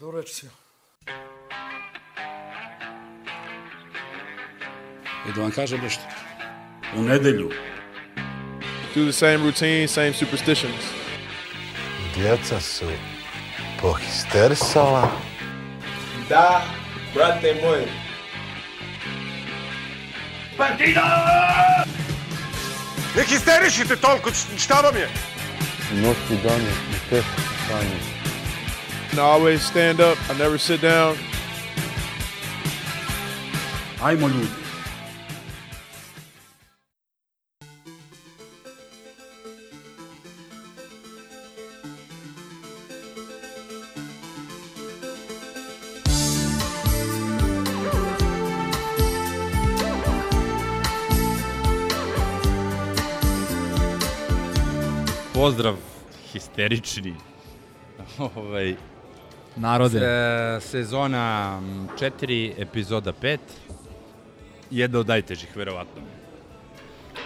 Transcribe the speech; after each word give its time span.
До 0.00 0.12
речи. 0.12 0.46
И 5.28 5.32
да 5.34 5.40
вам 5.40 5.52
кажа 5.52 5.78
нещо. 5.78 6.02
У 6.96 7.02
неделю. 7.02 7.50
Do 8.94 9.06
the 9.06 9.12
same 9.12 9.42
routine, 9.42 9.86
same 9.88 10.14
superstitions. 10.14 10.84
Djeca 12.14 12.60
su 12.60 12.84
pohistersala. 13.80 15.10
Da, 16.28 16.62
brate 17.14 17.54
moj. 17.62 17.84
Partida! 20.56 21.84
Не 23.16 23.24
хистеришите 23.24 23.96
толкова, 23.96 24.34
щаба 24.58 24.92
ми 24.92 25.00
е! 25.00 25.08
Нощи 25.92 26.36
дани, 26.42 26.64
не 26.64 26.98
те, 27.10 27.22
Саня. 27.68 28.19
And 29.10 29.18
I 29.18 29.22
always 29.22 29.60
stand 29.62 30.00
up. 30.00 30.16
I 30.30 30.38
never 30.38 30.56
sit 30.58 30.80
down. 30.80 31.16
Ajmo 34.02 34.28
ljudi. 34.28 34.46
Pozdrav 55.34 55.74
histerični. 56.32 57.14
ovaj, 58.36 58.76
Narode. 59.60 59.98
e, 59.98 60.60
sezona 60.60 61.60
4, 61.98 62.52
epizoda 62.58 63.12
5. 63.12 63.38
Jedna 64.70 64.98
od 64.98 65.08
najtežih, 65.08 65.56
verovatno. 65.56 66.02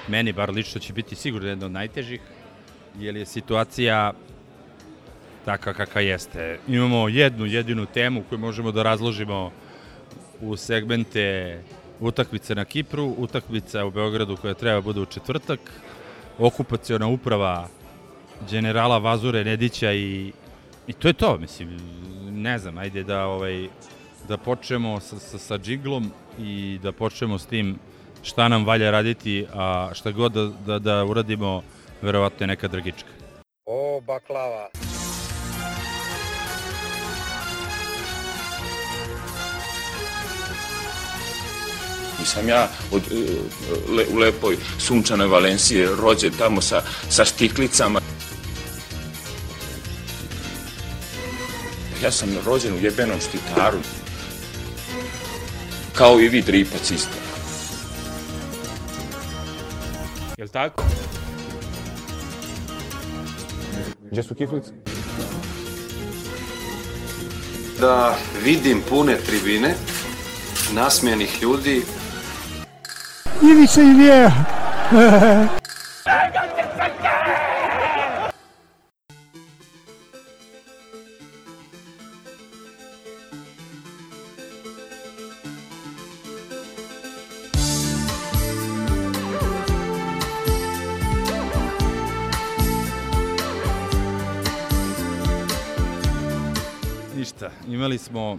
Meni 0.08 0.32
bar 0.32 0.50
lično 0.50 0.80
će 0.80 0.92
biti 0.92 1.14
sigurno 1.14 1.48
jedna 1.48 1.66
od 1.66 1.72
najtežih, 1.72 2.20
jer 2.98 3.16
je 3.16 3.26
situacija 3.26 4.12
takva 5.44 5.72
kakva 5.72 6.00
jeste. 6.00 6.58
Imamo 6.68 7.08
jednu 7.08 7.46
jedinu 7.46 7.86
temu 7.86 8.22
koju 8.28 8.38
možemo 8.38 8.72
da 8.72 8.82
razložimo 8.82 9.52
u 10.40 10.56
segmente 10.56 11.60
utakmice 12.00 12.54
na 12.54 12.64
Kipru, 12.64 13.14
utakmica 13.18 13.84
u 13.84 13.90
Beogradu 13.90 14.36
koja 14.36 14.54
treba 14.54 14.80
bude 14.80 15.00
u 15.00 15.06
četvrtak, 15.06 15.60
okupaciona 16.38 17.06
uprava 17.06 17.68
generala 18.50 18.98
Vazure 18.98 19.44
Nedića 19.44 19.92
i, 19.92 20.32
i 20.86 20.92
to 20.92 21.08
je 21.08 21.14
to, 21.14 21.38
mislim, 21.38 21.76
ne 22.30 22.58
znam, 22.58 22.78
ajde 22.78 23.02
da 23.02 23.26
ovaj 23.26 23.68
da 24.28 24.36
počnemo 24.36 25.00
sa, 25.00 25.18
sa, 25.18 25.38
sa 25.38 25.58
džiglom 25.58 26.10
i 26.38 26.78
da 26.82 26.92
počnemo 26.92 27.38
s 27.38 27.46
tim 27.46 27.78
šta 28.22 28.48
nam 28.48 28.64
valja 28.64 28.90
raditi, 28.90 29.46
a 29.54 29.90
šta 29.94 30.10
god 30.10 30.32
da, 30.32 30.50
da, 30.66 30.78
da 30.78 31.04
uradimo, 31.04 31.62
verovatno 32.02 32.44
je 32.44 32.46
neka 32.46 32.68
drgička. 32.68 33.08
O, 33.66 34.00
baklava. 34.00 34.68
Nisam 42.18 42.48
ja 42.48 42.68
od, 42.92 43.02
e, 43.12 43.16
le, 43.96 44.04
u 44.14 44.18
lepoj 44.18 44.56
sunčanoj 44.78 45.26
Valencije 45.26 45.88
rođen 46.00 46.32
tamo 46.38 46.60
sa, 46.60 46.82
sa 47.08 47.24
štiklicama. 47.24 48.00
Ja 52.04 52.10
sam 52.10 52.28
rođen 52.46 52.74
u 52.74 52.78
jebenom 52.78 53.20
štitaru. 53.20 53.78
Kao 55.92 56.20
i 56.20 56.28
vi 56.28 56.42
dripac 56.42 56.90
isto. 56.90 57.16
Jel 60.38 60.48
tako? 60.48 60.84
Gdje 64.10 64.22
su 64.22 64.34
kiflice? 64.34 64.70
da 67.80 68.14
vidim 68.44 68.82
pune 68.88 69.16
tribine, 69.16 69.74
nasmijenih 70.72 71.42
ljudi, 71.42 71.82
Ivica 73.42 73.82
i 73.82 73.94
Vjeja. 73.94 74.30
Imali 97.68 97.98
smo 97.98 98.38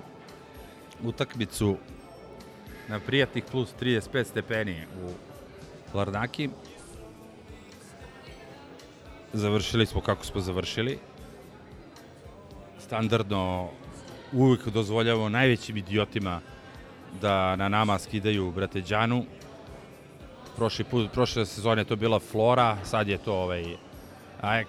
utakmicu 1.03 1.77
na 2.87 2.99
prijatnih 2.99 3.43
plus 3.51 3.69
35 3.81 4.23
stepeni 4.23 4.83
u 5.03 5.09
Larnaki. 5.97 6.49
Završili 9.33 9.85
smo 9.85 10.01
kako 10.01 10.25
smo 10.25 10.41
završili. 10.41 10.99
Standardno 12.79 13.69
uvijek 14.33 14.67
dozvoljavamo 14.67 15.29
najvećim 15.29 15.77
idiotima 15.77 16.41
da 17.21 17.55
na 17.55 17.69
nama 17.69 17.99
skidaju 17.99 18.51
brate 18.51 18.81
Đanu. 18.81 19.25
Prošli 20.55 20.85
put, 20.85 21.11
prošle 21.11 21.45
sezone 21.45 21.81
je 21.81 21.85
to 21.85 21.95
bila 21.95 22.19
Flora, 22.19 22.77
sad 22.83 23.07
je 23.07 23.17
to 23.17 23.33
ovaj 23.33 23.65
Ajek. 24.41 24.67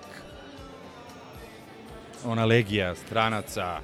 Ona 2.25 2.45
legija 2.45 2.95
stranaca 2.95 3.81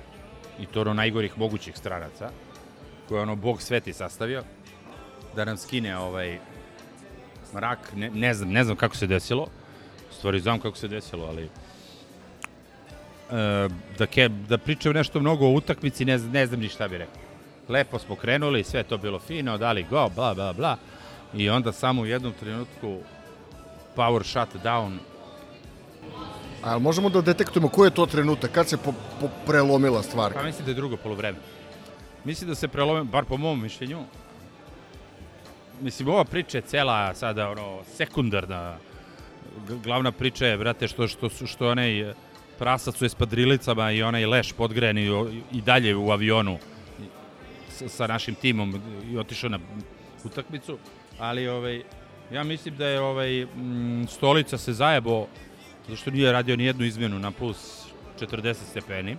i 0.63 0.67
to 0.67 0.81
ono 0.81 0.95
najgorih 0.95 1.39
mogućih 1.39 1.77
stranaca 1.77 2.31
koje 3.09 3.19
je 3.19 3.23
ono 3.23 3.37
Bog 3.37 3.63
sveti 3.63 3.93
sastavio 3.93 4.43
da 5.37 5.45
nam 5.45 5.57
skine 5.57 5.99
ovaj 5.99 6.39
mrak, 7.55 7.79
ne, 7.97 8.11
ne 8.11 8.35
znam, 8.35 8.51
ne 8.51 8.65
znam 8.65 8.77
kako 8.77 8.97
se 8.97 9.07
desilo. 9.07 9.47
U 10.11 10.15
stvari 10.15 10.41
znam 10.41 10.61
kako 10.61 10.77
se 10.77 10.89
desilo, 10.89 11.27
ali 11.27 11.45
e, 11.45 11.49
da, 13.99 14.07
ke, 14.07 14.29
da 14.29 14.59
pričam 14.59 14.93
nešto 14.93 15.21
mnogo 15.21 15.47
o 15.47 15.53
utakmici, 15.53 16.05
ne, 16.05 16.19
ne 16.19 16.47
znam 16.47 16.61
ni 16.61 16.69
šta 16.69 16.89
bi 16.89 16.99
rekao. 16.99 17.23
Lepo 17.69 17.99
smo 17.99 18.17
krenuli, 18.17 18.65
sve 18.65 18.83
to 18.83 18.99
bilo 18.99 19.19
fino, 19.19 19.59
dali 19.59 19.87
go, 19.91 20.11
bla, 20.15 20.35
bla, 20.35 20.53
bla. 20.53 20.77
I 21.35 21.51
onda 21.51 21.73
samo 21.73 22.03
u 22.03 22.07
jednom 22.07 22.33
trenutku 22.41 22.99
power 23.97 24.23
shutdown 24.23 24.99
A 24.99 25.12
jel 26.71 26.79
možemo 26.79 27.09
da 27.09 27.21
detektujemo 27.21 27.69
koji 27.69 27.87
je 27.87 27.95
to 27.95 28.07
trenutak, 28.07 28.51
kad 28.51 28.69
se 28.69 28.77
po, 28.77 28.93
po 29.21 29.29
prelomila 29.47 30.03
stvar? 30.03 30.33
Pa 30.33 30.43
mislim 30.43 30.65
da 30.65 30.71
je 30.71 30.75
drugo 30.75 30.97
polovreme. 30.97 31.39
Mislim 32.25 32.49
da 32.49 32.55
se 32.55 32.69
prelome, 32.69 33.05
bar 33.05 33.25
po 33.25 33.37
mom 33.37 33.63
mišljenju, 33.63 34.05
mislim, 35.81 36.09
ova 36.09 36.25
priča 36.25 36.59
je 36.59 36.63
cela 36.63 37.15
sada, 37.15 37.51
ono, 37.51 37.79
sekundarna. 37.97 38.77
Glavna 39.85 40.13
priča 40.13 40.47
je, 40.47 40.59
brate, 40.59 40.89
što, 40.89 41.09
što, 41.09 41.29
su- 41.29 41.47
što 41.47 41.71
onaj 41.71 42.15
prasac 42.59 43.03
u 43.03 43.05
espadrilicama 43.05 43.91
i 43.93 44.03
onaj 44.03 44.27
leš 44.27 44.53
podgren 44.53 44.99
i, 44.99 45.61
dalje 45.61 45.97
u 45.97 46.11
avionu 46.11 46.59
sa, 47.69 47.89
sa 47.89 48.07
našim 48.07 48.35
timom 48.35 48.81
i 49.11 49.19
otišao 49.19 49.51
na 49.51 49.59
utakmicu, 50.25 50.79
ali 51.19 51.49
ovaj, 51.49 51.83
ja 52.33 52.45
mislim 52.45 52.77
da 52.77 52.87
je 52.87 53.01
ovaj, 53.01 53.45
mm, 53.45 54.07
stolica 54.09 54.59
se 54.59 54.73
zajebo 54.73 55.27
zašto 55.89 56.11
nije 56.11 56.33
radio 56.33 56.57
ni 56.57 56.65
jednu 56.65 56.85
izmenu 56.85 57.19
na 57.19 57.31
plus 57.31 57.87
40 58.21 58.55
stepeni. 58.55 59.17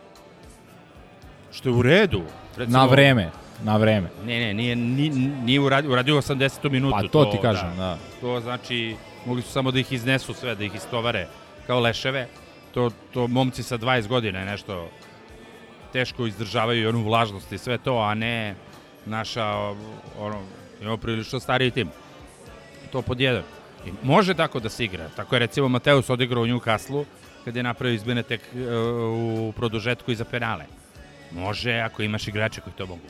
Što 1.52 1.70
je 1.70 1.74
u 1.76 1.82
redu. 1.82 2.22
Recimo, 2.58 2.78
Na 2.78 2.86
vreme, 2.86 3.32
na 3.64 3.78
vreme. 3.78 4.10
Ne, 4.26 4.40
ne, 4.40 4.54
nije, 4.54 4.76
nije, 4.76 5.12
nije 5.44 5.60
uradio, 5.60 5.92
uradio 5.92 6.16
80. 6.16 6.70
minutu. 6.70 6.98
Pa 7.02 7.08
to 7.08 7.26
ti 7.26 7.38
kažem, 7.42 7.78
da. 7.78 7.98
To 8.22 8.40
znači, 8.40 8.96
mogli 9.26 9.42
su 9.42 9.52
samo 9.52 9.72
da 9.72 9.80
ih 9.80 9.92
iznesu 9.92 10.34
sve, 10.34 10.56
da 10.56 10.64
ih 10.64 10.76
istovare 10.76 11.28
kao 11.68 11.80
leševe. 11.80 12.28
To, 12.74 12.90
to 13.14 13.28
momci 13.28 13.64
sa 13.64 13.78
20 13.78 14.08
godina 14.08 14.40
je 14.40 14.46
nešto 14.46 14.90
teško 15.94 16.26
izdržavaju 16.28 16.84
i 16.84 16.88
onu 16.88 17.04
vlažnost 17.04 17.52
i 17.52 17.58
sve 17.58 17.78
to, 17.78 17.98
a 17.98 18.14
ne 18.14 18.56
naša, 19.06 19.46
ono, 20.20 20.42
imamo 20.82 20.98
prilično 20.98 21.40
stariji 21.40 21.72
tim. 21.72 21.90
To 22.92 23.02
pod 23.02 23.20
jedan. 23.20 23.44
I 23.86 23.92
može 24.04 24.34
tako 24.34 24.60
da 24.60 24.70
se 24.70 24.86
igra. 24.86 25.10
Tako 25.16 25.36
je 25.36 25.40
recimo 25.40 25.68
Mateus 25.68 26.10
odigrao 26.10 26.44
u 26.44 26.48
Newcastle 26.48 27.06
kad 27.46 27.56
je 27.56 27.64
napravio 27.64 27.96
izmene 27.96 28.24
tek 28.24 28.42
e, 28.56 28.78
u 29.08 29.54
produžetku 29.56 30.12
i 30.12 30.16
za 30.16 30.26
penale. 30.26 30.66
Može 31.32 31.74
ako 31.74 32.04
imaš 32.04 32.28
igrače 32.28 32.62
koji 32.62 32.74
to 32.74 32.86
mogu. 32.86 33.02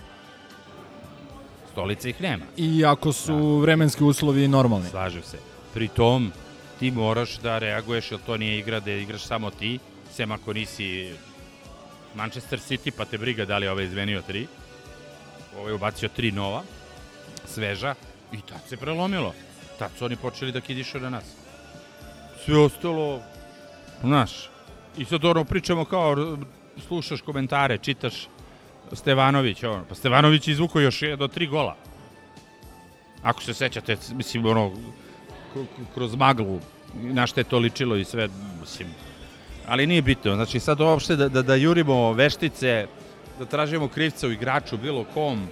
Stolice 1.71 2.09
ih 2.09 2.21
nema. 2.21 2.45
I 2.57 2.85
ako 2.85 3.13
su 3.13 3.57
vremenski 3.57 4.03
uslovi 4.03 4.47
normalni. 4.47 4.89
Slažem 4.89 5.23
se. 5.23 5.37
Pri 5.73 5.87
tom, 5.87 6.31
ti 6.79 6.91
moraš 6.91 7.37
da 7.37 7.57
reaguješ, 7.57 8.11
jer 8.11 8.19
to 8.25 8.37
nije 8.37 8.59
igra 8.59 8.79
da 8.79 8.91
igraš 8.91 9.23
samo 9.23 9.51
ti, 9.51 9.79
sem 10.11 10.31
ako 10.31 10.53
nisi 10.53 11.13
Manchester 12.15 12.59
City, 12.59 12.91
pa 12.97 13.05
te 13.05 13.17
briga 13.17 13.45
da 13.45 13.57
li 13.57 13.65
je 13.65 13.71
ovaj 13.71 13.83
izvenio 13.83 14.21
tri. 14.21 14.47
Ovaj 15.57 15.71
je 15.71 15.75
ubacio 15.75 16.09
tri 16.09 16.31
nova, 16.31 16.63
sveža, 17.45 17.95
i 18.31 18.41
tad 18.41 18.61
se 18.69 18.77
prelomilo. 18.77 19.33
Tad 19.79 19.91
su 19.97 20.05
oni 20.05 20.15
počeli 20.15 20.51
da 20.51 20.61
kidišu 20.61 20.99
na 20.99 21.09
nas. 21.09 21.23
Sve 22.45 22.57
ostalo, 22.57 23.21
znaš, 24.03 24.49
i 24.97 25.05
sad 25.05 25.25
ono 25.25 25.43
pričamo 25.43 25.85
kao, 25.85 26.37
slušaš 26.87 27.21
komentare, 27.21 27.77
čitaš 27.77 28.27
Stevanović, 28.91 29.63
ono, 29.63 29.85
pa 29.89 29.95
Stevanović 29.95 30.47
je 30.47 30.51
izvukao 30.51 30.81
još 30.81 31.01
do 31.17 31.27
tri 31.27 31.47
gola. 31.47 31.75
Ako 33.23 33.41
se 33.41 33.53
sećate, 33.53 33.97
mislim, 34.13 34.45
ono, 34.45 34.71
kroz 35.93 36.15
maglu, 36.15 36.59
na 36.93 37.27
što 37.27 37.39
je 37.39 37.43
to 37.43 37.59
ličilo 37.59 37.95
i 37.95 38.05
sve, 38.05 38.29
mislim, 38.61 38.87
ali 39.67 39.87
nije 39.87 40.01
bitno. 40.01 40.35
Znači, 40.35 40.59
sad 40.59 40.81
uopšte 40.81 41.15
da, 41.15 41.29
da, 41.29 41.41
da 41.41 41.55
jurimo 41.55 42.13
veštice, 42.13 42.87
da 43.39 43.45
tražimo 43.45 43.87
krivca 43.87 44.27
u 44.27 44.31
igraču, 44.31 44.77
bilo 44.77 45.05
kom, 45.13 45.47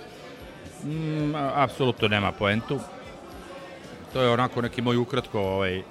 mm, 0.83 1.35
apsolutno 1.35 2.07
nema 2.07 2.31
poentu. 2.31 2.79
To 4.13 4.21
je 4.21 4.29
onako 4.29 4.61
neki 4.61 4.81
moj 4.81 4.97
ukratko 4.97 5.39
ovaj, 5.39 5.81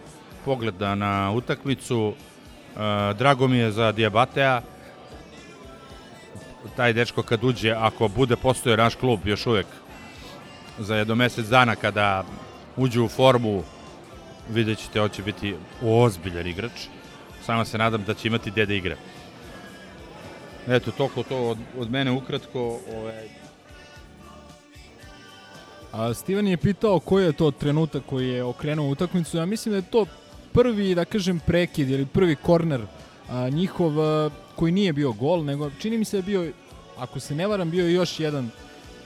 pogled 0.45 0.75
na, 0.81 0.95
na 0.95 1.33
utakmicu. 1.33 2.13
E, 2.13 3.15
drago 3.15 3.49
mi 3.49 3.57
je 3.57 3.73
za 3.73 3.93
Diabatea. 3.93 4.63
Taj 6.77 6.93
dečko 6.93 7.23
kad 7.23 7.45
uđe, 7.45 7.73
ako 7.73 8.09
bude 8.09 8.37
postoje 8.37 8.77
naš 8.77 8.95
klub 8.95 9.27
još 9.27 9.47
uvek 9.47 9.67
za 10.79 10.97
jedno 10.97 11.15
mesec 11.15 11.47
dana 11.47 11.77
kada 11.77 12.25
uđe 12.77 13.01
u 13.01 13.09
formu, 13.09 13.63
vidjet 14.51 14.79
ćete, 14.79 15.01
on 15.01 15.09
će 15.09 15.23
biti 15.23 15.57
ozbiljan 15.83 16.47
igrač. 16.47 16.87
Samo 17.43 17.65
se 17.65 17.79
nadam 17.79 18.05
da 18.05 18.15
će 18.15 18.29
imati 18.29 18.51
gde 18.51 18.67
da 18.67 18.75
igra. 18.75 18.97
Eto, 20.69 20.91
toliko 20.91 21.23
to 21.23 21.49
od, 21.49 21.59
od 21.79 21.91
mene 21.91 22.11
ukratko. 22.11 22.79
Ovaj, 22.97 23.40
A 25.93 26.15
Steven 26.15 26.49
je 26.49 26.57
pitao 26.57 27.01
koji 27.01 27.25
je 27.25 27.33
to 27.33 27.51
trenutak 27.51 28.03
koji 28.07 28.29
je 28.29 28.45
okrenuo 28.45 28.91
utakmicu. 28.91 29.37
Ja 29.37 29.47
mislim 29.47 29.73
da 29.73 29.77
je 29.77 29.91
to 29.91 30.07
prvi, 30.53 30.95
da 30.95 31.05
kažem, 31.05 31.41
prekid 31.47 31.91
ili 31.91 32.07
prvi 32.07 32.37
korner 32.37 32.81
a, 33.31 33.49
njihov 33.49 34.01
a, 34.01 34.31
koji 34.57 34.73
nije 34.73 34.93
bio 34.93 35.13
gol, 35.13 35.45
nego 35.45 35.71
čini 35.79 35.99
mi 35.99 36.05
se 36.05 36.17
da 36.17 36.19
je 36.19 36.23
bio, 36.23 36.53
ako 36.99 37.21
se 37.21 37.35
ne 37.35 37.47
varam, 37.47 37.71
bio 37.71 37.89
još 37.89 38.21
jedan 38.21 38.51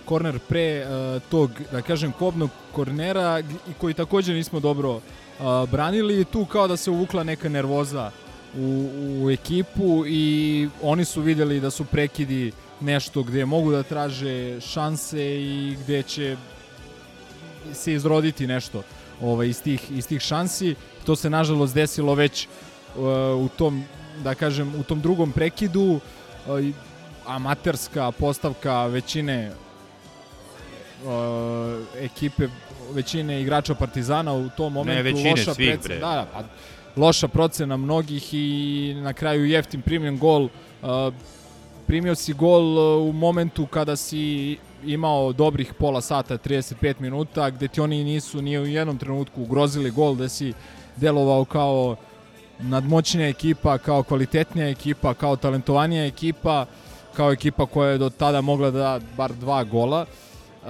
korner 0.04 0.38
pre 0.48 0.84
a, 0.84 1.18
tog, 1.30 1.50
da 1.72 1.82
kažem, 1.82 2.12
kobnog 2.12 2.50
kornera 2.72 3.40
i 3.40 3.72
koji 3.80 3.94
takođe 3.94 4.34
nismo 4.34 4.60
dobro 4.60 5.00
a, 5.40 5.66
branili 5.70 6.24
tu 6.24 6.44
kao 6.44 6.68
da 6.68 6.76
se 6.76 6.90
uvukla 6.90 7.24
neka 7.24 7.48
nervoza 7.48 8.10
u, 8.58 8.88
u 9.22 9.30
ekipu 9.30 10.04
i 10.06 10.68
oni 10.82 11.04
su 11.04 11.22
videli 11.22 11.60
da 11.60 11.70
su 11.70 11.84
prekidi 11.84 12.52
nešto 12.80 13.22
gde 13.22 13.44
mogu 13.44 13.70
da 13.72 13.82
traže 13.82 14.60
šanse 14.60 15.40
i 15.40 15.76
gde 15.84 16.02
će 16.02 16.36
se 17.72 17.92
izroditi 17.92 18.46
nešto 18.46 18.82
ovaj, 19.22 19.48
iz, 19.48 19.62
tih, 19.62 19.90
iz 19.90 20.06
tih 20.06 20.20
šansi. 20.20 20.74
To 21.06 21.16
se 21.16 21.30
nažalost 21.30 21.74
desilo 21.74 22.14
već 22.14 22.46
uh, 22.46 23.02
u 23.44 23.48
tom, 23.56 23.84
da 24.22 24.34
kažem, 24.34 24.74
u 24.74 24.82
tom 24.82 25.00
drugom 25.00 25.32
prekidu. 25.32 26.00
Uh, 26.46 26.64
amaterska 27.26 28.12
postavka 28.12 28.86
većine 28.86 29.52
uh, 31.04 31.10
ekipe, 31.98 32.48
većine 32.92 33.42
igrača 33.42 33.74
Partizana 33.74 34.32
u 34.32 34.48
tom 34.56 34.72
momentu. 34.72 35.02
većine, 35.02 35.30
loša 35.30 35.54
svih, 35.54 35.78
bre. 35.82 35.98
Da, 35.98 36.00
da, 36.00 36.26
pa 36.32 36.42
loša 36.96 37.28
procena 37.28 37.76
mnogih 37.76 38.34
i 38.34 38.94
na 38.96 39.12
kraju 39.12 39.44
jeftin 39.44 39.82
primljen 39.82 40.18
gol. 40.18 40.42
Uh, 40.42 41.14
primio 41.86 42.14
si 42.14 42.32
gol 42.32 42.78
uh, 42.78 43.08
u 43.08 43.12
momentu 43.12 43.66
kada 43.66 43.96
si 43.96 44.56
imao 44.84 45.32
dobrih 45.32 45.74
pola 45.74 46.00
sata, 46.00 46.38
35 46.38 46.94
minuta, 47.00 47.50
gde 47.50 47.68
ti 47.68 47.80
oni 47.80 48.04
nisu 48.04 48.42
ni 48.42 48.58
u 48.58 48.66
jednom 48.66 48.98
trenutku 48.98 49.42
ugrozili 49.42 49.90
gol, 49.90 50.14
gde 50.14 50.28
si 50.28 50.52
delovao 50.96 51.44
kao 51.44 51.96
nadmoćnija 52.60 53.28
ekipa, 53.28 53.78
kao 53.78 54.02
kvalitetnija 54.02 54.68
ekipa, 54.68 55.14
kao 55.14 55.36
talentovanija 55.36 56.06
ekipa, 56.06 56.66
kao 57.16 57.32
ekipa 57.32 57.66
koja 57.66 57.90
je 57.90 57.98
do 57.98 58.10
tada 58.10 58.40
mogla 58.40 58.70
da 58.70 58.78
da 58.78 59.00
bar 59.16 59.32
dva 59.32 59.64
gola. 59.64 60.06
Uh, 60.62 60.68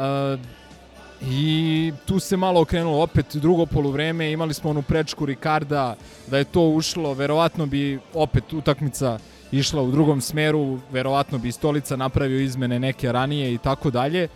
I 1.22 1.92
tu 2.06 2.18
se 2.18 2.36
malo 2.36 2.60
okrenulo 2.60 3.02
opet 3.02 3.36
drugo 3.36 3.66
poluvreme, 3.66 4.32
imali 4.32 4.54
smo 4.54 4.70
onu 4.70 4.82
prečku 4.82 5.26
Ricarda, 5.26 5.96
da 6.26 6.38
je 6.38 6.44
to 6.44 6.68
ušlo, 6.68 7.14
verovatno 7.14 7.66
bi 7.66 7.98
opet 8.14 8.52
utakmica 8.52 9.18
išla 9.52 9.82
u 9.82 9.90
drugom 9.90 10.20
smeru, 10.20 10.78
verovatno 10.92 11.38
bi 11.38 11.52
Stolica 11.52 11.96
napravio 11.96 12.40
izmene 12.40 12.80
neke 12.80 13.12
ranije 13.12 13.54
i 13.54 13.58
tako 13.58 13.90
dalje. 13.90 14.28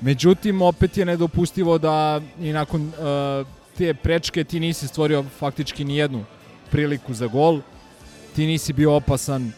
Međutim, 0.00 0.62
opet 0.62 0.96
je 0.96 1.04
nedopustivo 1.04 1.78
da 1.78 2.20
i 2.40 2.52
nakon 2.52 2.82
uh, 2.88 3.46
te 3.76 3.94
prečke 3.94 4.44
ti 4.44 4.60
nisi 4.60 4.88
stvorio 4.88 5.24
faktički 5.38 5.84
ni 5.84 5.96
jednu 5.96 6.24
priliku 6.70 7.14
za 7.14 7.26
gol. 7.26 7.60
Ti 8.36 8.46
nisi 8.46 8.72
bio 8.72 8.94
opasan 8.94 9.52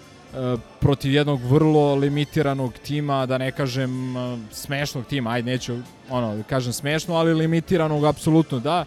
protiv 0.80 1.12
jednog 1.12 1.40
vrlo 1.42 1.94
limitiranog 1.94 2.72
tima, 2.72 3.26
da 3.26 3.38
ne 3.38 3.52
kažem 3.52 4.16
uh, 4.16 4.38
smešnog 4.50 5.06
tima, 5.06 5.30
ajde 5.30 5.50
neću 5.50 5.76
ono, 6.10 6.36
da 6.36 6.42
kažem 6.42 6.72
smešno, 6.72 7.14
ali 7.14 7.34
limitiranog 7.34 8.04
apsolutno 8.04 8.58
da. 8.60 8.84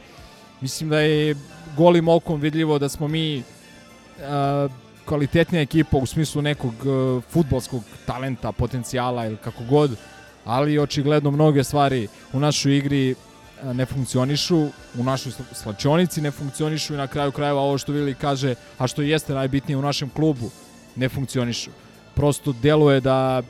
Mislim 0.62 0.90
da 0.90 1.00
je 1.00 1.36
golim 1.78 2.08
okom 2.08 2.42
vidljivo 2.42 2.80
da 2.80 2.90
smo 2.90 3.08
mi 3.08 3.38
uh, 3.38 4.72
kvalitetnija 5.06 5.62
ekipa 5.62 5.98
u 5.98 6.06
smislu 6.06 6.42
nekog 6.42 6.74
uh, 6.86 7.24
futbolskog 7.24 7.84
talenta, 8.06 8.52
potencijala 8.52 9.26
ili 9.26 9.38
kako 9.38 9.64
god, 9.64 9.92
ali 10.46 10.80
očigledno 10.80 11.32
mnoge 11.32 11.64
stvari 11.64 12.08
u 12.34 12.40
našoj 12.40 12.78
igri 12.78 13.12
uh, 13.12 13.76
ne 13.76 13.86
funkcionišu, 13.86 14.58
u 15.00 15.04
našoj 15.04 15.32
sla- 15.32 15.54
slačionici 15.54 16.22
ne 16.22 16.32
funkcionišu 16.32 16.94
i 16.94 16.98
na 16.98 17.08
kraju 17.08 17.32
krajeva 17.32 17.62
ovo 17.62 17.78
što 17.78 17.92
Vili 17.92 18.16
kaže, 18.16 18.56
a 18.78 18.88
što 18.88 19.02
jeste 19.02 19.34
najbitnije 19.34 19.78
u 19.78 19.82
našem 19.82 20.10
klubu, 20.10 20.52
ne 21.00 21.10
funkcionišu. 21.10 21.72
Prosto 22.16 22.54
deluje 22.62 23.00
da 23.00 23.42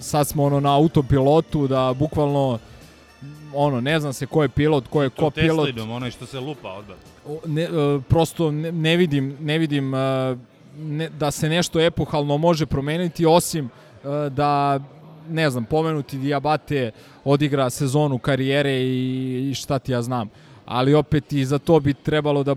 sad 0.00 0.28
smo 0.28 0.44
ono 0.44 0.60
na 0.60 0.76
autopilotu, 0.76 1.66
da 1.66 1.94
bukvalno 1.98 2.58
ono, 3.54 3.80
ne 3.80 4.00
znam 4.00 4.12
se 4.12 4.26
ko 4.26 4.42
je 4.42 4.48
pilot, 4.48 4.88
ko 4.88 5.02
je 5.02 5.10
ko 5.10 5.16
to 5.22 5.30
pilot. 5.30 5.66
Teslinom, 5.66 5.90
onaj 5.90 6.10
što 6.10 6.26
se 6.26 6.40
lupa 6.40 6.68
odmah. 6.72 6.96
O, 7.26 7.38
ne, 7.46 7.62
e, 7.62 7.68
prosto 8.08 8.50
ne, 8.50 8.72
ne 8.72 8.96
vidim, 8.96 9.36
ne 9.40 9.58
vidim 9.58 9.94
e, 9.94 9.98
ne, 10.78 11.08
da 11.08 11.30
se 11.30 11.48
nešto 11.48 11.80
epohalno 11.80 12.38
može 12.38 12.66
promeniti 12.66 13.26
osim 13.26 13.64
e, 13.66 14.30
da 14.30 14.80
ne 15.30 15.50
znam, 15.50 15.64
pomenuti 15.64 16.18
Diabate 16.18 16.90
odigra 17.24 17.70
sezonu 17.70 18.18
karijere 18.18 18.72
i, 18.72 19.48
i 19.50 19.54
šta 19.54 19.78
ti 19.78 19.92
ja 19.92 20.02
znam. 20.02 20.28
Ali 20.66 20.94
opet 20.94 21.32
i 21.32 21.44
za 21.44 21.58
to 21.58 21.80
bi 21.80 21.94
trebalo 21.94 22.44
da 22.44 22.56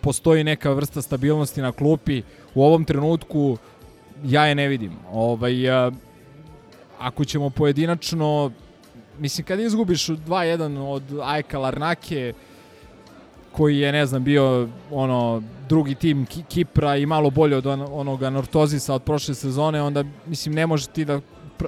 postoji 0.00 0.44
neka 0.44 0.70
vrsta 0.72 1.02
stabilnosti 1.02 1.62
na 1.62 1.72
klupi. 1.72 2.22
U 2.54 2.64
ovom 2.64 2.84
trenutku 2.84 3.56
ja 4.24 4.46
je 4.46 4.54
ne 4.54 4.68
vidim. 4.68 4.92
Ovaj, 5.12 5.86
e, 5.86 5.90
ako 6.98 7.24
ćemo 7.24 7.50
pojedinačno 7.50 8.50
mislim 9.18 9.46
kad 9.46 9.60
izgubiš 9.60 10.06
2-1 10.06 10.78
od 10.78 11.02
Ajka 11.24 11.58
Larnake 11.58 12.32
koji 13.52 13.78
je, 13.78 13.92
ne 13.92 14.06
znam, 14.06 14.24
bio 14.24 14.68
ono 14.90 15.42
drugi 15.68 15.94
tim 15.94 16.26
Ki- 16.26 16.44
Kipra 16.48 16.96
i 16.96 17.06
malo 17.06 17.30
bolje 17.30 17.56
od 17.56 17.66
on, 17.66 17.86
onoga 17.90 18.30
Nortozisa 18.30 18.94
od 18.94 19.02
prošle 19.02 19.34
sezone, 19.34 19.82
onda 19.82 20.04
mislim 20.26 20.54
ne 20.54 20.66
može 20.66 20.86
ti 20.86 21.04
da 21.04 21.20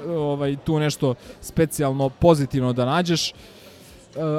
ovaj 0.09 0.57
tu 0.64 0.78
nešto 0.78 1.14
specijalno 1.40 2.09
pozitivno 2.09 2.73
da 2.73 2.85
nađeš. 2.85 3.30
E, 3.30 3.35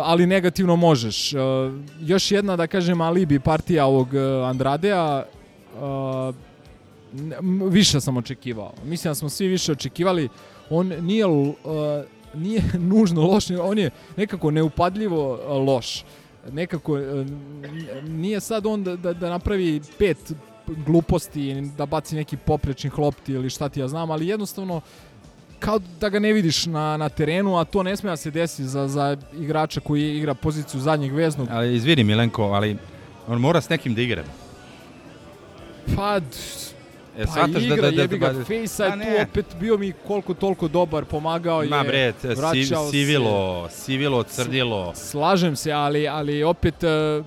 ali 0.03 0.27
negativno 0.27 0.75
možeš. 0.75 1.33
E, 1.33 1.37
još 2.01 2.31
jedna, 2.31 2.55
da 2.55 2.67
kažem, 2.67 3.01
alibi 3.01 3.39
partija 3.39 3.85
ovog 3.85 4.13
e, 4.13 4.19
Andradea, 4.45 5.23
više 7.69 8.01
sam 8.01 8.17
očekivao. 8.17 8.73
Mislim 8.85 9.11
da 9.11 9.15
smo 9.15 9.29
svi 9.29 9.47
više 9.47 9.71
očekivali. 9.71 10.29
On 10.69 10.87
nije, 10.87 11.25
e, 11.25 12.03
nije 12.33 12.61
nužno 12.93 13.21
loš, 13.27 13.49
on 13.61 13.77
je 13.77 13.89
nekako 14.17 14.51
neupadljivo 14.51 15.39
e, 15.43 15.47
loš. 15.47 16.03
Nekako, 16.51 16.97
n- 16.97 17.37
nije 18.03 18.39
sad 18.39 18.65
on 18.65 18.83
da, 18.83 18.95
da, 18.95 19.13
da 19.13 19.29
napravi 19.29 19.81
pet 19.97 20.17
gluposti, 20.85 21.61
da 21.77 21.85
baci 21.85 22.15
neki 22.15 22.37
poprečni 22.37 22.91
lopti 22.97 23.31
ili 23.31 23.49
šta 23.49 23.69
ti 23.69 23.79
ja 23.79 23.87
znam, 23.87 24.11
ali 24.11 24.27
jednostavno 24.27 24.81
kao 25.59 25.79
da 25.99 26.09
ga 26.09 26.19
ne 26.19 26.33
vidiš 26.33 26.65
na, 26.65 26.97
na 26.97 27.09
terenu, 27.09 27.57
a 27.57 27.63
to 27.65 27.83
ne 27.83 27.97
sme 27.97 28.09
da 28.09 28.17
se 28.17 28.31
desi 28.31 28.65
za, 28.65 28.87
za 28.87 29.17
igrača 29.33 29.79
koji 29.79 30.17
igra 30.17 30.33
poziciju 30.33 30.81
zadnjeg 30.81 31.13
veznog. 31.13 31.47
Ali 31.51 31.75
izvini 31.75 32.03
Milenko, 32.03 32.43
ali 32.43 32.77
on 33.27 33.39
mora 33.41 33.61
s 33.61 33.69
nekim 33.69 33.95
da 33.95 34.01
igra. 34.01 34.23
Pa, 35.95 36.19
E, 37.17 37.25
pa 37.25 37.31
shvataš 37.31 37.63
igra, 37.63 37.75
da, 37.75 37.81
da, 37.81 37.91
da, 37.91 38.01
jebi 38.01 38.17
ga, 38.17 38.33
da- 38.33 38.43
Fejsa 38.43 38.85
je 38.85 38.91
tu 38.91 39.21
opet 39.23 39.45
bio 39.59 39.77
mi 39.77 39.93
koliko 40.07 40.33
toliko 40.33 40.67
dobar, 40.67 41.05
pomagao 41.05 41.61
je, 41.63 41.69
Ma 41.69 41.83
bre, 41.83 42.11
te- 42.11 42.35
si, 42.35 42.35
vraćao 42.35 42.85
se. 42.85 42.91
sivilo, 42.91 43.69
sivilo, 43.69 44.23
crnilo. 44.23 44.93
Slažem 44.95 45.55
se, 45.55 45.71
ali, 45.71 46.07
ali 46.07 46.43
opet 46.43 46.83
e, 46.83 47.23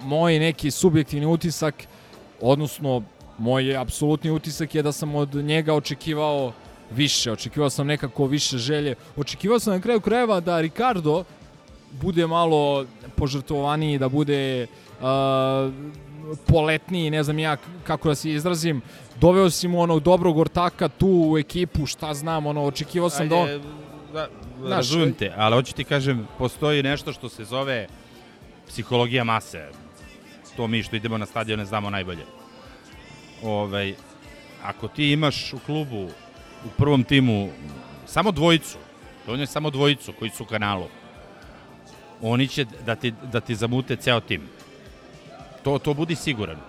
moj 0.00 0.38
neki 0.38 0.70
subjektivni 0.70 1.26
utisak, 1.26 1.74
odnosno 2.40 3.02
Moj 3.38 3.76
apsolutni 3.76 4.30
utisak 4.30 4.74
je 4.74 4.82
da 4.82 4.92
sam 4.92 5.14
od 5.14 5.34
njega 5.34 5.74
očekivao 5.74 6.52
više, 6.90 7.32
očekivao 7.32 7.70
sam 7.70 7.86
nekako 7.86 8.26
više 8.26 8.58
želje. 8.58 8.94
Očekivao 9.16 9.58
sam 9.58 9.74
na 9.74 9.80
kraju 9.80 10.00
krajeva 10.00 10.40
da 10.40 10.60
Ricardo 10.60 11.24
bude 11.92 12.26
malo 12.26 12.86
požrtvovaniji, 13.16 13.98
da 13.98 14.08
bude 14.08 14.66
uh, 15.00 15.06
poletniji, 16.46 17.10
ne 17.10 17.22
znam 17.22 17.38
ja 17.38 17.56
kako 17.84 18.08
da 18.08 18.14
se 18.14 18.30
izrazim. 18.30 18.82
Doveo 19.20 19.50
si 19.50 19.68
mu 19.68 19.80
onog 19.80 20.02
dobrog 20.02 20.38
ortaka 20.38 20.88
tu 20.88 21.26
u 21.30 21.38
ekipu, 21.38 21.86
šta 21.86 22.14
znam, 22.14 22.46
ono, 22.46 22.64
očekivao 22.64 23.10
sam 23.10 23.28
da 23.28 23.36
on... 23.36 23.48
Ajde, 23.48 23.64
da, 24.12 24.28
Znaš, 24.58 24.70
razumem 24.70 25.12
te, 25.12 25.32
ali 25.36 25.54
hoću 25.54 25.74
ti 25.74 25.84
kažem, 25.84 26.28
postoji 26.38 26.82
nešto 26.82 27.12
što 27.12 27.28
se 27.28 27.44
zove 27.44 27.86
psihologija 28.68 29.24
mase. 29.24 29.68
To 30.56 30.66
mi 30.66 30.82
što 30.82 30.96
idemo 30.96 31.18
na 31.18 31.26
stadion 31.26 31.58
ne 31.58 31.64
znamo 31.64 31.90
najbolje. 31.90 32.24
Ovaj, 33.42 33.94
ako 34.62 34.88
ti 34.88 35.12
imaš 35.12 35.52
u 35.52 35.58
klubu, 35.66 36.08
u 36.64 36.68
prvom 36.76 37.04
timu, 37.04 37.48
samo 38.06 38.32
dvojicu, 38.32 38.78
je 39.28 39.46
samo 39.46 39.70
dvojicu 39.70 40.12
koji 40.18 40.30
su 40.30 40.42
u 40.42 40.46
kanalu, 40.46 40.86
oni 42.22 42.48
će 42.48 42.64
da 42.86 42.94
ti, 42.94 43.12
da 43.32 43.40
ti 43.40 43.54
zamute 43.54 43.96
ceo 43.96 44.20
tim. 44.20 44.48
To, 45.66 45.78
to 45.78 45.94
budi 45.94 46.14
siguran. 46.14 46.60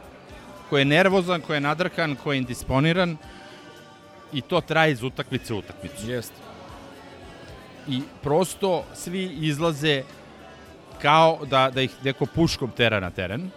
Ko 0.69 0.77
je 0.77 0.85
nervozan, 0.85 1.41
ko 1.41 1.53
je 1.53 1.59
nadrkan, 1.61 2.15
ko 2.17 2.33
je 2.33 2.39
indisponiran, 2.41 3.13
i 4.33 4.41
to 4.41 4.61
traje 4.61 4.91
iz 4.91 5.03
utakmice 5.03 5.53
u 5.53 5.57
utakmicu. 5.57 6.09
Jeste. 6.09 6.41
I 7.87 8.01
prosto 8.23 8.83
svi 8.95 9.23
izlaze 9.23 10.03
kao 11.01 11.45
da, 11.45 11.69
da 11.69 11.81
ih 11.81 11.93
neko 12.03 12.25
puškom 12.25 12.71
tera 12.71 12.99
na 12.99 13.11
teren. 13.11 13.49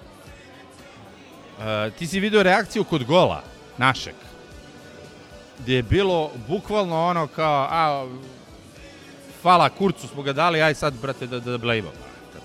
E, 1.60 1.90
ti 1.98 2.06
si 2.06 2.20
video 2.20 2.42
reakciju 2.42 2.84
kod 2.84 3.04
gola 3.04 3.42
našeg, 3.78 4.14
gde 5.58 5.74
je 5.74 5.82
bilo 5.82 6.30
bukvalno 6.48 7.06
ono 7.06 7.26
kao, 7.26 7.66
a, 7.70 8.08
hvala 9.42 9.68
kurcu 9.68 10.08
smo 10.08 10.22
ga 10.22 10.32
dali, 10.32 10.62
aj 10.62 10.74
sad, 10.74 11.00
brate, 11.00 11.26
da, 11.26 11.40
da 11.40 11.58
blejimo. 11.58 11.90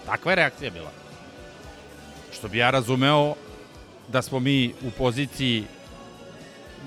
Takva 0.06 0.32
je 0.32 0.36
reakcija 0.36 0.72
bila. 0.72 1.05
Što 2.46 2.52
bi 2.52 2.58
ja 2.58 2.70
razumeo 2.70 3.34
da 4.08 4.22
smo 4.22 4.40
mi 4.40 4.74
u 4.88 4.92
poziciji 4.98 5.64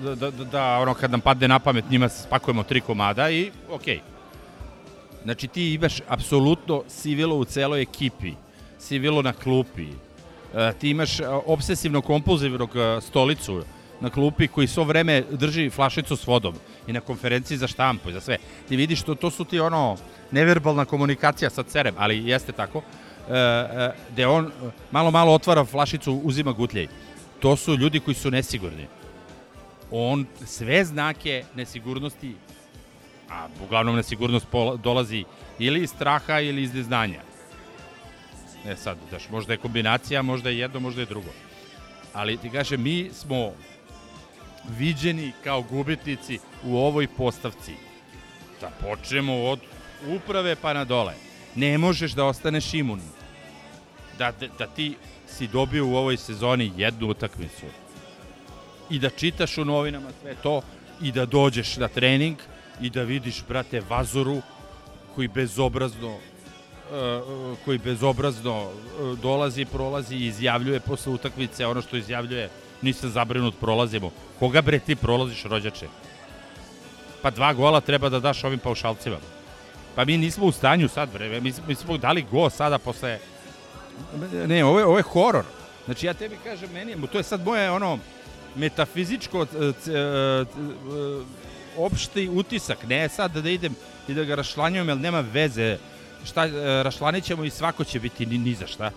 da, 0.03 0.15
da, 0.15 0.31
da, 0.31 0.43
da 0.43 0.79
ono 0.79 0.93
kad 0.93 1.11
nam 1.11 1.21
padne 1.21 1.47
na 1.47 1.59
pamet 1.59 1.89
njima 1.89 2.09
spakujemo 2.09 2.63
tri 2.63 2.81
komada 2.81 3.29
i 3.29 3.51
okej. 3.69 3.95
Okay. 3.95 3.99
Znači 5.23 5.47
ti 5.47 5.73
imaš 5.73 5.99
apsolutno 6.07 6.83
sivilo 6.87 7.35
u 7.35 7.45
celoj 7.45 7.81
ekipi, 7.81 8.33
sivilo 8.77 9.21
na 9.21 9.33
klupi, 9.33 9.87
e, 10.55 10.73
ti 10.79 10.89
imaš 10.89 11.19
e, 11.19 11.27
obsesivno 11.27 12.01
kompulzivnog 12.01 12.69
e, 12.75 13.01
stolicu 13.01 13.63
na 13.99 14.09
klupi 14.09 14.47
koji 14.47 14.67
svo 14.67 14.83
vreme 14.83 15.23
drži 15.31 15.69
flašicu 15.69 16.15
s 16.15 16.27
vodom 16.27 16.55
i 16.87 16.93
na 16.93 17.01
konferenciji 17.01 17.57
za 17.57 17.67
štampu 17.67 18.09
i 18.09 18.13
za 18.13 18.21
sve. 18.21 18.37
Ti 18.67 18.75
vidiš 18.75 19.01
to, 19.01 19.15
to 19.15 19.31
su 19.31 19.45
ti 19.45 19.59
ono 19.59 19.97
neverbalna 20.31 20.85
komunikacija 20.85 21.49
sa 21.49 21.63
cerem, 21.63 21.95
ali 21.97 22.27
jeste 22.27 22.51
tako, 22.51 22.81
gde 24.11 24.27
on 24.27 24.45
e, 24.45 24.49
malo 24.91 25.11
malo 25.11 25.33
otvara 25.33 25.65
flašicu, 25.65 26.21
uzima 26.23 26.51
gutljaj. 26.51 26.87
To 27.39 27.55
su 27.55 27.75
ljudi 27.75 27.99
koji 27.99 28.15
su 28.15 28.31
nesigurni. 28.31 28.87
On 29.91 30.25
sve 30.45 30.85
znake 30.85 31.43
nesigurnosti 31.55 32.35
a 33.29 33.47
uglavnom 33.63 33.95
nesigurnost 33.95 34.47
dolazi 34.83 35.25
ili 35.59 35.83
iz 35.83 35.89
straha 35.89 36.39
ili 36.39 36.63
iz 36.63 36.73
neznanja. 36.73 37.21
E 38.65 38.75
sad, 38.75 38.97
daš, 39.11 39.29
možda 39.29 39.53
je 39.53 39.57
kombinacija, 39.57 40.21
možda 40.21 40.49
je 40.49 40.59
jedno, 40.59 40.79
možda 40.79 41.01
je 41.01 41.05
drugo. 41.05 41.29
Ali 42.13 42.37
ti 42.37 42.49
kažem, 42.49 42.81
mi 42.81 43.09
smo 43.13 43.51
viđeni 44.77 45.31
kao 45.43 45.61
gubitnici 45.61 46.39
u 46.63 46.77
ovoj 46.77 47.07
postavci. 47.07 47.73
Da 48.61 48.69
počnemo 48.81 49.43
od 49.43 49.59
uprave 50.07 50.55
pa 50.55 50.73
na 50.73 50.85
dole. 50.85 51.13
Ne 51.55 51.77
možeš 51.77 52.11
da 52.11 52.25
ostaneš 52.25 52.73
imun. 52.73 53.01
Da, 54.19 54.31
da, 54.39 54.47
da 54.57 54.67
ti 54.67 54.95
si 55.27 55.47
dobio 55.47 55.87
u 55.87 55.95
ovoj 55.95 56.17
sezoni 56.17 56.71
jednu 56.77 57.07
utakmicu 57.07 57.65
i 58.89 58.99
da 58.99 59.09
čitaš 59.09 59.57
u 59.57 59.65
novinama 59.65 60.09
sve 60.21 60.35
to 60.43 60.61
i 61.01 61.11
da 61.11 61.25
dođeš 61.25 61.77
na 61.77 61.87
trening 61.87 62.37
i 62.81 62.89
da 62.89 63.03
vidiš, 63.03 63.43
brate, 63.47 63.81
Vazuru 63.89 64.41
koji 65.15 65.27
bezobrazno 65.27 66.09
uh, 66.15 67.57
koji 67.65 67.77
bezobrazno 67.77 68.63
uh, 68.63 69.19
dolazi, 69.19 69.65
prolazi 69.65 70.15
i 70.15 70.25
izjavljuje 70.25 70.79
posle 70.79 71.13
utakmice 71.13 71.65
ono 71.65 71.81
što 71.81 71.97
izjavljuje 71.97 72.49
nisam 72.81 73.09
zabrinut, 73.09 73.55
prolazimo. 73.59 74.11
Koga 74.39 74.61
bre 74.61 74.79
ti 74.79 74.95
prolaziš, 74.95 75.43
rođače? 75.43 75.87
Pa 77.21 77.29
dva 77.31 77.53
gola 77.53 77.81
treba 77.81 78.09
da 78.09 78.19
daš 78.19 78.43
ovim 78.43 78.59
paušalcima. 78.59 79.17
Pa 79.95 80.05
mi 80.05 80.17
nismo 80.17 80.45
u 80.45 80.51
stanju 80.51 80.89
sad, 80.89 81.09
bre. 81.13 81.41
Mi 81.41 81.75
smo 81.75 81.97
dali 81.97 82.25
go 82.31 82.49
sada 82.49 82.77
posle... 82.77 83.19
Ne, 84.47 84.65
ovo 84.65 84.79
je, 84.79 84.85
ovo 84.85 84.97
je 84.97 85.03
horor. 85.03 85.45
Znači, 85.85 86.05
ja 86.05 86.13
tebi 86.13 86.37
kažem, 86.43 86.69
meni, 86.73 87.07
to 87.11 87.17
je 87.17 87.23
sad 87.23 87.45
moje, 87.45 87.71
ono, 87.71 87.99
metafizičko 88.55 89.45
opšti 91.77 92.29
utisak, 92.29 92.83
ne 92.87 93.09
sad 93.09 93.31
da 93.31 93.49
idem 93.49 93.75
i 94.07 94.13
da 94.13 94.23
ga 94.23 94.35
rašlanjujem, 94.35 94.89
jer 94.89 94.97
nema 94.97 95.19
veze. 95.19 95.77
Šta, 96.25 96.45
rašlanit 96.83 97.23
ćemo 97.23 97.43
i 97.43 97.49
svako 97.49 97.83
će 97.83 97.99
biti 97.99 98.25
ni, 98.25 98.37
ni 98.37 98.55
za 98.55 98.67
šta. 98.67 98.91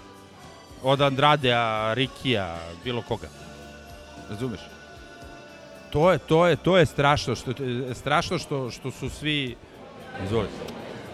Od 0.82 1.00
Andradea, 1.00 1.94
Rikija, 1.94 2.59
bilo 2.85 3.02
koga. 3.02 3.28
Razumeš? 4.30 4.61
To 5.90 6.12
je, 6.12 6.18
to 6.18 6.47
je, 6.47 6.56
to 6.56 6.78
je 6.78 6.87
strašno, 6.87 7.37
što, 7.37 7.52
strašno 7.94 8.38
što, 8.38 8.71
što 8.71 8.90
su 8.90 9.11
svi... 9.11 9.56
Izvolite. 10.25 10.54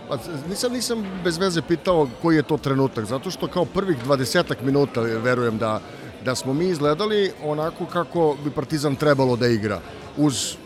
Pa, 0.08 0.18
nisam, 0.48 0.72
nisam 0.72 1.20
bez 1.24 1.38
veze 1.38 1.62
pitao 1.62 2.08
koji 2.22 2.36
je 2.36 2.42
to 2.42 2.56
trenutak, 2.56 3.04
zato 3.04 3.30
što 3.30 3.46
kao 3.46 3.64
prvih 3.64 3.96
20 4.06 4.54
minuta 4.62 5.00
verujem 5.00 5.58
da, 5.58 5.80
da 6.24 6.34
smo 6.34 6.52
mi 6.52 6.68
izgledali 6.68 7.32
onako 7.44 7.86
kako 7.86 8.36
bi 8.44 8.50
Partizan 8.50 8.96
trebalo 8.96 9.36
da 9.36 9.46
igra, 9.46 9.80
uz 10.16 10.56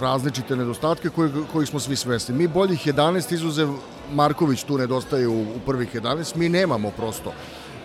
različite 0.00 0.56
nedostatke 0.56 1.08
koji, 1.08 1.30
koji 1.52 1.66
smo 1.66 1.80
svi 1.80 1.96
svesni. 1.96 2.34
Mi 2.34 2.48
boljih 2.48 2.86
11, 2.86 3.34
izuzev 3.34 3.68
Marković 4.12 4.62
tu 4.62 4.78
nedostaje 4.78 5.28
u, 5.28 5.42
u 5.42 5.60
prvih 5.66 5.94
11, 5.94 6.36
mi 6.36 6.48
nemamo 6.48 6.90
prosto 6.90 7.32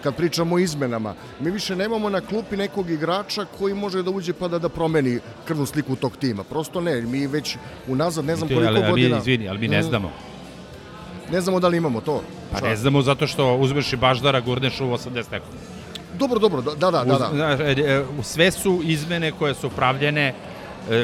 kad 0.04 0.16
pričamo 0.16 0.56
o 0.56 0.60
izmenama. 0.60 1.16
Mi 1.40 1.52
više 1.52 1.76
nemamo 1.76 2.10
na 2.10 2.22
klupi 2.22 2.58
nekog 2.58 2.90
igrača 2.90 3.46
koji 3.58 3.74
može 3.74 4.04
da 4.04 4.12
uđe 4.12 4.34
pa 4.34 4.48
da, 4.48 4.60
da 4.60 4.70
promeni 4.70 5.20
krvnu 5.48 5.66
sliku 5.66 5.96
tog 5.96 6.18
tima. 6.18 6.44
Prosto 6.44 6.82
ne, 6.82 7.02
mi 7.02 7.28
već 7.28 7.58
unazad 7.88 8.26
ne 8.26 8.36
znam 8.36 8.50
koliko 8.50 8.68
ali, 8.68 8.84
ali, 8.84 8.92
godina... 8.92 9.18
Izvini, 9.18 9.50
ali 9.50 9.60
mi 9.60 9.68
ne 9.68 9.84
znamo. 9.84 10.12
Ne 11.32 11.42
znamo 11.42 11.60
da 11.60 11.68
li 11.68 11.78
imamo 11.78 12.02
to. 12.02 12.22
Pa 12.52 12.62
ne 12.62 12.76
znamo 12.76 13.02
zato 13.02 13.28
što 13.28 13.56
uzmeš 13.56 13.94
i 13.94 13.96
Baždara, 13.96 14.40
gurneš 14.40 14.82
u 14.82 14.84
80 14.84 15.32
neko. 15.32 15.46
Dobro, 16.20 16.40
dobro, 16.40 16.62
da, 16.62 16.92
da, 16.92 17.04
da. 17.04 17.30
da. 17.32 18.24
Sve 18.24 18.52
su 18.52 18.82
izmene 18.84 19.32
koje 19.32 19.54
su 19.54 19.70
pravljene 19.70 20.34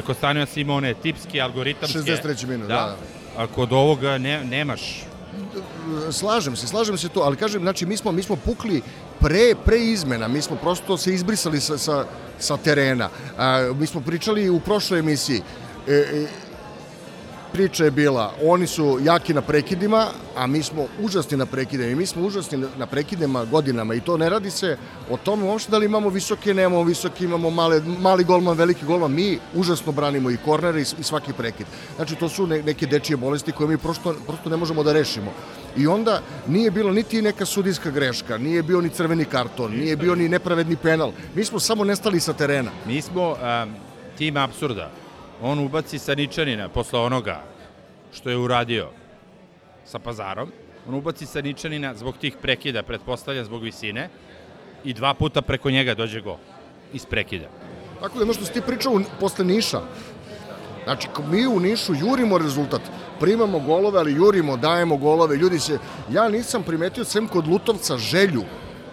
Kostanio 0.06 0.46
Simone, 0.46 0.94
tipski, 0.94 1.40
algoritamski. 1.40 1.98
63. 1.98 2.46
minut, 2.46 2.68
da. 2.68 2.74
da. 2.74 2.96
A 3.42 3.46
kod 3.46 3.72
ovoga 3.72 4.18
ne, 4.18 4.44
nemaš 4.44 5.04
slažem 6.12 6.56
se, 6.56 6.66
slažem 6.66 6.98
se 6.98 7.08
to, 7.08 7.20
ali 7.20 7.36
kažem, 7.36 7.62
znači 7.62 7.86
mi 7.86 7.96
smo, 7.96 8.12
mi 8.12 8.22
smo 8.22 8.36
pukli 8.36 8.82
pre, 9.20 9.54
pre 9.64 9.78
izmena, 9.78 10.28
mi 10.28 10.42
smo 10.42 10.56
prosto 10.56 10.96
se 10.96 11.14
izbrisali 11.14 11.60
sa, 11.60 11.78
sa, 11.78 12.04
sa 12.38 12.56
terena. 12.56 13.08
A, 13.38 13.72
mi 13.78 13.86
smo 13.86 14.00
pričali 14.00 14.50
u 14.50 14.60
prošloj 14.60 15.00
emisiji, 15.00 15.42
e, 15.88 15.92
e, 15.92 16.26
priča 17.52 17.84
je 17.84 17.90
bila, 17.90 18.32
oni 18.44 18.66
su 18.66 18.98
jaki 19.02 19.34
na 19.34 19.40
prekidima, 19.42 20.06
a 20.36 20.46
mi 20.46 20.62
smo 20.62 20.86
užasni 21.00 21.36
na 21.36 21.46
prekidima 21.46 21.90
i 21.90 21.94
mi 21.94 22.06
smo 22.06 22.22
užasni 22.22 22.64
na 22.78 22.86
prekidima 22.86 23.44
godinama 23.44 23.94
i 23.94 24.00
to 24.00 24.16
ne 24.16 24.30
radi 24.30 24.50
se 24.50 24.76
o 25.10 25.16
tome 25.16 25.44
uopšte 25.44 25.70
da 25.70 25.78
li 25.78 25.86
imamo 25.86 26.08
visoke, 26.08 26.54
nemamo 26.54 26.82
visoke, 26.82 27.24
imamo 27.24 27.50
male, 27.50 27.80
mali 28.00 28.24
golman, 28.24 28.56
veliki 28.56 28.84
golman, 28.84 29.12
mi 29.12 29.38
užasno 29.54 29.92
branimo 29.92 30.30
i 30.30 30.36
kornere 30.36 30.80
i, 30.80 30.86
i 31.00 31.02
svaki 31.02 31.32
prekid. 31.32 31.66
Znači 31.96 32.14
to 32.14 32.28
su 32.28 32.46
ne, 32.46 32.62
neke 32.62 32.86
dečije 32.86 33.16
bolesti 33.16 33.52
koje 33.52 33.68
mi 33.68 33.78
prosto, 33.78 34.14
prosto 34.26 34.50
ne 34.50 34.56
možemo 34.56 34.82
da 34.82 34.92
rešimo. 34.92 35.32
I 35.76 35.86
onda 35.86 36.22
nije 36.46 36.70
bilo 36.70 36.92
niti 36.92 37.22
neka 37.22 37.46
sudijska 37.46 37.90
greška, 37.90 38.38
nije 38.38 38.62
bio 38.62 38.80
ni 38.80 38.88
crveni 38.88 39.24
karton, 39.24 39.72
nije 39.72 39.96
bio 39.96 40.14
ni 40.14 40.28
nepravedni 40.28 40.76
penal. 40.76 41.12
Mi 41.34 41.44
smo 41.44 41.60
samo 41.60 41.84
nestali 41.84 42.20
sa 42.20 42.32
terena. 42.32 42.70
Mi 42.86 43.02
smo 43.02 43.30
um, 43.30 43.74
tim 44.18 44.36
absurda 44.36 45.01
on 45.42 45.58
ubaci 45.58 45.98
Saničanina 45.98 46.68
posle 46.68 47.00
onoga 47.00 47.42
što 48.12 48.30
je 48.30 48.36
uradio 48.36 48.88
sa 49.84 49.98
pazarom, 49.98 50.52
on 50.88 50.94
ubaci 50.94 51.26
Saničanina 51.26 51.94
zbog 51.94 52.16
tih 52.16 52.36
prekida, 52.42 52.82
pretpostavljam 52.82 53.44
zbog 53.44 53.62
visine, 53.62 54.08
i 54.84 54.94
dva 54.94 55.14
puta 55.14 55.42
preko 55.42 55.70
njega 55.70 55.94
dođe 55.94 56.20
go 56.20 56.38
iz 56.92 57.06
prekida. 57.06 57.48
Tako 58.00 58.18
da, 58.18 58.24
ono 58.24 58.32
što 58.32 58.44
si 58.44 58.52
ti 58.52 58.60
pričao 58.66 59.00
posle 59.20 59.44
Niša, 59.44 59.80
Znači, 60.84 61.08
mi 61.30 61.46
u 61.46 61.60
Nišu 61.60 61.94
jurimo 61.94 62.38
rezultat, 62.38 62.80
primamo 63.20 63.58
golove, 63.58 63.98
ali 63.98 64.12
jurimo, 64.12 64.56
dajemo 64.56 64.96
golove, 64.96 65.36
ljudi 65.36 65.58
se... 65.58 65.78
Ja 66.10 66.28
nisam 66.28 66.62
primetio, 66.62 67.04
sem 67.04 67.28
kod 67.28 67.48
Lutovca, 67.48 67.98
želju 67.98 68.42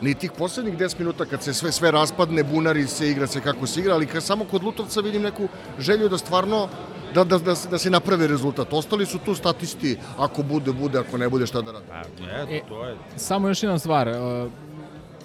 ni 0.01 0.13
tih 0.15 0.31
poslednjih 0.31 0.77
10 0.77 0.99
minuta 0.99 1.25
kad 1.25 1.43
se 1.43 1.53
sve 1.53 1.71
sve 1.71 1.91
raspadne, 1.91 2.43
bunari 2.43 2.87
se, 2.87 3.09
igra 3.09 3.27
se 3.27 3.41
kako 3.41 3.67
se 3.67 3.79
igra, 3.79 3.93
ali 3.93 4.05
kad 4.05 4.23
samo 4.23 4.45
kod 4.45 4.63
Lutovca 4.63 5.01
vidim 5.01 5.21
neku 5.21 5.47
želju 5.79 6.09
da 6.09 6.17
stvarno 6.17 6.67
da, 7.13 7.23
da, 7.23 7.37
da, 7.37 7.55
da 7.71 7.77
se 7.77 7.89
napravi 7.89 8.27
rezultat. 8.27 8.73
Ostali 8.73 9.05
su 9.05 9.19
tu 9.19 9.35
statisti, 9.35 9.97
ako 10.17 10.43
bude, 10.43 10.71
bude, 10.71 10.99
ako 10.99 11.17
ne 11.17 11.29
bude, 11.29 11.47
šta 11.47 11.61
da 11.61 11.71
radi. 11.71 12.55
E, 12.55 12.61
to 12.69 12.85
je... 12.85 12.95
Samo 13.15 13.47
još 13.47 13.63
jedna 13.63 13.79
stvar, 13.79 14.07
e, 14.07 14.13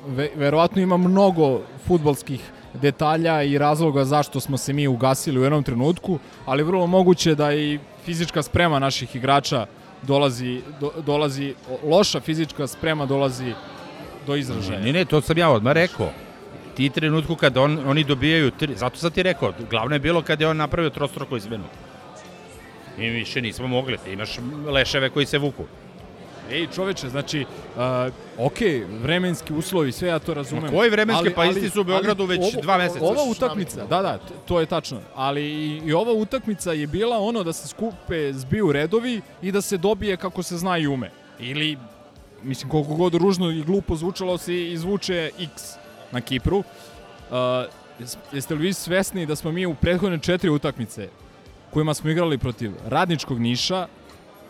ve, 0.07 0.31
verovatno 0.37 0.83
ima 0.83 0.97
mnogo 0.97 1.61
futbolskih 1.87 2.41
detalja 2.75 3.43
i 3.43 3.59
razloga 3.59 4.05
zašto 4.05 4.41
smo 4.41 4.57
se 4.57 4.73
mi 4.73 4.89
ugasili 4.89 5.41
u 5.41 5.43
jednom 5.43 5.63
trenutku, 5.63 6.19
ali 6.47 6.63
vrlo 6.63 6.87
moguće 6.87 7.35
da 7.35 7.55
i 7.55 7.79
fizička 8.05 8.43
sprema 8.43 8.79
naših 8.79 9.17
igrača 9.17 9.67
dolazi, 10.03 10.61
do, 10.81 10.91
dolazi 11.07 11.55
loša 11.85 12.21
fizička 12.21 12.67
sprema 12.67 13.07
dolazi 13.07 13.55
do 14.27 14.37
izražaja. 14.37 14.81
Ne, 14.81 14.93
ne, 14.93 15.05
to 15.05 15.21
sam 15.21 15.39
ja 15.39 15.51
odmah 15.51 15.73
rekao. 15.73 16.11
Ti 16.77 16.91
trenutku 16.91 17.37
kada 17.37 17.61
on, 17.61 17.79
oni 17.87 18.05
dobijaju, 18.05 18.51
tri, 18.51 18.75
zato 18.77 18.97
sam 18.97 19.11
ti 19.11 19.23
rekao, 19.23 19.53
glavno 19.71 19.95
je 19.95 19.99
bilo 19.99 20.23
kada 20.23 20.45
je 20.45 20.49
on 20.49 20.57
napravio 20.57 20.91
trostroko 20.91 21.37
izmenu. 21.37 21.65
I 22.99 23.09
više 23.09 23.43
nismo 23.43 23.69
mogli, 23.69 23.99
ti 24.05 24.13
imaš 24.13 24.39
leševe 24.67 25.11
koji 25.11 25.27
se 25.27 25.39
vuku. 25.39 25.65
Ej, 26.51 26.67
čoveče, 26.75 27.09
znači, 27.09 27.47
uh, 27.77 28.47
ok, 28.47 28.59
vremenski 29.03 29.53
uslovi, 29.53 29.93
sve 29.93 30.09
ja 30.09 30.19
to 30.19 30.35
razumem. 30.35 30.65
Ma 30.65 30.71
koji 30.71 30.91
vremenski? 30.91 31.31
Pa 31.31 31.45
isti 31.45 31.71
su 31.71 31.81
u 31.81 31.85
Beogradu 31.85 32.25
već 32.25 32.41
ovo, 32.41 32.63
dva 32.63 32.79
meseca. 32.79 33.05
Ova 33.05 33.23
utakmica, 33.31 33.87
da, 33.87 34.03
da, 34.03 34.19
to 34.47 34.61
je 34.61 34.67
tačno. 34.67 35.01
Ali 35.15 35.43
i, 35.43 35.81
i 35.85 35.93
ova 35.93 36.13
utakmica 36.13 36.73
je 36.73 36.87
bila 36.87 37.19
ono 37.19 37.43
da 37.43 37.53
se 37.53 37.69
skupe, 37.69 38.33
zbiju 38.33 38.73
redovi 38.73 39.21
i 39.43 39.53
da 39.53 39.61
se 39.61 39.77
dobije 39.77 40.17
kako 40.17 40.43
se 40.43 40.57
zna 40.57 40.79
i 40.79 40.87
ume. 40.87 41.11
Ili, 41.39 41.79
mislim, 42.45 42.71
koliko 42.71 42.95
god 42.95 43.15
ružno 43.15 43.51
i 43.51 43.63
glupo 43.63 43.97
zvučalo 43.97 44.39
se 44.39 44.73
izvuče 44.73 45.31
X 45.39 45.75
na 46.13 46.21
Kipru. 46.21 46.59
Uh, 46.59 46.65
jeste 48.33 48.55
li 48.55 48.61
vi 48.61 48.73
svesni 48.73 49.27
da 49.27 49.37
smo 49.37 49.53
mi 49.53 49.67
u 49.67 49.75
prethodne 49.75 50.19
četiri 50.19 50.51
utakmice 50.51 51.09
kojima 51.75 51.95
smo 51.95 52.11
igrali 52.11 52.39
protiv 52.39 52.73
Radničkog 52.87 53.41
Niša, 53.41 53.87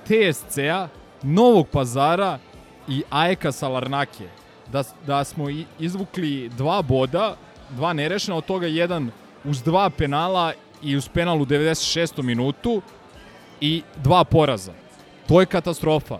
TSC-a, 0.04 0.88
Novog 1.22 1.68
Pazara 1.68 2.38
i 2.88 3.02
Ajeka 3.10 3.52
Salarnake. 3.52 4.28
Da, 4.72 4.82
da 5.06 5.24
smo 5.24 5.46
izvukli 5.78 6.48
dva 6.56 6.82
boda, 6.82 7.36
dva 7.70 7.92
nerešena, 7.92 8.36
od 8.36 8.44
toga 8.44 8.66
jedan 8.66 9.10
uz 9.44 9.62
dva 9.62 9.90
penala 9.90 10.52
i 10.82 10.96
uz 10.96 11.08
penal 11.08 11.42
u 11.42 11.46
96. 11.46 12.22
minutu 12.22 12.82
i 13.60 13.82
dva 14.02 14.24
poraza. 14.24 14.72
To 15.28 15.40
je 15.40 15.46
katastrofa. 15.46 16.18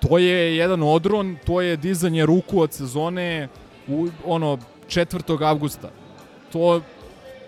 To 0.00 0.18
je 0.18 0.56
jedan 0.56 0.82
odron, 0.82 1.36
to 1.46 1.60
je 1.60 1.76
dizanje 1.76 2.26
ruku 2.26 2.60
od 2.60 2.72
sezone 2.72 3.48
u 3.88 4.08
ono 4.24 4.58
4. 4.88 5.46
avgusta. 5.46 5.90
To 6.52 6.80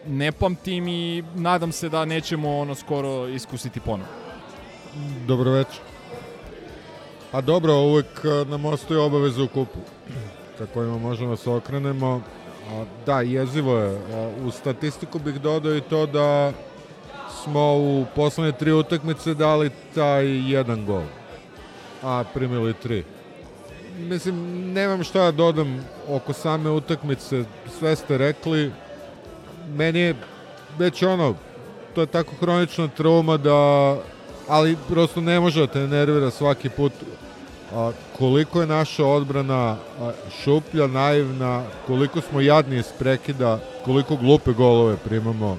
ne 0.07 0.33
pamtim 0.33 0.88
i 0.88 1.25
nadam 1.35 1.73
se 1.73 1.88
da 1.88 2.04
nećemo 2.04 2.59
ono 2.59 2.75
skoro 2.75 3.28
iskusiti 3.28 3.80
ponovo. 3.80 4.09
Dobro 5.26 5.50
večer. 5.50 5.80
Pa 7.33 7.40
dobro, 7.40 7.75
uvek 7.75 8.25
nam 8.49 8.64
ostaje 8.64 9.00
obaveza 9.00 9.42
u 9.42 9.49
kupu 9.49 9.78
sa 10.59 10.66
kojima 10.75 10.99
možemo 10.99 11.30
da 11.30 11.37
se 11.37 11.50
okrenemo. 11.50 12.23
Da, 13.07 13.21
jezivo 13.21 13.78
je. 13.78 13.99
A, 14.14 14.30
u 14.47 14.50
statistiku 14.50 15.19
bih 15.19 15.40
dodao 15.40 15.76
i 15.76 15.80
to 15.80 16.07
da 16.07 16.52
smo 17.42 17.76
u 17.76 18.04
poslednje 18.14 18.52
tri 18.52 18.73
utakmice 18.73 19.35
dali 19.35 19.71
taj 19.95 20.52
jedan 20.52 20.87
gol, 20.87 21.02
a 22.02 22.25
primili 22.35 22.75
tri. 22.75 23.04
Mislim, 23.99 24.35
nemam 24.73 25.04
šta 25.04 25.25
da 25.25 25.30
dodam 25.30 25.85
oko 26.09 26.33
same 26.33 26.71
utakmice, 26.71 27.45
sve 27.78 27.97
ste 27.97 28.19
rekli. 28.19 28.73
Meni 29.76 29.99
je 30.00 30.14
već 30.78 31.02
ono, 31.02 31.35
to 31.95 32.00
je 32.00 32.07
tako 32.07 32.35
hronična 32.40 32.88
trauma 32.88 33.37
da 33.37 33.97
ali 34.49 34.76
prosto 34.88 35.21
ne 35.21 35.40
može 35.40 35.61
da 35.61 35.66
te 35.66 35.78
nervira 35.78 36.30
svaki 36.30 36.69
put 36.69 36.92
a, 37.75 37.92
koliko 38.19 38.61
je 38.61 38.66
naša 38.66 39.07
odbrana 39.07 39.77
a, 40.01 40.12
šuplja, 40.42 40.87
naivna, 40.87 41.62
koliko 41.87 42.20
smo 42.20 42.40
jadni 42.40 42.77
iz 42.77 42.87
prekida, 42.98 43.59
koliko 43.85 44.16
glupe 44.16 44.53
golove 44.53 44.96
primamo. 44.96 45.59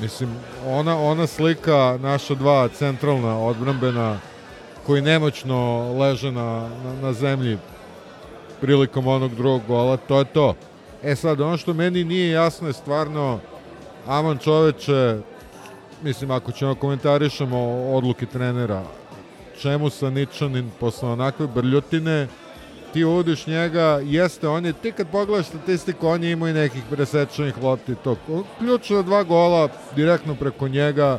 Mislim, 0.00 0.30
ona, 0.66 0.98
ona 1.00 1.26
slika 1.26 1.98
naša 2.02 2.34
dva 2.34 2.68
centralna 2.68 3.38
odbrambena 3.38 4.18
koji 4.88 5.02
nemoćno 5.02 5.92
leže 5.98 6.32
na, 6.32 6.68
na, 6.84 6.92
na 7.02 7.12
zemlji 7.12 7.58
prilikom 8.60 9.06
onog 9.06 9.34
drugog 9.34 9.62
gola, 9.68 9.96
to 9.96 10.18
je 10.18 10.24
to. 10.24 10.54
E 11.02 11.16
sad, 11.16 11.40
ono 11.40 11.56
što 11.56 11.74
meni 11.74 12.04
nije 12.04 12.30
jasno 12.30 12.68
je 12.68 12.72
stvarno, 12.72 13.40
aman 14.06 14.38
čoveče, 14.38 15.18
mislim, 16.02 16.30
ako 16.30 16.52
ćemo 16.52 16.74
komentarišemo 16.74 17.58
odluke 17.92 18.26
trenera, 18.26 18.82
čemu 19.60 19.90
sa 19.90 20.10
Ničanin 20.10 20.70
posle 20.80 21.08
onakve 21.08 21.46
brljotine, 21.46 22.28
ti 22.92 23.04
uvodiš 23.04 23.46
njega, 23.46 24.00
jeste, 24.04 24.48
on 24.48 24.66
je, 24.66 24.72
ti 24.72 24.92
kad 24.92 25.10
pogledaš 25.10 25.46
statistiku, 25.46 26.08
on 26.08 26.24
je 26.24 26.32
imao 26.32 26.48
i 26.48 26.52
nekih 26.52 26.82
presečenih 26.90 27.62
lopti, 27.62 27.94
to, 28.04 28.16
ključno 28.58 29.02
dva 29.02 29.22
gola 29.22 29.68
direktno 29.96 30.34
preko 30.34 30.68
njega, 30.68 31.18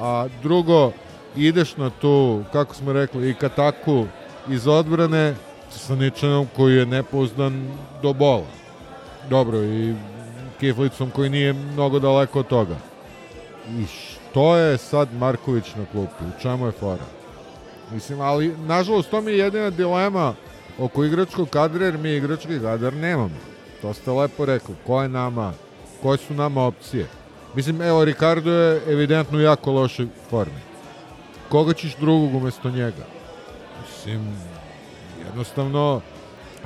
a 0.00 0.26
drugo, 0.42 0.92
ideš 1.36 1.76
na 1.76 1.90
tu, 1.90 2.44
kako 2.52 2.74
smo 2.74 2.92
rekli, 2.92 3.30
i 3.30 3.34
kataku 3.34 4.06
iz 4.48 4.66
odbrane 4.66 5.34
sa 5.70 5.94
Ničanom 5.94 6.46
koji 6.56 6.76
je 6.76 6.86
nepouzdan 6.86 7.68
do 8.02 8.12
bola. 8.12 8.46
Dobro, 9.30 9.62
i 9.62 9.94
Kiflicom 10.60 11.10
koji 11.10 11.30
nije 11.30 11.52
mnogo 11.52 11.98
daleko 11.98 12.38
od 12.38 12.46
toga. 12.46 12.76
I 13.78 13.86
što 13.86 14.56
je 14.56 14.78
sad 14.78 15.08
Marković 15.14 15.74
na 15.74 15.84
klupi? 15.92 16.24
U 16.24 16.40
čemu 16.42 16.66
je 16.66 16.72
fora? 16.72 17.04
Mislim, 17.92 18.20
ali, 18.20 18.56
nažalost, 18.66 19.10
to 19.10 19.20
mi 19.20 19.30
je 19.30 19.38
jedina 19.38 19.70
dilema 19.70 20.34
oko 20.78 21.04
igračkog 21.04 21.48
kadra, 21.48 21.84
jer 21.84 21.98
mi 21.98 22.16
igrački 22.16 22.60
kadar 22.60 22.92
nemamo. 22.92 23.38
To 23.82 23.94
ste 23.94 24.10
lepo 24.10 24.44
rekli. 24.44 24.74
Ko 24.86 25.02
je 25.02 25.08
nama, 25.08 25.52
koje 26.02 26.18
su 26.18 26.34
nama 26.34 26.62
opcije? 26.62 27.06
Mislim, 27.54 27.82
evo, 27.82 28.04
Ricardo 28.04 28.52
je 28.52 28.82
evidentno 28.86 29.40
jako 29.40 29.72
lošoj 29.72 30.06
formi. 30.30 30.60
Koga 31.48 31.72
ćeš 31.72 31.96
drugog 31.96 32.34
umesto 32.34 32.70
njega? 32.70 33.06
Mislim, 33.82 34.36
jednostavno, 35.26 36.00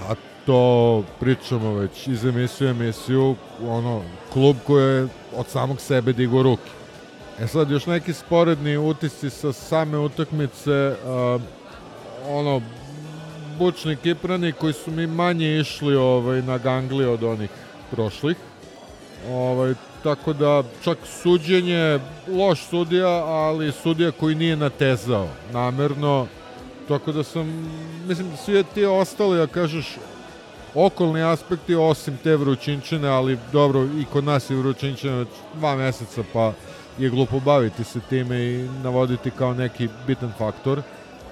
a 0.08 0.14
to 0.46 1.04
pričamo 1.20 1.74
već 1.74 2.06
iz 2.06 2.24
emisiju 2.24 2.68
emisiju, 2.68 3.36
ono, 3.68 4.02
klub 4.32 4.56
koji 4.66 4.84
je 4.84 5.08
od 5.36 5.46
samog 5.46 5.80
sebe 5.80 6.12
digo 6.12 6.42
ruke. 6.42 6.70
E 7.40 7.46
sad, 7.46 7.70
još 7.70 7.86
neki 7.86 8.12
sporedni 8.12 8.76
utisci 8.76 9.30
sa 9.30 9.52
same 9.52 9.98
utakmice, 9.98 10.94
uh, 11.04 11.42
ono, 12.28 12.60
bučni 13.58 13.96
kiprani 13.96 14.52
koji 14.52 14.72
su 14.72 14.90
mi 14.90 15.06
manje 15.06 15.60
išli 15.60 15.96
ovaj, 15.96 16.42
na 16.42 16.58
gangli 16.58 17.04
od 17.04 17.22
onih 17.22 17.50
prošlih. 17.90 18.36
Ovaj, 19.30 19.74
tako 20.02 20.32
da 20.32 20.62
čak 20.84 20.98
suđenje, 21.04 21.98
loš 22.28 22.66
sudija, 22.66 23.08
ali 23.24 23.72
sudija 23.72 24.10
koji 24.10 24.34
nije 24.34 24.56
natezao 24.56 25.28
namerno. 25.52 26.26
Tako 26.88 27.12
da 27.12 27.22
sam, 27.22 27.70
mislim, 28.08 28.30
svi 28.44 28.64
ti 28.74 28.84
ostali, 28.84 29.38
da 29.38 29.46
kažeš, 29.46 29.96
okolni 30.74 31.22
aspekti 31.22 31.74
osim 31.74 32.18
te 32.22 32.36
vrućinčine, 32.36 33.08
ali 33.08 33.38
dobro, 33.52 33.84
i 33.84 34.04
kod 34.12 34.24
nas 34.24 34.50
je 34.50 34.56
vrućinčina 34.56 35.24
dva 35.54 35.76
meseca, 35.76 36.22
pa 36.32 36.52
je 36.98 37.10
glupo 37.10 37.40
baviti 37.40 37.84
se 37.84 38.00
time 38.08 38.38
i 38.44 38.68
navoditi 38.82 39.30
kao 39.30 39.54
neki 39.54 39.88
bitan 40.06 40.32
faktor. 40.38 40.82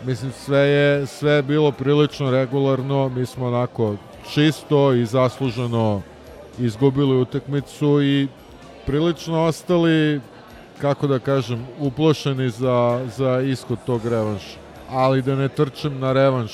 Mislim, 0.04 0.32
sve 0.32 0.58
je, 0.58 1.06
sve 1.06 1.32
je 1.32 1.42
bilo 1.42 1.72
prilično 1.72 2.30
regularno, 2.30 3.08
mi 3.08 3.26
smo 3.26 3.46
onako 3.46 3.96
čisto 4.34 4.92
i 4.92 5.06
zasluženo 5.06 6.02
izgubili 6.58 7.20
utakmicu 7.20 8.02
i 8.02 8.28
prilično 8.88 9.44
ostali, 9.44 10.20
kako 10.80 11.06
da 11.06 11.18
kažem, 11.18 11.66
uplošeni 11.78 12.50
za, 12.50 13.06
za 13.16 13.40
ishod 13.40 13.78
tog 13.86 14.06
revanša. 14.06 14.56
Ali 14.90 15.22
da 15.22 15.34
ne 15.36 15.48
trčem 15.48 15.98
na 16.00 16.12
revanš, 16.12 16.52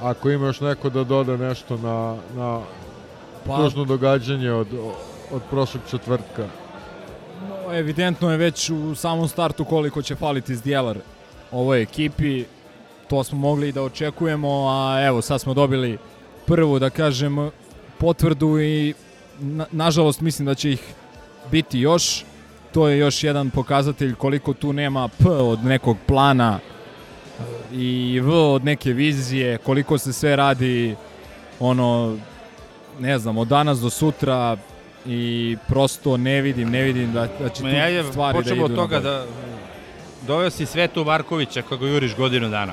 ako 0.00 0.30
ima 0.30 0.46
još 0.46 0.60
neko 0.60 0.90
da 0.90 1.04
doda 1.04 1.36
nešto 1.36 1.76
na, 1.76 2.16
na 2.34 2.60
pa, 3.46 3.56
tužno 3.56 3.84
događanje 3.84 4.52
od, 4.52 4.66
od 5.30 5.42
prošlog 5.50 5.82
četvrtka. 5.90 6.46
No, 7.48 7.74
evidentno 7.74 8.30
je 8.30 8.36
već 8.36 8.70
u 8.70 8.94
samom 8.94 9.28
startu 9.28 9.64
koliko 9.64 10.02
će 10.02 10.14
faliti 10.14 10.56
Zdjelar 10.56 10.98
ovoj 11.52 11.82
ekipi. 11.82 12.44
To 13.08 13.24
smo 13.24 13.38
mogli 13.38 13.72
da 13.72 13.82
očekujemo, 13.82 14.68
a 14.68 15.06
evo 15.06 15.22
sad 15.22 15.40
smo 15.40 15.54
dobili 15.54 15.98
prvu, 16.46 16.78
da 16.78 16.90
kažem, 16.90 17.50
potvrdu 17.98 18.60
i 18.60 18.94
na, 19.38 19.66
nažalost 19.70 20.20
mislim 20.20 20.46
da 20.46 20.54
će 20.54 20.72
ih 20.72 20.94
biti 21.50 21.80
još. 21.80 22.24
To 22.72 22.88
je 22.88 22.98
još 22.98 23.24
jedan 23.24 23.50
pokazatelj 23.50 24.14
koliko 24.14 24.52
tu 24.52 24.72
nema 24.72 25.08
P 25.08 25.28
od 25.28 25.64
nekog 25.64 25.96
plana 26.06 26.58
i 27.72 28.20
V 28.20 28.32
od 28.32 28.64
neke 28.64 28.92
vizije, 28.92 29.58
koliko 29.58 29.98
se 29.98 30.12
sve 30.12 30.36
radi 30.36 30.96
ono, 31.60 32.16
ne 33.00 33.18
znam, 33.18 33.38
od 33.38 33.48
danas 33.48 33.78
do 33.78 33.90
sutra 33.90 34.56
i 35.06 35.56
prosto 35.68 36.16
ne 36.16 36.40
vidim, 36.40 36.70
ne 36.70 36.82
vidim 36.82 37.12
da, 37.12 37.28
da 37.40 37.48
će 37.48 37.62
Ma 37.62 37.70
tu 37.70 37.76
ja, 37.76 38.04
stvari 38.04 38.38
da 38.38 38.42
počemo 38.42 38.64
idu 38.66 38.74
od 38.74 38.78
toga 38.78 39.00
da 39.00 39.24
doveo 40.26 40.50
si 40.50 40.66
Svetu 40.66 41.04
Markovića 41.04 41.62
kako 41.62 41.86
juriš 41.86 42.16
godinu 42.16 42.48
dana. 42.48 42.72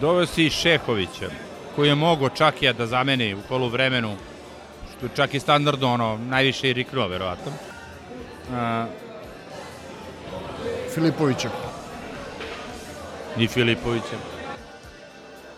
Doveo 0.00 0.26
si 0.26 0.50
Šehovića 0.50 1.30
koji 1.76 1.88
je 1.88 1.94
mogo 1.94 2.28
čak 2.28 2.62
i 2.62 2.72
da 2.72 2.86
zameni 2.86 3.34
u 3.34 3.38
poluvremenu 3.48 4.16
što 4.98 5.08
čak 5.08 5.34
i 5.34 5.40
standardno 5.40 5.92
ono 5.92 6.18
najviše 6.18 6.70
i 6.70 6.72
riknuo 6.72 7.08
verovatno. 7.08 7.52
Filipovića. 10.94 11.48
I 13.38 13.46
Filipovića. 13.48 14.16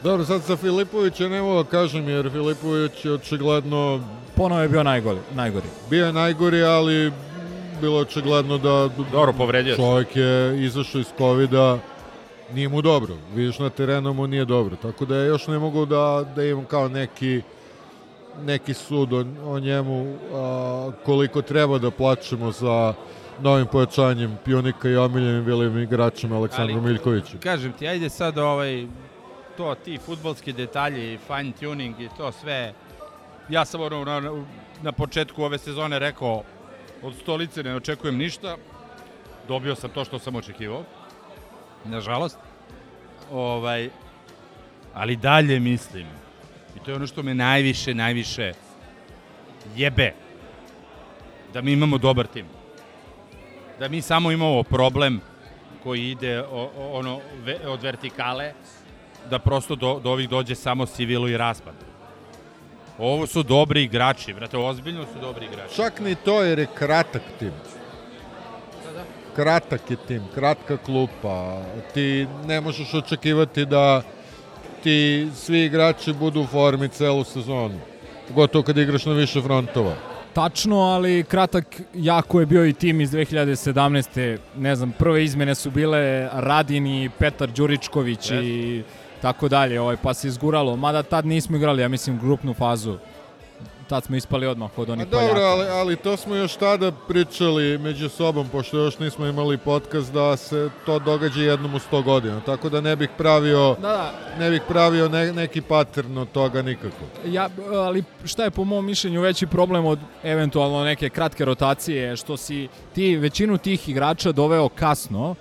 Dobro, 0.03 0.25
sad 0.25 0.43
sa 0.43 0.57
Filipovića 0.57 1.29
ne 1.29 1.43
mogu 1.43 1.63
da 1.63 1.71
kažem, 1.71 2.09
jer 2.09 2.31
Filipović 2.31 3.05
je 3.05 3.13
očigledno 3.13 4.01
Ponovo 4.35 4.63
je 4.63 4.69
bio 4.69 4.83
najgori. 4.83 5.19
najgori. 5.35 5.67
bio 5.91 6.07
je 6.07 6.13
najgori, 6.13 6.63
ali 6.63 7.13
bilo 7.81 7.97
je 7.97 8.03
očigledno 8.03 8.59
da 8.59 8.89
Dobro, 9.13 9.33
povredio 9.33 9.75
se. 9.75 9.83
čovjek 9.83 10.17
je 10.17 10.65
izašao 10.65 11.01
iz 11.01 11.07
covida, 11.19 11.79
nije 12.53 12.69
mu 12.69 12.83
dobro. 12.83 13.15
Vidiš 13.35 13.59
na 13.59 13.71
terenu 13.71 14.13
mu 14.13 14.27
nije 14.27 14.45
dobro. 14.45 14.77
Tako 14.77 15.05
da 15.05 15.17
još 15.17 15.47
ne 15.47 15.59
mogu 15.59 15.87
da, 15.87 16.25
da 16.37 16.45
imam 16.45 16.65
kao 16.65 16.89
neki 16.89 17.43
neki 18.45 18.75
sud 18.75 19.13
o, 19.13 19.25
o 19.47 19.59
njemu 19.61 20.17
a, 20.35 20.91
koliko 21.05 21.43
treba 21.43 21.79
da 21.79 21.91
plaćemo 21.91 22.53
za 22.53 22.95
novim 23.41 23.67
pojačanjem 23.67 24.39
pionika 24.45 24.89
i 24.89 24.97
omiljenim 24.97 25.45
velim 25.45 25.79
igračem 25.79 26.33
Aleksandru 26.33 26.77
Ali- 26.77 26.83
Miljkoviću. 26.89 27.37
Kažem 27.43 27.73
ti, 27.73 27.89
ajde 27.89 28.09
sad 28.09 28.39
ovaj, 28.39 28.87
to 29.57 29.75
ti 29.75 29.99
futbolski 29.99 30.53
detalji 30.53 31.19
fine 31.27 31.53
tuning 31.61 32.01
i 32.01 32.09
to 32.17 32.33
sve. 32.33 32.73
Ja 33.49 33.65
sam 33.65 33.81
ono 33.81 34.05
na, 34.05 34.45
na 34.83 34.93
početku 34.93 35.43
ove 35.43 35.59
sezone 35.59 35.99
rekao 35.99 36.43
od 37.03 37.15
stolice 37.15 37.63
ne 37.63 37.77
očekujem 37.77 38.17
ništa. 38.17 38.57
Dobio 39.49 39.75
sam 39.75 39.91
to 39.91 40.05
što 40.05 40.19
sam 40.19 40.37
očekivao. 40.37 40.83
Nažalost. 41.85 42.39
Ovaj, 43.33 43.91
ali 44.95 45.17
dalje 45.17 45.61
mislim. 45.61 46.07
To 46.87 46.93
je 46.93 46.97
ono 46.97 47.07
što 47.07 47.23
me 47.23 47.35
najviše, 47.35 47.95
najviše 47.95 48.53
jebe. 49.77 50.13
Da 51.53 51.61
mi 51.61 51.73
imamo 51.73 51.99
dobar 51.99 52.27
tim. 52.27 52.47
Da 53.79 53.89
mi 53.89 54.03
samo 54.03 54.33
imamo 54.33 54.63
problem 54.63 55.21
koji 55.83 56.11
ide 56.11 56.41
o, 56.41 56.71
o, 56.79 56.99
ono 56.99 57.21
ve, 57.45 57.59
od 57.67 57.83
vertikale 57.83 58.53
da 59.31 59.39
prosto 59.39 59.75
do, 59.75 60.01
do 60.03 60.11
ovih 60.11 60.29
dođe 60.29 60.55
samo 60.55 60.87
sivilo 60.87 61.29
i 61.29 61.37
raspad. 61.37 61.75
Ovo 62.99 63.27
su 63.27 63.43
dobri 63.43 63.83
igrači, 63.83 64.35
brate, 64.35 64.57
ozbiljno 64.59 65.05
su 65.05 65.21
dobri 65.21 65.47
igrači. 65.47 65.75
Čak 65.77 66.01
ni 66.01 66.15
to 66.15 66.43
jer 66.43 66.59
je 66.59 66.67
kratak 66.75 67.23
tim. 67.39 67.53
Kratak 69.37 69.91
je 69.91 69.97
tim, 69.97 70.23
kratka 70.35 70.77
klupa. 70.77 71.63
Ti 71.95 72.27
ne 72.47 72.61
možeš 72.61 72.95
očekivati 72.95 73.67
da 73.67 74.03
ti 74.87 75.29
svi 75.35 75.65
igrači 75.65 76.13
budu 76.13 76.41
u 76.41 76.47
formi 76.47 76.89
celu 76.89 77.25
sezonu. 77.25 77.75
Pogotovo 78.29 78.65
kad 78.65 78.79
igraš 78.79 79.07
na 79.07 79.13
više 79.13 79.43
frontova. 79.43 79.95
Tačno, 80.33 80.77
ali 80.77 81.25
kratak 81.29 81.81
jako 81.95 82.41
je 82.41 82.47
bio 82.47 82.67
i 82.67 82.73
tim 82.73 83.01
iz 83.01 83.11
2017. 83.11 84.39
Ne 84.57 84.77
znam, 84.77 84.93
prve 84.99 85.25
izmene 85.25 85.55
su 85.55 85.71
bile 85.71 86.29
Radin 86.33 86.87
i 86.87 87.11
Petar 87.19 87.51
Đuričković 87.51 88.31
i 88.31 88.83
tako 89.23 89.49
dalje, 89.49 89.81
ovaj, 89.81 89.97
pa 90.03 90.15
se 90.15 90.29
izguralo. 90.29 90.77
Mada 90.77 91.03
tad 91.03 91.27
nismo 91.27 91.57
igrali, 91.57 91.83
ja 91.83 91.89
mislim, 91.89 92.19
grupnu 92.19 92.55
fazu. 92.55 92.99
Tad 93.89 94.05
smo 94.05 94.17
ispali 94.17 94.47
odmah 94.47 94.79
od 94.79 94.91
A 94.91 94.93
onih 94.93 95.07
dobro, 95.09 95.27
Poljaka. 95.29 95.47
ali, 95.47 95.67
ali 95.69 95.97
to 95.97 96.17
smo 96.17 96.35
još 96.35 96.57
tada 96.57 96.93
pričali 96.93 97.79
među 97.79 98.09
sobom, 98.09 98.49
pošto 98.49 98.77
još 98.79 98.99
nismo 98.99 99.27
imali 99.27 99.59
podcast 99.59 100.13
da 100.13 100.37
se 100.37 100.71
to 100.87 100.99
događa 100.99 101.43
jednom 101.43 101.75
u 101.75 101.79
100 101.79 102.03
godina. 102.05 102.41
Tako 102.41 102.69
da 102.69 102.81
ne 102.81 102.97
bih 102.97 103.09
pravio, 103.19 103.77
Da, 103.81 103.89
da, 103.89 104.13
ne 104.39 104.51
bih 104.51 104.63
pravio 104.69 105.09
ne, 105.09 105.33
neki 105.33 105.61
pattern 105.61 106.19
od 106.19 106.33
toga 106.33 106.63
nikako. 106.63 106.97
Ja, 107.27 107.49
ali 107.75 108.05
šta 108.25 108.45
je 108.45 108.51
po 108.51 108.65
mom 108.65 108.87
mišljenju 108.87 109.21
veći 109.21 109.47
problem 109.47 109.87
od 109.87 109.99
eventualno 110.23 110.85
neke 110.85 111.09
kratke 111.09 111.45
rotacije, 111.45 112.17
što 112.17 112.37
si 112.37 112.69
ti 112.95 113.17
većinu 113.17 113.59
tih 113.59 113.89
igrača 113.89 114.33
doveo 114.33 114.69
kasno, 114.69 115.35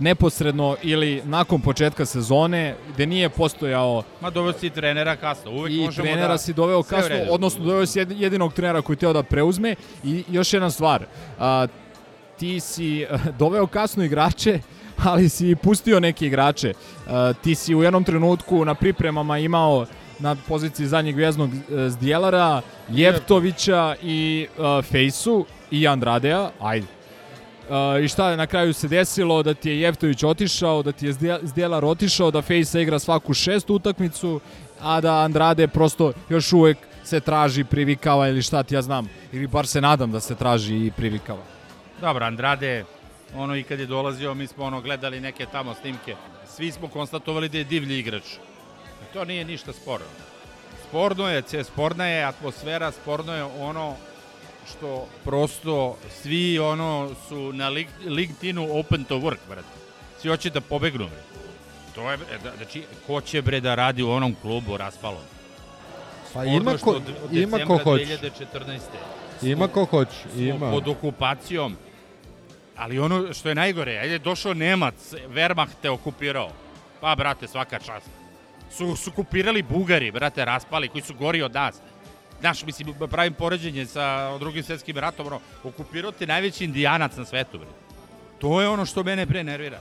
neposredno 0.00 0.76
ili 0.82 1.22
nakon 1.24 1.60
početka 1.60 2.06
sezone, 2.06 2.74
gde 2.94 3.06
nije 3.06 3.28
postojao 3.28 4.02
Ma 4.20 4.30
doveo 4.30 4.52
si 4.52 4.70
trenera 4.70 5.16
kasno, 5.16 5.50
uvek 5.50 5.72
i 5.72 5.76
možemo 5.76 6.06
trenera 6.06 6.28
da... 6.28 6.38
si 6.38 6.52
doveo 6.52 6.82
kasno, 6.82 7.16
odnosno 7.30 7.64
doveo 7.64 7.86
si 7.86 7.98
jed- 7.98 8.20
jedinog 8.20 8.52
trenera 8.52 8.82
koji 8.82 8.96
teo 8.96 9.12
da 9.12 9.22
preuzme 9.22 9.74
i 10.04 10.24
još 10.28 10.52
jedna 10.52 10.70
stvar, 10.70 11.04
a, 11.38 11.66
ti 12.38 12.60
si 12.60 13.02
eh, 13.02 13.18
doveo 13.38 13.66
kasno 13.66 14.04
igrače, 14.04 14.60
ali 15.04 15.28
si 15.28 15.50
i 15.50 15.56
pustio 15.56 16.00
neke 16.00 16.26
igrače. 16.26 16.72
A, 17.08 17.32
ti 17.32 17.54
si 17.54 17.74
u 17.74 17.82
jednom 17.82 18.04
trenutku 18.04 18.64
na 18.64 18.74
pripremama 18.74 19.38
imao 19.38 19.86
na 20.18 20.36
poziciji 20.48 20.86
zadnjeg 20.86 21.16
veznog 21.16 21.50
eh, 21.50 21.88
Zdjelara, 21.88 22.62
Jeftovića 22.88 23.96
i 24.02 24.46
uh, 24.58 24.84
Fejsu 24.84 25.46
i 25.70 25.88
Andradea, 25.88 26.50
ajde. 26.60 26.95
Uh, 27.68 28.04
I 28.04 28.08
šta 28.08 28.30
je 28.30 28.36
na 28.36 28.46
kraju 28.46 28.72
se 28.72 28.88
desilo? 28.88 29.42
Da 29.42 29.54
ti 29.54 29.70
je 29.70 29.80
Jeftović 29.80 30.22
otišao, 30.22 30.82
da 30.82 30.92
ti 30.92 31.06
je 31.06 31.12
Zdje- 31.12 31.38
Zdjelar 31.42 31.84
otišao, 31.84 32.30
da 32.30 32.42
Fejsa 32.42 32.80
igra 32.80 32.98
svaku 32.98 33.34
šestu 33.34 33.74
utakmicu, 33.74 34.40
a 34.80 35.00
da 35.00 35.14
Andrade 35.14 35.68
prosto 35.68 36.12
još 36.28 36.52
uvek 36.52 36.78
se 37.04 37.20
traži, 37.20 37.64
privikava 37.64 38.28
ili 38.28 38.42
šta 38.42 38.62
ti 38.62 38.74
ja 38.74 38.82
znam. 38.82 39.08
Ili 39.32 39.46
bar 39.46 39.66
se 39.66 39.80
nadam 39.80 40.12
da 40.12 40.20
se 40.20 40.34
traži 40.34 40.76
i 40.76 40.90
privikava. 40.90 41.42
Dobro, 42.00 42.24
Andrade, 42.26 42.84
ono 43.36 43.56
i 43.56 43.62
kad 43.62 43.80
je 43.80 43.86
dolazio, 43.86 44.34
mi 44.34 44.46
smo 44.46 44.64
ono 44.64 44.80
gledali 44.80 45.20
neke 45.20 45.46
tamo 45.46 45.74
snimke. 45.74 46.16
Svi 46.48 46.72
smo 46.72 46.88
konstatovali 46.88 47.48
da 47.48 47.58
je 47.58 47.64
divlji 47.64 47.98
igrač. 47.98 48.24
I 49.02 49.12
to 49.12 49.24
nije 49.24 49.44
ništa 49.44 49.72
sporno. 49.72 50.06
Sporno 50.88 51.28
je, 51.28 51.42
sporna 51.64 52.06
je 52.06 52.24
atmosfera, 52.24 52.92
sporno 52.92 53.34
je 53.34 53.44
ono 53.44 53.94
što 54.68 55.08
prosto 55.24 55.96
svi 56.12 56.58
ono 56.58 57.10
su 57.28 57.52
na 57.52 57.70
Link- 57.70 58.06
LinkedInu 58.06 58.68
open 58.72 59.04
to 59.04 59.16
work, 59.16 59.38
brate. 59.48 59.68
Svi 60.20 60.28
hoće 60.28 60.50
da 60.50 60.60
pobegnu, 60.60 61.06
bre. 61.06 61.22
To 61.94 62.10
je, 62.10 62.16
bre, 62.16 62.26
da, 62.44 62.56
znači, 62.56 62.82
ko 63.06 63.20
će 63.20 63.42
bre 63.42 63.60
da 63.60 63.74
radi 63.74 64.02
u 64.02 64.10
onom 64.10 64.36
klubu 64.42 64.76
raspalom? 64.76 65.22
Pa 66.34 66.44
ima 66.44 66.76
ko, 66.76 66.90
od- 66.90 67.02
od 67.24 67.32
ima 67.32 67.58
ko 67.58 67.78
hoće. 67.78 68.04
2014. 68.06 68.80
Ima 69.42 69.68
ko 69.68 69.84
hoće, 69.84 70.12
ima. 70.36 70.70
pod 70.70 70.88
okupacijom. 70.88 71.76
Ali 72.76 72.98
ono 72.98 73.32
što 73.32 73.48
je 73.48 73.54
najgore, 73.54 73.92
ajde 73.92 74.18
došao 74.18 74.54
Nemac, 74.54 74.94
Wehrmacht 75.28 75.74
te 75.82 75.90
okupirao. 75.90 76.50
Pa, 77.00 77.14
brate, 77.14 77.48
svaka 77.48 77.78
čast. 77.78 78.06
Su, 78.70 78.96
su 78.96 79.10
okupirali 79.10 79.62
Bugari, 79.62 80.10
brate, 80.10 80.44
raspali, 80.44 80.88
koji 80.88 81.02
su 81.02 81.14
gori 81.14 81.42
od 81.42 81.54
nas. 81.54 81.76
Znaš, 82.40 82.64
mislim, 82.64 82.94
pravim 83.10 83.34
poređenje 83.34 83.86
sa 83.86 84.38
drugim 84.38 84.62
svetskim 84.62 84.98
ratom, 84.98 85.26
ono, 85.26 85.40
okupirao 85.64 86.12
te 86.12 86.26
najveći 86.26 86.64
indijanac 86.64 87.16
na 87.16 87.24
svetu, 87.24 87.58
bre. 87.58 87.68
To 88.38 88.60
je 88.60 88.68
ono 88.68 88.86
što 88.86 89.02
mene 89.02 89.26
pre 89.26 89.44
nervira. 89.44 89.78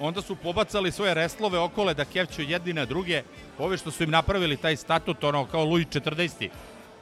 Onda 0.00 0.22
su 0.22 0.36
pobacali 0.36 0.92
svoje 0.92 1.14
reslove 1.14 1.58
okole 1.58 1.94
da 1.94 2.04
kevću 2.04 2.42
jedni 2.42 2.72
na 2.72 2.84
druge. 2.84 3.22
Ove 3.58 3.78
što 3.78 3.90
su 3.90 4.02
im 4.02 4.10
napravili 4.10 4.56
taj 4.56 4.76
statut, 4.76 5.24
ono, 5.24 5.46
kao 5.46 5.64
Louis 5.64 5.86
14. 5.86 6.48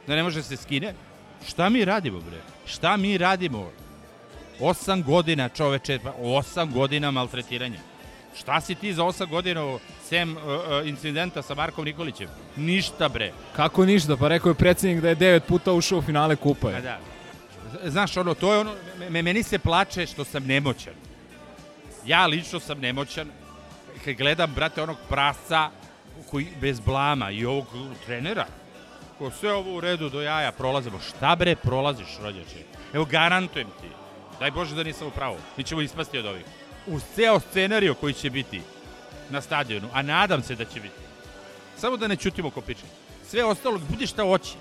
Da 0.07 0.15
ne 0.15 0.23
može 0.23 0.43
se 0.43 0.57
skine. 0.57 0.93
Šta 1.47 1.69
mi 1.69 1.85
radimo, 1.85 2.19
bre? 2.19 2.41
Šta 2.65 2.97
mi 2.97 3.17
radimo? 3.17 3.71
Osam 4.59 5.03
godina, 5.03 5.49
čoveče, 5.49 5.99
pa 6.03 6.13
osam 6.21 6.71
godina 6.71 7.11
maltretiranja. 7.11 7.79
Šta 8.35 8.61
si 8.61 8.75
ti 8.75 8.93
za 8.93 9.03
osam 9.03 9.29
godina, 9.29 9.77
sem 10.03 10.31
uh, 10.31 10.41
incidenta 10.85 11.41
sa 11.41 11.55
Markom 11.55 11.85
Nikolićem? 11.85 12.27
Ništa, 12.55 13.09
bre. 13.09 13.31
Kako 13.55 13.85
ništa, 13.85 14.17
pa 14.17 14.27
rekao 14.27 14.49
je 14.49 14.55
predsjednik 14.55 15.01
da 15.01 15.09
je 15.09 15.15
devet 15.15 15.43
puta 15.45 15.73
ušao 15.73 15.97
u 15.97 16.01
finale 16.01 16.35
kupa. 16.35 16.67
A 16.67 16.81
da. 16.81 16.99
Z- 17.73 17.89
Znaš, 17.89 18.17
ono, 18.17 18.33
to 18.33 18.53
je 18.53 18.59
ono, 18.59 18.73
me- 19.01 19.21
meni 19.21 19.43
se 19.43 19.59
plače 19.59 20.05
što 20.05 20.23
sam 20.23 20.43
nemoćan. 20.43 20.93
Ja 22.05 22.25
lično 22.25 22.59
sam 22.59 22.79
nemoćan. 22.79 23.27
Kad 24.05 24.13
gledam, 24.15 24.53
brate, 24.53 24.81
onog 24.81 24.97
prasca 25.09 25.69
koji 26.29 26.47
bez 26.61 26.79
blama 26.79 27.31
i 27.31 27.45
ovog 27.45 27.65
trenera, 28.05 28.45
ko 29.17 29.31
sve 29.31 29.53
ovo 29.53 29.75
u 29.75 29.81
redu 29.81 30.09
do 30.09 30.21
jaja 30.21 30.51
prolazimo. 30.51 30.99
Šta 30.99 31.35
bre 31.35 31.55
prolaziš, 31.55 32.17
rođače? 32.21 32.63
Evo, 32.93 33.05
garantujem 33.05 33.67
ti. 33.81 33.87
Daj 34.39 34.51
Bože 34.51 34.75
da 34.75 34.83
nisam 34.83 35.07
u 35.07 35.11
pravu. 35.11 35.37
Mi 35.57 35.63
ćemo 35.63 35.81
ispasti 35.81 36.17
od 36.17 36.25
ovih. 36.25 36.45
Uz 36.87 37.01
ceo 37.15 37.39
scenariju 37.39 37.95
koji 37.95 38.13
će 38.13 38.29
biti 38.29 38.61
na 39.29 39.41
stadionu, 39.41 39.89
a 39.93 40.01
nadam 40.01 40.43
se 40.43 40.55
da 40.55 40.65
će 40.65 40.79
biti. 40.79 40.95
Samo 41.77 41.97
da 41.97 42.07
ne 42.07 42.15
čutimo 42.15 42.49
ko 42.49 42.61
piče. 42.61 42.85
Sve 43.27 43.43
ostalo, 43.43 43.79
bude 43.89 44.07
šta 44.07 44.23
hoće. 44.23 44.53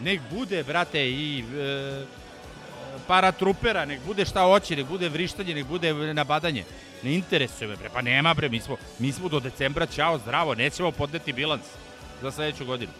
Nek 0.00 0.20
bude, 0.30 0.62
brate, 0.62 1.10
i 1.10 1.44
e, 1.58 2.04
paratrupera, 3.06 3.84
nek 3.84 4.00
bude 4.06 4.24
šta 4.24 4.42
hoće, 4.42 4.76
nek 4.76 4.86
bude 4.86 5.08
vrištanje, 5.08 5.54
nek 5.54 5.66
bude 5.66 5.94
nabadanje. 5.94 6.64
Ne 7.02 7.14
interesuje 7.14 7.68
me, 7.68 7.76
bre, 7.76 7.88
pa 7.94 8.02
nema, 8.02 8.34
bre, 8.34 8.48
mi 8.48 8.60
smo, 8.60 8.76
mi 8.98 9.12
smo 9.12 9.28
do 9.28 9.40
decembra, 9.40 9.86
ćao, 9.86 10.18
zdravo, 10.18 10.54
nećemo 10.54 10.90
podneti 10.90 11.32
bilans 11.32 11.64
za 12.22 12.30
sledeću 12.30 12.64
godinu. 12.64 12.92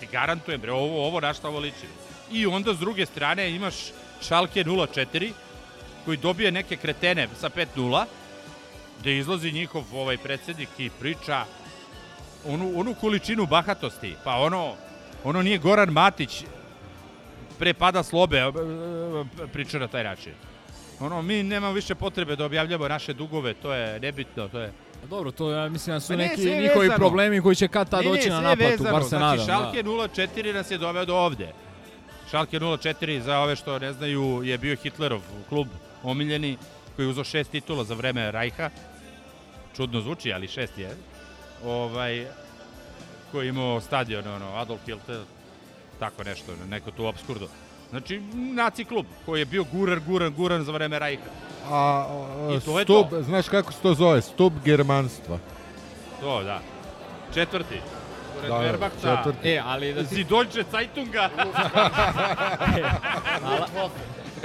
ti 0.00 0.06
garantujem, 0.12 0.60
bre, 0.60 0.72
ovo, 0.72 1.06
ovo 1.06 1.20
na 1.20 1.34
šta 1.34 1.48
ovo 1.48 1.58
liči. 1.58 1.86
I 2.32 2.46
onda 2.46 2.74
s 2.74 2.78
druge 2.78 3.06
strane 3.06 3.50
imaš 3.50 3.74
Šalke 4.28 4.64
0-4, 4.64 5.32
koji 6.04 6.16
dobije 6.16 6.52
neke 6.52 6.76
kretene 6.76 7.28
sa 7.40 7.50
5-0, 7.76 8.04
gde 9.00 9.18
izlazi 9.18 9.52
njihov 9.52 9.84
ovaj 9.94 10.16
predsednik 10.16 10.68
i 10.78 10.90
priča 11.00 11.44
onu, 12.46 12.72
onu 12.76 12.94
količinu 12.94 13.46
bahatosti. 13.46 14.14
Pa 14.24 14.36
ono, 14.36 14.74
ono 15.24 15.42
nije 15.42 15.58
Goran 15.58 15.88
Matić 15.88 16.44
pre 17.58 17.74
pada 17.74 18.02
slobe 18.02 18.42
priča 19.52 19.78
na 19.78 19.88
taj 19.88 20.04
način. 20.04 20.32
Ono, 21.00 21.22
mi 21.22 21.42
nemamo 21.42 21.72
više 21.72 21.94
potrebe 21.94 22.36
da 22.36 22.44
objavljamo 22.44 22.88
naše 22.88 23.12
dugove, 23.12 23.54
to 23.54 23.74
je 23.74 24.00
nebitno, 24.00 24.48
to 24.48 24.60
je... 24.60 24.72
Pa 25.00 25.06
Dobro, 25.06 25.30
to 25.30 25.50
ja 25.50 25.68
mislim 25.68 25.96
da 25.96 26.00
su 26.00 26.08
Pa 26.12 26.16
ne, 26.16 26.28
neki 26.28 26.42
njihovi 26.42 26.88
vezano. 26.88 26.96
problemi 26.96 27.40
koji 27.40 27.56
će 27.56 27.68
kad 27.68 27.90
tad 27.90 28.04
doći 28.04 28.30
na 28.30 28.40
naplatu, 28.40 28.70
vezano. 28.70 28.92
bar 28.92 29.04
se 29.04 29.18
nadam. 29.18 29.44
Znači, 29.44 29.50
Šalke 29.50 29.82
04 29.82 30.54
nas 30.54 30.70
je 30.70 30.78
doveo 30.78 31.04
do 31.04 31.16
ovde. 31.16 31.52
Šalke 32.30 32.60
04, 32.60 33.20
za 33.20 33.38
ove 33.38 33.56
što 33.56 33.78
ne 33.78 33.92
znaju, 33.92 34.42
je 34.44 34.58
bio 34.58 34.76
Hitlerov 34.76 35.20
klub 35.48 35.68
omiljeni, 36.02 36.56
koji 36.96 37.06
je 37.06 37.10
uzao 37.10 37.24
šest 37.24 37.50
titula 37.50 37.84
za 37.84 37.94
vreme 37.94 38.30
Rajha. 38.30 38.70
Čudno 39.76 40.00
zvuči, 40.00 40.32
ali 40.32 40.48
šest 40.48 40.78
je. 40.78 40.96
Ovaj, 41.64 42.26
koji 43.32 43.46
je 43.46 43.48
imao 43.48 43.80
stadion, 43.80 44.26
ono, 44.26 44.54
Adolf 44.56 44.80
Hitler, 44.86 45.20
tako 45.98 46.24
nešto, 46.24 46.52
neko 46.70 46.90
tu 46.90 47.06
obskurdo. 47.06 47.48
Znači, 47.90 48.20
naci 48.34 48.84
klub, 48.84 49.06
koji 49.26 49.40
je 49.40 49.44
bio 49.44 49.64
guran, 49.64 50.00
guran, 50.06 50.34
guran 50.34 50.64
za 50.64 50.72
vreme 50.72 50.98
Rajha. 50.98 51.22
A, 51.70 51.74
a, 51.74 52.06
I 52.56 52.60
to 52.60 52.78
je 52.78 52.84
stup, 52.84 53.10
to. 53.10 53.22
znaš 53.22 53.48
kako 53.48 53.72
se 53.72 53.78
to 53.82 53.94
zove? 53.94 54.22
Stup 54.22 54.52
germanstva. 54.64 55.38
To, 56.20 56.42
da. 56.42 56.60
Četvrti. 57.34 57.80
Pored 58.34 58.50
Da, 58.50 58.58
da, 58.58 58.64
Wehrmachta, 58.64 59.16
četvrti. 59.16 59.48
E, 59.48 59.62
ali 59.64 59.94
da 59.94 60.02
ti... 60.04 60.14
Zidoljče 60.14 60.64
Zeitunga. 60.72 61.30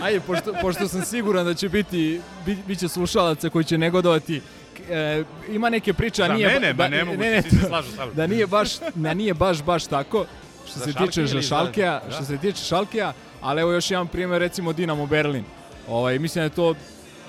Ajde, 0.01 0.19
pošto, 0.19 0.53
pošto 0.53 0.88
sam 0.88 1.01
siguran 1.03 1.45
da 1.45 1.53
će 1.53 1.69
biti, 1.69 2.21
bi, 2.45 2.57
bit 2.57 2.79
će 2.79 2.88
slušalaca 2.88 3.49
koji 3.49 3.65
će 3.65 3.77
negodovati, 3.77 4.41
e, 4.89 5.23
ima 5.49 5.69
neke 5.69 5.93
priče, 5.93 6.23
a 6.23 6.27
Za 6.27 6.33
nije... 6.33 6.47
ba- 6.47 6.53
mene, 6.53 6.73
ma 6.73 6.77
da, 6.79 6.88
ne 6.88 7.03
mogu, 7.03 7.17
ne, 7.17 7.31
ne, 7.31 7.41
svi 7.41 7.49
se 7.51 7.65
slažu 7.67 7.91
sa 7.91 8.05
da 8.07 8.27
nije 8.27 8.47
baš, 8.47 8.69
da 8.95 9.13
nije 9.13 9.33
baš, 9.33 9.63
baš 9.63 9.86
tako, 9.86 10.25
što 10.67 10.79
Za 10.79 10.86
se 10.86 10.93
tiče 10.95 11.25
za 11.27 11.41
Šalkeja, 11.41 12.01
da? 12.05 12.12
što 12.12 12.23
se 12.25 12.38
tiče 12.38 12.57
Šalkeja, 12.60 13.13
ali 13.41 13.62
evo 13.62 13.71
još 13.71 13.91
jedan 13.91 14.07
primjer, 14.07 14.39
recimo 14.39 14.73
Dinamo 14.73 15.05
Berlin. 15.05 15.43
Ovaj, 15.88 16.19
mislim 16.19 16.39
da 16.39 16.43
je 16.43 16.49
to 16.49 16.75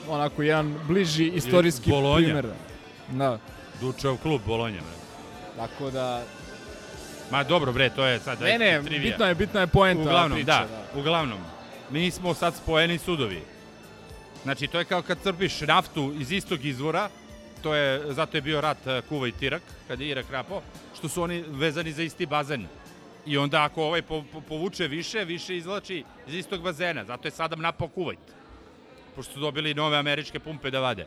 onako 0.09 0.43
jedan 0.43 0.75
bliži 0.87 1.27
istorijski 1.27 1.91
Bolonja. 1.91 2.25
primjer. 2.25 2.47
Da, 3.09 3.39
Dučev 3.81 4.17
klub 4.17 4.41
Bolonja. 4.47 4.81
bre. 4.81 4.99
tako 5.59 5.91
da... 5.91 6.23
Ma 7.31 7.45
dobro 7.45 7.73
bre, 7.73 7.91
to 7.91 8.05
je 8.07 8.19
sad 8.19 8.41
Ne, 8.41 8.59
ne, 8.59 8.83
trivija. 8.85 9.11
bitna 9.11 9.27
je, 9.27 9.35
bitna 9.35 9.61
je 9.61 9.67
poenta 9.67 10.01
Uglavnom, 10.03 10.33
priče. 10.33 10.47
da, 10.47 10.67
uglavnom. 10.95 11.39
Mi 11.91 12.11
smo 12.11 12.35
sad 12.35 12.55
spojeni 12.57 12.99
sudovi. 12.99 13.43
Znači, 14.43 14.67
to 14.67 14.79
je 14.79 14.85
kao 14.85 15.03
kad 15.03 15.19
crpiš 15.23 15.61
naftu 15.61 16.13
iz 16.21 16.33
istog 16.33 16.65
izvora, 16.65 17.09
to 17.63 17.75
je, 17.75 18.13
zato 18.13 18.37
je 18.37 18.41
bio 18.41 18.61
rat 18.61 18.87
eh, 18.87 19.03
Kuva 19.09 19.29
i 19.29 19.33
Tirak, 19.33 19.63
kad 19.89 20.01
je 20.01 20.09
Irak 20.09 20.27
rapao, 20.31 20.63
što 20.99 21.09
su 21.09 21.23
oni 21.23 21.45
vezani 21.49 21.93
za 21.93 22.03
isti 22.03 22.27
bazen. 22.27 22.67
I 23.27 23.39
onda 23.39 23.65
ako 23.65 23.83
ovaj 23.83 24.03
po, 24.03 24.25
po, 24.33 24.41
povuče 24.41 24.89
više, 24.89 25.25
više 25.25 25.57
izlači 25.57 26.05
iz 26.29 26.35
istog 26.35 26.63
bazena. 26.63 27.05
Zato 27.05 27.29
je 27.29 27.33
Sadam 27.33 27.61
napao 27.61 27.89
Kuvajt. 27.89 28.19
Pošto 29.17 29.33
su 29.33 29.41
dobili 29.41 29.75
nove 29.75 29.97
američke 29.97 30.39
pumpe 30.39 30.71
da 30.71 30.81
vade. 30.81 31.07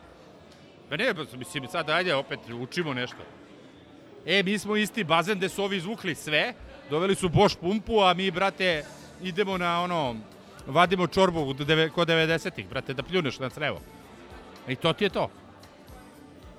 Pa 0.89 0.97
ne, 0.97 1.13
pa, 1.13 1.37
mislim, 1.37 1.67
sad 1.67 1.89
ajde, 1.89 2.15
opet 2.15 2.39
učimo 2.61 2.93
nešto. 2.93 3.23
E, 4.25 4.43
mi 4.43 4.57
smo 4.57 4.75
isti 4.75 5.03
bazen 5.03 5.37
gde 5.37 5.49
su 5.49 5.63
ovi 5.63 5.77
izvukli 5.77 6.15
sve, 6.15 6.53
doveli 6.89 7.15
su 7.15 7.29
Bosch 7.29 7.57
pumpu, 7.59 8.01
a 8.01 8.13
mi, 8.13 8.31
brate, 8.31 8.85
idemo 9.21 9.57
na 9.57 9.81
ono, 9.81 10.15
vadimo 10.67 11.07
čorbu 11.07 11.55
kod 11.95 12.07
90-ih, 12.07 12.69
brate, 12.69 12.93
da 12.93 13.03
pljuneš 13.03 13.39
na 13.39 13.49
crevo. 13.49 13.81
I 14.67 14.75
to 14.75 14.93
ti 14.93 15.03
je 15.03 15.09
to. 15.09 15.29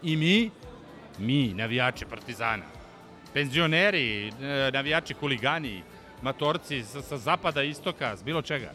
I 0.03 0.17
mi, 0.17 0.51
mi, 1.19 1.55
navijači 1.55 2.05
Partizana, 2.05 2.65
penzioneri, 3.35 4.29
e, 4.29 4.71
navijači 4.73 5.15
huligani, 5.15 5.83
matorci 6.23 6.83
sa, 6.83 7.03
sa 7.03 7.17
zapada, 7.17 7.63
istoka, 7.63 8.17
s 8.17 8.23
bilo 8.23 8.43
čega. 8.43 8.73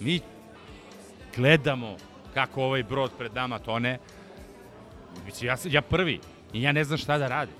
Mi 0.00 0.20
gledamo 1.36 1.96
kako 2.34 2.62
ovaj 2.62 2.82
brod 2.82 3.10
pred 3.18 3.34
nama 3.34 3.58
tone. 3.58 3.98
Ja, 5.40 5.56
ja 5.64 5.82
prvi 5.82 6.20
i 6.52 6.62
ja 6.62 6.72
ne 6.72 6.84
znam 6.84 6.98
šta 6.98 7.18
da 7.18 7.28
radim. 7.28 7.54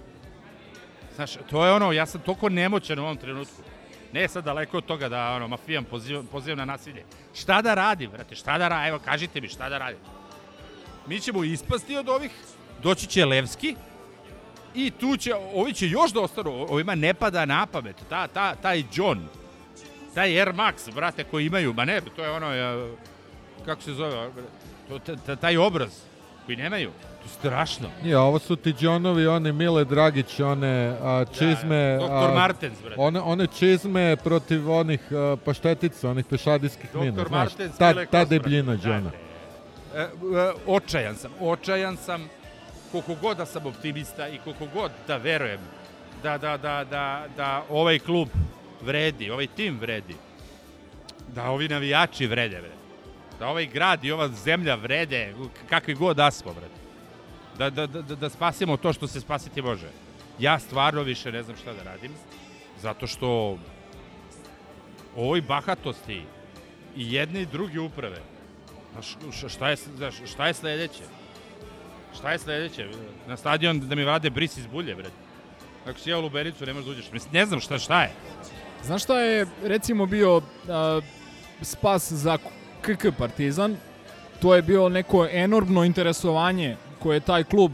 Znaš, 1.15 1.37
to 1.51 1.67
je 1.67 1.73
ono, 1.73 1.93
ja 1.93 2.07
sam 2.07 2.21
toliko 2.21 2.49
nemoćan 2.49 2.99
u 2.99 3.03
ovom 3.03 3.17
trenutku. 3.17 3.63
Ne 4.15 4.29
sad 4.29 4.45
daleko 4.45 4.77
od 4.79 4.85
toga 4.87 5.09
da 5.09 5.31
ono, 5.33 5.49
mafijan 5.49 5.85
pozivam, 5.85 6.27
pozivam 6.27 6.59
na 6.59 6.65
nasilje. 6.65 7.05
Šta 7.35 7.63
da 7.63 7.75
radim, 7.75 8.11
brate, 8.11 8.35
šta 8.35 8.59
da 8.59 8.69
radim? 8.69 8.89
Evo, 8.89 8.99
kažite 9.05 9.41
mi 9.41 9.49
šta 9.49 9.69
da 9.69 9.79
radim. 9.79 9.99
Mi 11.07 11.21
ćemo 11.21 11.45
ispasti 11.45 11.97
od 11.97 12.09
ovih, 12.09 12.31
doći 12.83 13.07
će 13.07 13.25
Levski 13.25 13.75
i 14.75 14.91
tu 14.91 15.17
će, 15.17 15.35
ovi 15.35 15.73
će 15.73 15.89
još 15.89 16.13
da 16.13 16.21
ostanu, 16.21 16.67
ovima 16.71 16.95
ne 16.95 17.15
pada 17.15 17.45
na 17.45 17.67
pamet, 17.67 17.97
ta, 18.09 18.27
ta, 18.29 18.55
taj 18.55 18.85
John, 18.95 19.27
taj 20.15 20.39
Air 20.41 20.53
Max, 20.53 20.95
brate, 20.95 21.25
koji 21.25 21.47
imaju, 21.47 21.73
ma 21.73 21.85
ne, 21.85 22.01
to 22.17 22.25
je 22.25 22.31
ono, 22.31 22.49
kako 23.65 23.83
se 23.83 23.93
zove, 23.95 24.31
to, 24.89 24.99
ta- 24.99 25.17
ta- 25.17 25.37
taj 25.37 25.57
obraz 25.57 25.93
koji 26.47 26.57
nemaju, 26.57 26.91
strašno. 27.27 27.89
Nije, 28.03 28.19
ovo 28.19 28.39
su 28.39 28.57
ti 28.57 28.75
Johnovi, 28.81 29.27
one 29.27 29.53
Mile 29.53 29.85
Dragić, 29.85 30.41
one 30.41 30.97
a, 31.03 31.25
čizme... 31.39 31.97
Doktor 32.01 32.31
a, 32.31 32.35
Martens, 32.35 32.79
brate. 32.83 33.01
One, 33.01 33.21
one 33.21 33.47
čizme 33.47 34.17
protiv 34.17 34.71
onih 34.71 35.01
a, 35.13 35.37
paštetica, 35.45 36.11
onih 36.11 36.25
pešadijskih 36.25 36.95
mina, 36.95 37.07
Doktor 37.07 37.29
znaš, 37.29 37.49
Martens, 37.49 37.79
ta, 37.79 37.89
Mile 37.89 38.07
ta 38.07 38.21
Kostra. 38.21 38.39
debljina 38.39 38.77
Da, 38.77 38.89
Johna. 38.89 39.11
E, 39.95 40.01
e, 40.01 40.09
očajan 40.67 41.15
sam, 41.15 41.33
očajan 41.41 41.97
sam 41.97 42.29
koliko 42.93 43.15
god 43.15 43.37
da 43.37 43.47
sam 43.47 43.67
optimista 43.67 44.29
i 44.29 44.39
koliko 44.45 44.67
god 44.75 44.91
da 45.07 45.17
verujem 45.17 45.61
da, 46.23 46.39
da, 46.39 46.57
da, 46.57 46.85
da, 46.91 47.27
da 47.37 47.65
ovaj 47.71 47.99
klub 47.99 48.29
vredi, 48.83 49.31
ovaj 49.31 49.47
tim 49.47 49.79
vredi, 49.81 50.15
da 51.35 51.51
ovi 51.51 51.69
navijači 51.69 52.27
vrede, 52.27 52.61
bre. 52.61 52.71
da 53.39 53.49
ovaj 53.49 53.67
grad 53.67 54.05
i 54.05 54.13
ova 54.13 54.29
zemlja 54.29 54.75
vrede, 54.75 55.35
kakvi 55.69 55.95
god 55.95 56.17
da 56.17 56.31
smo, 56.31 56.53
bre. 56.53 56.84
Da, 57.59 57.71
da, 57.71 57.87
da, 57.87 58.03
da, 58.03 58.15
da 58.15 58.29
spasimo 58.29 58.77
to 58.77 58.93
što 58.93 59.07
se 59.07 59.21
spasiti 59.21 59.63
može. 59.63 59.89
Ja 60.39 60.59
stvarno 60.59 61.03
više 61.03 61.33
ne 61.33 61.43
znam 61.43 61.57
šta 61.57 61.73
da 61.73 61.83
radim, 61.83 62.13
zato 62.83 63.07
što 63.07 63.59
ovoj 65.17 65.41
bahatosti 65.41 66.23
i 66.97 67.13
jedne 67.15 67.43
i 67.43 67.47
druge 67.47 67.81
uprave, 67.81 68.19
Znaš, 68.95 69.53
šta 69.53 69.71
je, 69.71 69.77
znaš, 69.97 70.15
šta 70.27 70.47
je 70.47 70.55
sledeće? 70.55 71.03
Šta 72.15 72.33
je 72.33 72.39
sledeće? 72.39 72.87
Na 73.27 73.37
stadion 73.37 73.81
da 73.81 73.95
mi 73.95 74.05
vade 74.05 74.31
bris 74.31 74.57
iz 74.57 74.67
bulje, 74.67 74.95
bre. 74.95 75.11
Ako 75.87 75.99
si 75.99 76.11
jeo 76.11 76.21
lubenicu, 76.21 76.67
ne 76.67 76.73
možeš 76.73 76.87
da 76.87 76.93
uđeš. 76.93 77.13
Mislim, 77.13 77.33
ne 77.33 77.47
znam 77.47 77.61
šta, 77.61 77.79
šta 77.79 78.03
je. 78.03 78.13
Znaš 78.85 79.03
šta 79.03 79.21
je 79.21 79.47
recimo 79.65 80.07
bio 80.07 80.43
a, 80.69 81.01
spas 81.63 82.13
za 82.13 82.39
KK 82.81 83.07
Partizan? 83.19 83.77
To 84.43 84.55
je 84.55 84.63
bio 84.63 84.89
neko 84.89 85.29
enormno 85.31 85.85
interesovanje 85.85 86.77
koje 87.05 87.17
je 87.17 87.21
taj 87.21 87.45
klub 87.45 87.73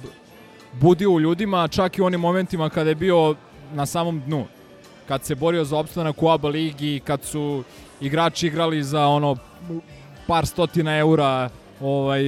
budio 0.81 1.11
u 1.11 1.21
ljudima, 1.21 1.69
čak 1.69 1.99
i 1.99 2.03
u 2.03 2.05
onim 2.05 2.21
momentima 2.21 2.69
kada 2.69 2.91
je 2.91 2.95
bio 2.95 3.35
na 3.73 3.87
samom 3.87 4.21
dnu. 4.27 4.45
Kad 5.09 5.25
se 5.25 5.35
borio 5.35 5.65
za 5.65 5.77
opstanak 5.79 6.23
u 6.23 6.29
ABA 6.29 6.49
ligi, 6.49 7.01
kad 7.05 7.23
su 7.25 7.65
igrači 8.01 8.47
igrali 8.47 8.83
za 8.83 9.07
ono 9.07 9.37
par 10.27 10.47
stotina 10.47 10.99
eura, 10.99 11.49
ovaj, 11.81 12.23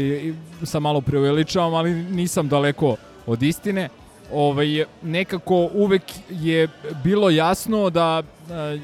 sa 0.62 0.81
malo 0.81 1.01
preuveličavam, 1.01 1.75
ali 1.75 1.95
nisam 1.95 2.49
daleko 2.49 2.97
od 3.27 3.43
istine. 3.43 3.88
Ovaj, 4.33 4.85
nekako 5.03 5.69
uvek 5.75 6.03
je 6.31 6.69
bilo 7.05 7.31
jasno 7.31 7.91
da 7.91 8.23
e, 8.51 8.79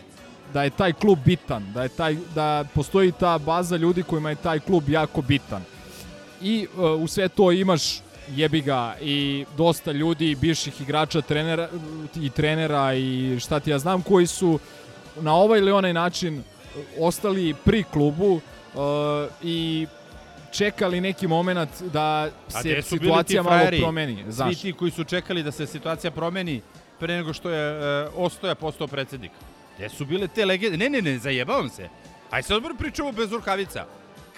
da 0.52 0.62
je 0.62 0.70
taj 0.70 0.92
klub 0.92 1.18
bitan, 1.24 1.72
da 1.74 1.82
je 1.82 1.88
taj 1.88 2.16
da 2.34 2.64
postoji 2.74 3.12
ta 3.12 3.38
baza 3.38 3.76
ljudi 3.76 4.02
kojima 4.02 4.30
je 4.30 4.42
taj 4.42 4.60
klub 4.60 4.88
jako 4.88 5.22
bitan. 5.22 5.62
I 6.42 6.66
e, 6.66 6.80
u 6.80 7.06
sve 7.06 7.28
to 7.28 7.52
imaš 7.52 8.07
jebi 8.36 8.60
ga 8.60 8.96
i 9.00 9.44
dosta 9.56 9.92
ljudi, 9.92 10.34
bivših 10.34 10.80
igrača, 10.80 11.20
trenera 11.20 11.68
i 12.16 12.30
trenera 12.30 12.94
i 12.94 13.36
šta 13.40 13.60
ti 13.60 13.70
ja 13.70 13.78
znam 13.78 14.02
koji 14.02 14.26
su 14.26 14.58
na 15.20 15.34
ovaj 15.34 15.58
ili 15.58 15.72
onaj 15.72 15.92
način 15.92 16.42
ostali 16.98 17.54
pri 17.64 17.84
klubu 17.92 18.40
e, 18.40 18.78
i 19.42 19.86
čekali 20.52 21.00
neki 21.00 21.26
moment 21.26 21.82
da 21.92 22.30
se 22.48 22.82
situacija 22.82 23.42
malo 23.42 23.60
promeni. 23.80 24.24
Znaš. 24.28 24.54
Svi 24.54 24.62
ti 24.62 24.78
koji 24.78 24.90
su 24.90 25.04
čekali 25.04 25.42
da 25.42 25.52
se 25.52 25.66
situacija 25.66 26.10
promeni 26.10 26.62
pre 26.98 27.16
nego 27.16 27.32
što 27.32 27.50
je 27.50 28.04
e, 28.04 28.08
Ostoja 28.16 28.54
postao 28.54 28.86
predsednik. 28.86 29.32
Gde 29.76 29.88
su 29.88 30.04
bile 30.04 30.28
te 30.28 30.44
legende? 30.44 30.76
Ne, 30.76 30.90
ne, 30.90 31.02
ne, 31.02 31.18
zajebavam 31.18 31.68
se. 31.68 31.88
Aj 32.30 32.42
sad 32.42 32.56
odmah 32.56 32.72
pričamo 32.78 33.12
bez 33.12 33.32
rukavica. 33.32 33.86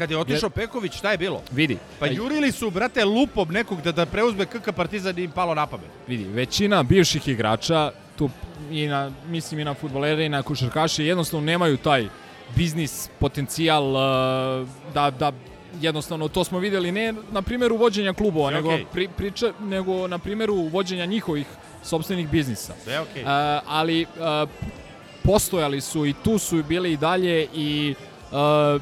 Kad 0.00 0.10
je 0.10 0.18
otišao 0.18 0.50
Peković, 0.50 0.94
šta 0.94 1.10
je 1.10 1.18
bilo? 1.18 1.42
Vidi. 1.52 1.76
Pa 1.98 2.06
jurili 2.06 2.52
su, 2.52 2.70
brate, 2.70 3.04
lupom 3.04 3.48
nekog 3.52 3.82
da, 3.82 3.92
da 3.92 4.06
preuzme 4.06 4.46
KK 4.46 4.72
Partizan 4.76 5.18
i 5.18 5.22
im 5.22 5.30
palo 5.30 5.54
na 5.54 5.66
pamet. 5.66 5.90
Vidi, 6.08 6.24
većina 6.24 6.82
bivših 6.82 7.28
igrača, 7.28 7.92
tu 8.16 8.30
i 8.70 8.86
na, 8.86 9.10
mislim 9.28 9.60
i 9.60 9.64
na 9.64 9.74
futbolere 9.74 10.26
i 10.26 10.28
na 10.28 10.42
košarkaše, 10.42 11.04
jednostavno 11.04 11.46
nemaju 11.46 11.76
taj 11.76 12.08
biznis 12.56 13.10
potencijal 13.18 13.84
uh, 13.84 14.68
da, 14.94 15.10
da 15.10 15.32
jednostavno 15.80 16.28
to 16.28 16.44
smo 16.44 16.58
videli 16.58 16.92
ne 16.92 17.14
na 17.32 17.42
primjeru 17.42 17.76
vođenja 17.76 18.12
klubova, 18.12 18.50
Sve 18.50 18.56
nego, 18.56 18.90
pri, 18.92 19.08
priča, 19.16 19.52
nego 19.60 20.08
na 20.08 20.18
primjeru 20.18 20.54
vođenja 20.54 21.06
njihovih 21.06 21.46
sopstvenih 21.84 22.28
biznisa. 22.28 22.74
Sve 22.84 23.00
okej. 23.00 23.22
Uh, 23.22 23.28
ali 23.66 24.02
uh, 24.02 24.48
postojali 25.24 25.80
su 25.80 26.06
i 26.06 26.14
tu 26.24 26.38
su 26.38 26.62
bili 26.62 26.92
i 26.92 26.96
dalje 26.96 27.48
i 27.54 27.94
uh, 27.98 28.09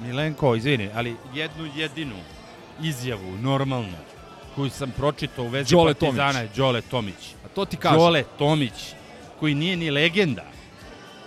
Milenko, 0.00 0.54
izvini, 0.54 0.90
ali 0.94 1.16
jednu 1.34 1.70
jedinu 1.76 2.14
izjavu, 2.82 3.32
normalnu, 3.40 3.96
koju 4.54 4.70
sam 4.70 4.90
pročitao 4.90 5.44
u 5.44 5.48
vezi 5.48 5.74
Đole 5.74 5.94
Partizana 5.94 6.32
Tomić. 6.32 6.50
je 6.50 6.56
Đole 6.56 6.80
Tomić. 6.80 7.34
A 7.44 7.48
to 7.54 7.64
ti 7.64 7.76
kažem. 7.76 7.98
Đole 7.98 8.24
Tomić, 8.38 8.94
koji 9.40 9.54
nije 9.54 9.76
ni 9.76 9.90
legenda, 9.90 10.44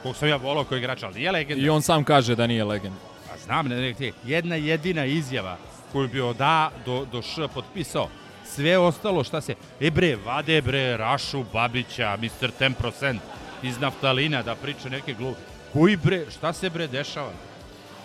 kog 0.04 0.16
sam 0.16 0.30
ja 0.30 0.36
volao 0.36 0.64
kao 0.64 0.78
igrač, 0.78 1.04
ali 1.04 1.16
nije 1.16 1.32
legenda. 1.32 1.66
I 1.66 1.70
on 1.70 1.82
sam 1.82 2.04
kaže 2.04 2.36
da 2.36 2.48
nije 2.48 2.64
legenda. 2.64 3.00
Pa 3.30 3.38
znam, 3.38 3.68
ne, 3.68 3.76
ne, 3.76 3.96
ne, 4.00 4.12
jedna 4.24 4.56
jedina 4.56 5.06
izjava 5.06 5.58
koju 5.92 6.08
bi 6.08 6.22
od 6.22 6.42
A 6.42 6.70
do, 6.86 7.06
do 7.12 7.22
Š 7.22 7.48
potpisao. 7.54 8.10
Sve 8.46 8.78
ostalo 8.78 9.24
šta 9.24 9.42
se... 9.42 9.56
E 9.80 9.92
bre, 9.92 10.16
vade 10.26 10.62
bre 10.62 10.98
Rašu 10.98 11.44
Babića, 11.54 12.18
Mr. 12.22 12.52
10% 12.60 13.18
iz 13.64 13.80
naftalina 13.80 14.42
da 14.42 14.56
priča 14.56 14.90
neke 14.90 15.14
glupe. 15.14 15.40
Koji 15.74 15.96
bre, 15.96 16.26
šta 16.32 16.54
se 16.54 16.70
bre 16.70 16.88
dešava? 16.88 17.32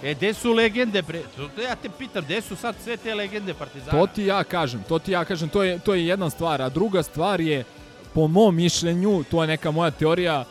E, 0.02 0.14
gde 0.14 0.34
su 0.34 0.52
legende 0.52 1.02
bre? 1.02 1.22
Ja 1.62 1.76
te 1.76 1.88
pitam, 1.98 2.24
gde 2.24 2.40
su 2.40 2.56
sad 2.56 2.74
sve 2.84 2.96
te 2.96 3.14
legende 3.14 3.54
Partizana? 3.54 4.00
To 4.00 4.06
ti 4.06 4.24
ja 4.24 4.44
kažem, 4.44 4.82
to 4.88 4.98
ti 4.98 5.12
ja 5.12 5.24
kažem, 5.24 5.48
to 5.48 5.62
je, 5.62 5.78
to 5.78 5.94
je 5.94 6.06
jedna 6.06 6.30
stvar, 6.30 6.62
a 6.62 6.68
druga 6.68 7.02
stvar 7.02 7.40
je, 7.40 7.64
po 8.14 8.28
mom 8.28 8.54
mišljenju, 8.56 9.24
to 9.30 9.42
je 9.42 9.46
neka 9.46 9.70
moja 9.70 9.90
teorija, 9.90 10.44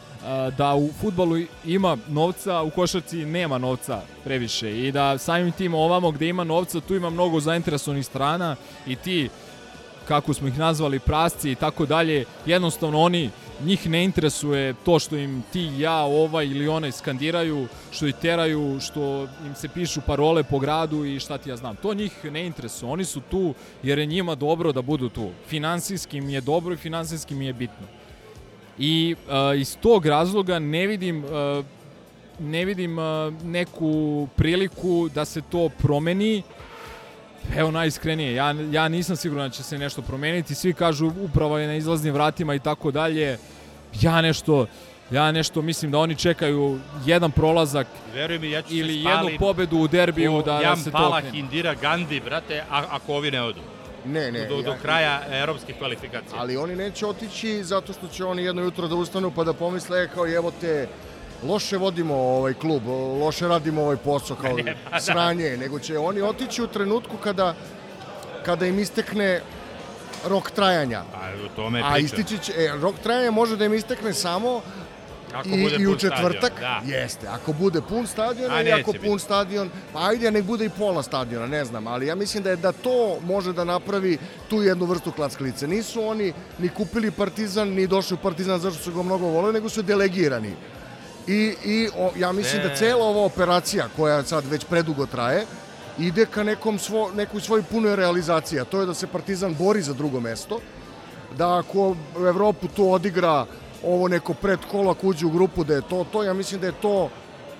da 0.57 0.75
u 0.75 0.89
futbalu 1.01 1.37
ima 1.65 1.97
novca, 2.07 2.61
u 2.61 2.69
košarci 2.69 3.25
nema 3.25 3.57
novca 3.57 4.01
previše 4.23 4.87
i 4.87 4.91
da 4.91 5.17
samim 5.17 5.51
tim 5.51 5.73
ovamo 5.73 6.11
gde 6.11 6.27
ima 6.27 6.43
novca, 6.43 6.79
tu 6.79 6.95
ima 6.95 7.09
mnogo 7.09 7.39
zainteresovanih 7.39 8.05
strana 8.05 8.55
i 8.87 8.95
ti, 8.95 9.29
kako 10.07 10.33
smo 10.33 10.47
ih 10.47 10.57
nazvali, 10.57 10.99
prasci 10.99 11.51
i 11.51 11.55
tako 11.55 11.85
dalje, 11.85 12.25
jednostavno 12.45 13.01
oni 13.01 13.29
njih 13.63 13.89
ne 13.89 14.03
interesuje 14.03 14.73
to 14.85 14.99
što 14.99 15.15
im 15.15 15.43
ti, 15.53 15.71
ja, 15.77 16.03
ovaj 16.03 16.45
ili 16.45 16.67
onaj 16.67 16.91
skandiraju, 16.91 17.67
što 17.91 18.07
ih 18.07 18.15
teraju, 18.21 18.79
što 18.81 19.27
im 19.45 19.55
se 19.55 19.67
pišu 19.67 20.01
parole 20.01 20.43
po 20.43 20.59
gradu 20.59 21.05
i 21.05 21.19
šta 21.19 21.37
ti 21.37 21.49
ja 21.49 21.55
znam. 21.55 21.75
To 21.75 21.93
njih 21.93 22.25
ne 22.25 22.45
interesuje. 22.45 22.91
Oni 22.91 23.05
su 23.05 23.21
tu 23.31 23.53
jer 23.83 23.99
je 23.99 24.05
njima 24.05 24.35
dobro 24.35 24.71
da 24.71 24.81
budu 24.81 25.09
tu. 25.09 25.29
Finansijski 25.47 26.17
im 26.17 26.29
je 26.29 26.41
dobro 26.41 26.73
i 26.73 26.77
finansijski 26.77 27.35
mi 27.35 27.45
je 27.45 27.53
bitno. 27.53 27.87
I 28.79 29.15
uh, 29.27 29.59
iz 29.59 29.77
tog 29.77 30.05
razloga 30.05 30.59
ne 30.59 30.87
vidim 30.87 31.23
uh, 31.23 31.65
ne 32.39 32.65
vidim 32.65 32.97
uh, 32.97 33.05
neku 33.43 34.27
priliku 34.35 35.09
da 35.15 35.25
se 35.25 35.41
to 35.41 35.69
promeni. 35.69 36.43
Evo 37.57 37.71
najiskrenije, 37.71 38.33
ja, 38.33 38.55
ja 38.71 38.87
nisam 38.87 39.15
siguran 39.15 39.49
da 39.49 39.55
će 39.55 39.63
se 39.63 39.77
nešto 39.77 40.01
promeniti, 40.01 40.55
svi 40.55 40.73
kažu 40.73 41.11
upravo 41.21 41.57
je 41.57 41.67
na 41.67 41.75
izlaznim 41.75 42.13
vratima 42.13 42.55
i 42.55 42.59
tako 42.59 42.91
dalje. 42.91 43.37
Ja 44.01 44.21
nešto, 44.21 44.65
ja 45.11 45.31
nešto 45.31 45.61
mislim 45.61 45.91
da 45.91 45.97
oni 45.97 46.15
čekaju 46.15 46.79
jedan 47.05 47.31
prolazak 47.31 47.87
Veruj 48.13 48.39
mi, 48.39 48.51
ja 48.51 48.61
ću 48.61 48.67
ili 48.75 48.95
jednu 48.95 49.29
pobedu 49.39 49.77
u 49.77 49.87
derbiju 49.87 50.41
da, 50.45 50.53
da 50.53 50.61
Jan 50.61 50.77
se 50.77 50.91
to 50.91 50.97
Palak, 50.97 51.23
okrene. 51.23 51.39
Indira 51.39 51.73
Gandhi, 51.73 52.19
brate, 52.19 52.63
a, 52.69 52.83
ako 52.89 53.13
ovi 53.13 53.31
ne 53.31 53.41
odu. 53.41 53.59
Ne, 54.05 54.31
ne. 54.31 54.45
Do, 54.45 54.61
do 54.61 54.71
ja- 54.71 54.77
kraja 54.77 55.21
evropskih 55.31 55.75
kvalifikacija. 55.77 56.39
Ali 56.39 56.57
oni 56.57 56.75
neće 56.75 57.05
otići 57.05 57.63
zato 57.63 57.93
što 57.93 58.07
će 58.07 58.25
oni 58.25 58.43
jedno 58.43 58.61
jutro 58.61 58.87
da 58.87 58.95
ustanu 58.95 59.31
pa 59.31 59.43
da 59.43 59.53
pomisle 59.53 60.03
e, 60.03 60.07
kao 60.15 60.27
evo 60.27 60.51
te 60.61 60.87
loše 61.43 61.77
vodimo 61.77 62.15
ovaj 62.15 62.53
klub, 62.53 62.87
loše 63.21 63.47
radimo 63.47 63.81
ovaj 63.81 63.97
posao 63.97 64.37
kao 64.37 64.57
Ne, 64.65 64.75
pa 64.83 64.89
da. 64.89 64.99
sranje, 64.99 65.57
nego 65.57 65.79
će 65.79 65.97
oni 65.97 66.21
otići 66.21 66.63
u 66.63 66.67
trenutku 66.67 67.17
kada 67.17 67.55
kada 68.45 68.65
im 68.65 68.79
istekne 68.79 69.41
rok 70.25 70.51
trajanja. 70.51 70.99
A 70.99 71.45
o 71.45 71.49
tome 71.55 71.81
A 71.85 71.97
istići 71.97 72.37
će, 72.37 72.53
e, 72.57 72.71
rok 72.81 72.95
trajanja 73.03 73.31
može 73.31 73.57
da 73.57 73.65
im 73.65 73.73
istekne 73.73 74.13
samo 74.13 74.61
Ako 75.33 75.49
i, 75.49 75.63
bude 75.63 75.75
i 75.79 75.87
u 75.87 75.89
pun 75.91 75.99
stadion, 75.99 76.31
četvrtak, 76.31 76.59
da. 76.59 76.81
jeste, 76.85 77.27
ako 77.27 77.53
bude 77.53 77.81
pun 77.81 78.07
stadion 78.07 78.51
A 78.51 78.79
ako 78.79 78.91
biti. 78.91 79.07
pun 79.07 79.19
stadion, 79.19 79.69
pa 79.93 80.07
ajde, 80.07 80.31
nek 80.31 80.43
bude 80.43 80.65
i 80.65 80.69
pola 80.69 81.03
stadiona, 81.03 81.47
ne 81.47 81.65
znam, 81.65 81.87
ali 81.87 82.07
ja 82.07 82.15
mislim 82.15 82.43
da 82.43 82.49
je 82.49 82.55
da 82.55 82.71
to 82.71 83.17
može 83.23 83.53
da 83.53 83.63
napravi 83.63 84.17
tu 84.49 84.61
jednu 84.61 84.85
vrstu 84.85 85.11
klackalice. 85.11 85.67
Nisu 85.67 86.07
oni 86.07 86.33
ni 86.59 86.69
kupili 86.69 87.11
Partizan, 87.11 87.69
ni 87.69 87.87
došli 87.87 88.15
u 88.15 88.23
Partizan 88.23 88.59
zašto 88.59 88.83
su 88.83 88.93
ga 88.93 89.03
mnogo 89.03 89.25
voleli, 89.27 89.53
nego 89.53 89.69
su 89.69 89.81
delegirani. 89.81 90.53
I, 91.27 91.55
i 91.65 91.89
o, 91.97 92.11
ja 92.17 92.31
mislim 92.31 92.63
da 92.63 92.75
cela 92.75 93.05
ova 93.05 93.25
operacija, 93.25 93.87
koja 93.95 94.23
sad 94.23 94.45
već 94.45 94.65
predugo 94.65 95.05
traje, 95.05 95.45
ide 95.99 96.25
ka 96.25 96.43
nekom 96.43 96.79
svo, 96.79 97.11
nekoj 97.11 97.41
svoj 97.41 97.63
punoj 97.63 97.95
realizaciji, 97.95 98.59
a 98.59 98.65
to 98.65 98.79
je 98.79 98.85
da 98.85 98.93
se 98.93 99.07
Partizan 99.07 99.55
bori 99.55 99.81
za 99.81 99.93
drugo 99.93 100.19
mesto, 100.19 100.59
da 101.37 101.57
ako 101.57 101.95
u 102.19 102.25
Evropu 102.25 102.67
to 102.67 102.83
odigra 102.83 103.45
ovo 103.83 104.07
neko 104.07 104.33
pred 104.33 104.59
kolo 104.71 104.91
ako 104.91 105.07
uđe 105.07 105.25
u 105.25 105.29
grupu 105.29 105.63
da 105.63 105.73
je 105.73 105.81
to 105.81 106.05
to, 106.11 106.23
ja 106.23 106.33
mislim 106.33 106.61
da 106.61 106.67
je 106.67 106.73
to 106.81 107.09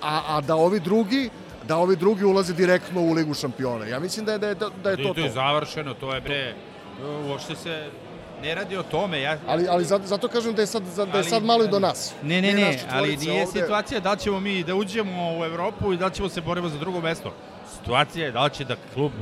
a, 0.02 0.22
a 0.28 0.40
da 0.40 0.56
ovi 0.56 0.80
drugi 0.80 1.30
da 1.68 1.76
ovi 1.76 1.96
drugi 1.96 2.24
ulaze 2.24 2.54
direktno 2.54 3.00
u 3.02 3.12
ligu 3.12 3.34
šampiona. 3.34 3.86
Ja 3.86 3.98
mislim 4.00 4.26
da 4.26 4.32
je 4.32 4.38
da 4.38 4.48
je, 4.48 4.54
da 4.54 4.90
je 4.90 5.00
I 5.00 5.02
to 5.02 5.14
to 5.14 5.20
je 5.20 5.28
to. 5.28 5.34
završeno, 5.34 5.94
to 5.94 6.14
je 6.14 6.20
bre, 6.20 6.54
uopšte 7.28 7.56
se 7.56 7.90
ne 8.42 8.54
radi 8.54 8.76
o 8.76 8.82
tome. 8.82 9.20
Ja, 9.20 9.38
Ali 9.46 9.68
ali 9.68 9.84
zato, 9.84 10.06
zato 10.06 10.28
kažem 10.28 10.54
da 10.54 10.62
je 10.62 10.66
sad 10.66 10.82
da 10.96 11.02
je 11.02 11.08
Ali- 11.14 11.24
sad 11.24 11.44
malo 11.44 11.64
i 11.64 11.68
do 11.68 11.78
nas. 11.78 12.14
Ne, 12.22 12.42
ne, 12.42 12.52
ne, 12.52 12.78
ali 12.90 13.16
nije 13.16 13.42
ovde- 13.42 13.60
situacija 13.60 14.00
da 14.00 14.16
ćemo 14.16 14.40
mi 14.40 14.64
da 14.64 14.74
uđemo 14.74 15.38
u 15.38 15.44
Evropu 15.44 15.92
i 15.92 15.96
da 15.96 16.10
ćemo 16.10 16.28
se 16.28 16.40
borimo 16.40 16.68
za 16.68 16.78
drugo 16.78 17.00
mesto. 17.00 17.32
Situacija 17.78 18.26
je 18.26 18.32
da 18.32 18.48
će 18.48 18.64
da 18.64 18.76
klub 18.94 19.12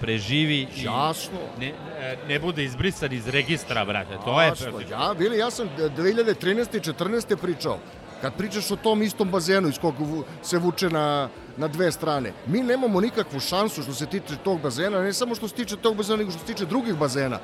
preživi 0.00 0.66
i 0.76 0.82
Jasno. 0.82 1.38
ne, 1.58 1.68
e, 1.68 2.16
ne 2.28 2.38
bude 2.38 2.64
izbrisan 2.64 3.12
iz 3.12 3.28
registra, 3.28 3.84
brate. 3.84 4.18
To 4.24 4.42
je... 4.42 4.48
Jasno, 4.48 4.80
ja, 4.90 5.14
bili, 5.18 5.38
ja 5.38 5.50
sam 5.50 5.68
2013. 5.78 6.76
i 6.76 6.80
14. 6.82 7.36
pričao. 7.36 7.78
Kad 8.20 8.34
pričaš 8.34 8.70
o 8.70 8.76
tom 8.76 9.02
istom 9.02 9.30
bazenu 9.30 9.68
iz 9.68 9.78
kog 9.78 9.94
se 10.42 10.58
vuče 10.58 10.90
na, 10.90 11.28
na 11.56 11.68
dve 11.68 11.92
strane, 11.92 12.32
mi 12.46 12.60
nemamo 12.60 13.00
nikakvu 13.00 13.40
šansu 13.40 13.82
što 13.82 13.94
se 13.94 14.06
tiče 14.06 14.36
tog 14.44 14.60
bazena, 14.60 15.00
ne 15.00 15.12
samo 15.12 15.34
što 15.34 15.48
se 15.48 15.54
tiče 15.54 15.76
tog 15.76 15.96
bazena, 15.96 16.16
nego 16.16 16.30
što 16.30 16.40
se 16.40 16.46
tiče 16.46 16.64
drugih 16.66 16.94
bazena. 16.94 17.38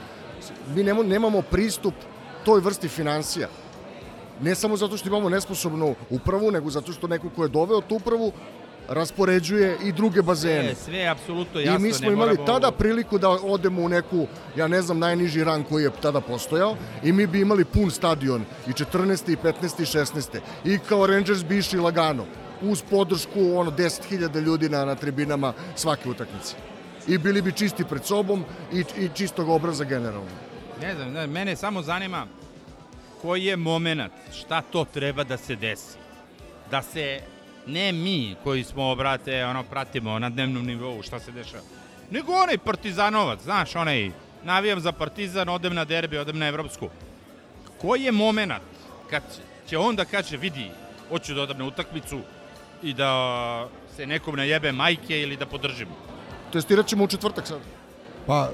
Mi 0.74 0.82
nemamo, 0.82 1.02
nemamo 1.02 1.42
pristup 1.42 1.94
toj 2.44 2.60
vrsti 2.60 2.88
financija. 2.88 3.48
Ne 4.40 4.54
samo 4.54 4.76
zato 4.76 4.96
što 4.96 5.08
imamo 5.08 5.28
nesposobnu 5.28 5.94
upravu, 6.10 6.50
nego 6.50 6.70
zato 6.70 6.92
što 6.92 7.06
neko 7.06 7.30
ko 7.30 7.42
je 7.42 7.48
doveo 7.48 7.80
tu 7.80 7.94
upravu 7.94 8.32
raspoređuje 8.88 9.76
i 9.84 9.92
druge 9.92 10.22
bazene. 10.22 10.70
E, 10.70 10.74
sve 10.74 10.98
je 10.98 11.08
apsolutno 11.08 11.60
jasno. 11.60 11.76
I 11.76 11.82
mi 11.82 11.92
smo 11.92 12.10
imali 12.10 12.30
moramo- 12.30 12.46
tada 12.46 12.70
priliku 12.70 13.18
da 13.18 13.28
odemo 13.30 13.82
u 13.82 13.88
neku, 13.88 14.26
ja 14.56 14.68
ne 14.68 14.82
znam, 14.82 14.98
najniži 14.98 15.44
rang 15.44 15.66
koji 15.68 15.84
je 15.84 15.90
tada 16.02 16.20
postojao 16.20 16.76
i 17.02 17.12
mi 17.12 17.26
bi 17.26 17.40
imali 17.40 17.64
pun 17.64 17.90
stadion 17.90 18.44
i 18.66 18.72
14. 18.72 19.32
i 19.32 19.36
15. 19.36 19.82
i 19.82 19.86
16. 19.86 20.38
I 20.64 20.78
kao 20.78 21.06
Rangers 21.06 21.44
bi 21.44 21.58
išli 21.58 21.78
lagano 21.80 22.24
uz 22.62 22.82
podršku 22.82 23.56
ono 23.56 23.70
10.000 23.70 24.40
ljudi 24.40 24.68
na, 24.68 24.84
na 24.84 24.94
tribinama 24.94 25.52
svake 25.76 26.08
utakmice. 26.08 26.54
I 27.08 27.18
bili 27.18 27.42
bi 27.42 27.52
čisti 27.52 27.84
pred 27.84 28.04
sobom 28.04 28.44
i, 28.72 28.84
i 28.98 29.08
čistog 29.14 29.48
obraza 29.48 29.84
generalno. 29.84 30.30
Ne 30.80 30.94
znam, 30.94 31.12
ne, 31.12 31.26
mene 31.26 31.56
samo 31.56 31.82
zanima 31.82 32.26
koji 33.22 33.44
je 33.44 33.56
moment, 33.56 34.12
šta 34.32 34.60
to 34.60 34.84
treba 34.84 35.24
da 35.24 35.36
se 35.36 35.56
desi. 35.56 35.98
Da 36.70 36.82
se, 36.82 37.20
ne 37.66 37.92
mi 37.92 38.36
koji 38.44 38.64
smo, 38.64 38.94
brate, 38.94 39.44
ono, 39.44 39.62
pratimo 39.62 40.18
na 40.18 40.30
dnevnom 40.30 40.66
nivou 40.66 41.02
šta 41.02 41.20
se 41.20 41.32
dešava, 41.32 41.62
nego 42.10 42.32
onaj 42.32 42.58
partizanovac, 42.58 43.42
znaš, 43.42 43.76
onaj, 43.76 44.10
navijam 44.44 44.80
za 44.80 44.92
partizan, 44.92 45.48
odem 45.48 45.74
na 45.74 45.84
derbi, 45.84 46.18
odem 46.18 46.38
na 46.38 46.46
evropsku. 46.46 46.88
Koji 47.80 48.02
je 48.02 48.12
moment 48.12 48.52
kad 49.10 49.22
će 49.68 49.78
on 49.78 49.96
da 49.96 50.04
kaže, 50.04 50.36
vidi, 50.36 50.70
hoću 51.08 51.34
da 51.34 51.42
odem 51.42 51.58
na 51.58 51.64
utakmicu 51.64 52.20
i 52.82 52.94
da 52.94 53.68
se 53.96 54.06
nekom 54.06 54.36
najebe 54.36 54.72
majke 54.72 55.20
ili 55.20 55.36
da 55.36 55.46
podržim. 55.46 55.88
Testirat 56.52 56.86
ćemo 56.86 57.04
u 57.04 57.06
četvrtak 57.06 57.46
sad. 57.46 57.58
Pa, 58.26 58.50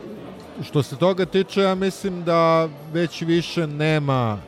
što 0.63 0.83
se 0.83 0.97
toga 0.97 1.27
tiče, 1.27 1.61
ja 1.61 1.75
mislim 1.75 2.25
da 2.25 2.69
već 2.93 3.23
više 3.23 3.67
nema 3.67 4.39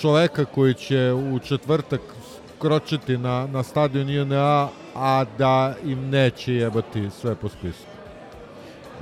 čoveka 0.00 0.44
koji 0.44 0.74
će 0.74 1.12
u 1.12 1.38
četvrtak 1.38 2.00
kročiti 2.58 3.18
na, 3.18 3.46
na 3.46 3.62
stadion 3.62 4.10
INA, 4.10 4.68
a 4.94 5.24
da 5.38 5.74
im 5.84 6.10
neće 6.10 6.54
jebati 6.54 7.10
sve 7.10 7.34
po 7.34 7.48
spisku. 7.48 7.92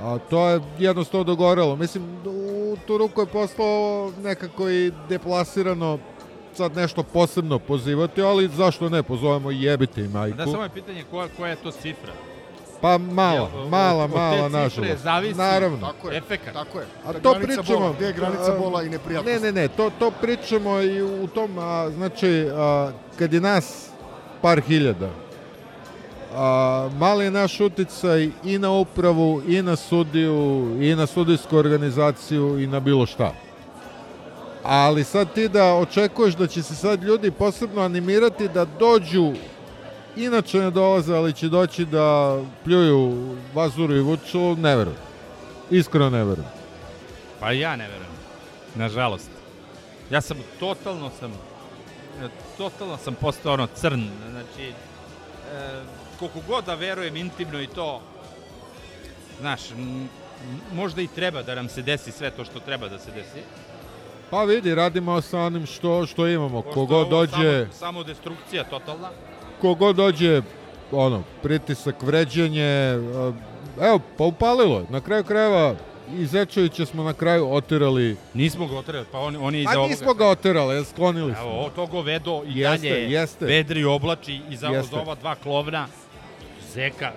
A 0.01 0.17
to 0.29 0.49
je 0.49 0.61
jednostavno 0.79 1.23
dogorelo. 1.23 1.75
Mislim, 1.75 2.03
u 2.25 2.77
tu 2.87 2.97
ruku 2.97 3.21
je 3.21 3.27
poslao 3.27 4.11
nekako 4.23 4.69
i 4.69 4.91
deplasirano 5.09 5.99
sad 6.53 6.75
nešto 6.75 7.03
posebno 7.03 7.59
pozivati, 7.59 8.21
ali 8.21 8.47
zašto 8.47 8.89
ne, 8.89 9.03
pozovemo 9.03 9.51
i 9.51 9.61
jebite 9.61 10.01
i 10.01 10.07
majku. 10.07 10.37
Da, 10.37 10.45
samo 10.45 10.63
je 10.63 10.69
pitanje 10.69 11.03
koja, 11.11 11.27
koja 11.37 11.49
je 11.49 11.55
to 11.55 11.71
cifra. 11.71 12.13
Pa 12.81 12.97
mala, 12.97 13.33
Jel, 13.33 13.69
mala, 13.69 14.03
od 14.03 14.11
te 14.11 14.17
mala, 14.17 14.35
cifre 14.49 14.59
nažalost. 14.59 15.03
zavisi 15.03 15.37
Naravno. 15.37 15.87
Tako 15.87 16.09
je. 16.09 16.17
efekat. 16.17 16.53
Tako 16.53 16.79
je. 16.79 16.85
A 17.05 17.11
Da 17.13 17.19
to 17.19 17.33
pričamo... 17.33 17.79
Bola, 17.79 17.93
gde 17.93 18.05
je 18.05 18.13
granica 18.13 18.55
bola 18.59 18.81
i 18.81 18.85
Ne, 18.85 18.91
neprijatnosti? 18.91 19.45
ne, 19.45 19.51
ne, 19.51 19.67
to, 19.67 19.91
to 19.99 20.11
pričamo 20.11 20.81
i 20.81 21.01
u 21.01 21.27
tom, 21.27 21.57
a, 21.59 21.89
znači, 21.89 22.47
a, 22.53 22.91
kad 23.19 23.33
je 23.33 23.41
nas 23.41 23.89
par 24.41 24.61
hiljada, 24.61 25.09
a, 26.35 26.89
mali 26.97 27.25
je 27.25 27.31
naš 27.31 27.59
uticaj 27.59 28.29
i 28.43 28.57
na 28.57 28.71
upravu, 28.71 29.41
i 29.47 29.61
na 29.61 29.75
sudiju, 29.75 30.77
i 30.81 30.95
na 30.95 31.05
sudijsku 31.07 31.57
organizaciju, 31.57 32.59
i 32.59 32.67
na 32.67 32.79
bilo 32.79 33.05
šta. 33.05 33.33
Ali 34.63 35.03
sad 35.03 35.33
ti 35.33 35.47
da 35.49 35.73
očekuješ 35.73 36.35
da 36.35 36.47
će 36.47 36.63
se 36.63 36.75
sad 36.75 37.03
ljudi 37.03 37.31
posebno 37.31 37.81
animirati 37.81 38.47
da 38.47 38.65
dođu 38.65 39.33
inače 40.15 40.59
ne 40.59 40.71
dolaze, 40.71 41.15
ali 41.15 41.33
će 41.33 41.49
doći 41.49 41.85
da 41.85 42.39
pljuju 42.63 43.35
Vazuru 43.53 43.95
i 43.95 44.01
Vuču, 44.01 44.55
ne 44.55 44.75
verujem. 44.75 44.99
Iskreno 45.69 46.09
ne 46.09 46.23
verujem. 46.23 46.49
Pa 47.39 47.51
ja 47.51 47.75
ne 47.75 47.87
verujem. 47.87 48.11
Nažalost. 48.75 49.29
Ja 50.09 50.21
sam 50.21 50.37
totalno 50.59 51.11
sam 51.19 51.31
e, 51.31 52.27
totalno 52.57 52.97
sam 52.97 53.15
postao 53.15 53.53
ono 53.53 53.67
crn. 53.67 54.09
Znači, 54.31 54.69
e, 54.69 54.73
koliko 56.19 56.39
god 56.47 56.65
da 56.65 56.75
verujem 56.75 57.15
intimno 57.15 57.61
i 57.61 57.67
to, 57.67 58.01
znaš, 59.39 59.61
možda 60.73 61.01
i 61.01 61.07
treba 61.07 61.43
da 61.43 61.55
nam 61.55 61.69
se 61.69 61.81
desi 61.81 62.11
sve 62.11 62.31
to 62.31 62.45
što 62.45 62.59
treba 62.59 62.89
da 62.89 62.99
se 62.99 63.11
desi. 63.11 63.41
Pa 64.29 64.43
vidi, 64.43 64.75
radimo 64.75 65.21
sa 65.21 65.39
onim 65.39 65.65
što, 65.65 66.05
što 66.05 66.27
imamo. 66.27 66.61
Pošto 66.61 66.73
Kogo 66.73 67.03
dođe, 67.05 67.59
Samo, 67.59 67.73
samo 67.73 68.03
destrukcija 68.03 68.63
totalna. 68.63 69.09
Kogo 69.61 69.93
dođe, 69.93 70.41
ono, 70.91 71.23
pritisak, 71.43 72.01
vređenje, 72.01 72.91
evo, 73.81 73.99
pa 74.17 74.23
upalilo 74.23 74.79
je. 74.79 74.85
Na 74.89 75.01
kraju 75.01 75.23
krajeva, 75.23 75.75
i 76.11 76.25
Zečevića 76.25 76.85
smo 76.85 77.03
na 77.03 77.13
kraju 77.13 77.53
otirali. 77.53 78.17
Nismo 78.33 78.67
ga 78.67 78.77
oterali, 78.77 79.05
pa 79.11 79.19
on, 79.19 79.35
on 79.35 79.55
je 79.55 79.61
iza 79.61 79.71
Pa 79.71 79.77
ovoga. 79.77 79.91
nismo 79.91 80.13
ga 80.13 80.27
otirali, 80.27 80.85
sklonili 80.85 81.33
smo. 81.33 81.43
Evo, 81.43 81.69
to 81.75 81.85
govedo 81.85 82.43
i 82.45 82.59
Jeste, 82.59 82.89
dalje 82.89 83.11
jeste. 83.11 83.45
vedri 83.45 83.83
oblači 83.83 84.41
i 84.49 84.55
za, 84.57 84.69
ova 84.93 85.15
dva 85.15 85.35
klovna 85.35 85.87
zeka, 86.73 87.11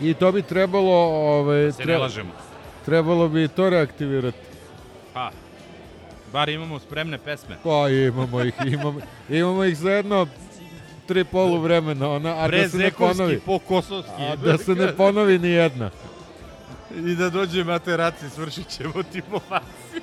I 0.00 0.14
to 0.14 0.32
bi 0.32 0.42
trebalo, 0.42 0.94
ovaj, 1.30 1.72
se 1.72 1.84
ne 1.84 1.98
lažemo. 1.98 2.30
trebalo 2.84 3.28
bi 3.28 3.48
to 3.48 3.70
reaktivirati. 3.70 4.38
Pa, 5.14 5.30
bar 6.32 6.48
imamo 6.48 6.78
spremne 6.78 7.18
pesme. 7.18 7.56
Pa 7.64 7.88
imamo 7.88 8.40
ih, 8.40 8.54
imamo, 8.66 9.00
imamo 9.30 9.64
ih 9.64 9.76
za 9.76 9.90
jedno 9.90 10.26
tri 11.06 11.24
polu 11.24 11.60
vremena, 11.60 12.08
ona, 12.08 12.34
a 12.38 12.48
da 12.48 12.68
se 12.68 12.78
ne 12.78 12.90
ponovi. 12.90 13.40
po 13.46 13.58
kosovski. 13.58 14.22
A 14.22 14.36
da 14.36 14.58
se 14.58 14.74
ne 14.74 14.96
ponovi 14.96 15.38
ni 15.38 15.48
jedna. 15.48 15.90
I 17.10 17.14
da 17.14 17.30
dođe 17.30 17.64
materaci, 17.64 18.30
svršit 18.30 18.68
ćemo 18.68 19.02
tipovaci. 19.12 20.00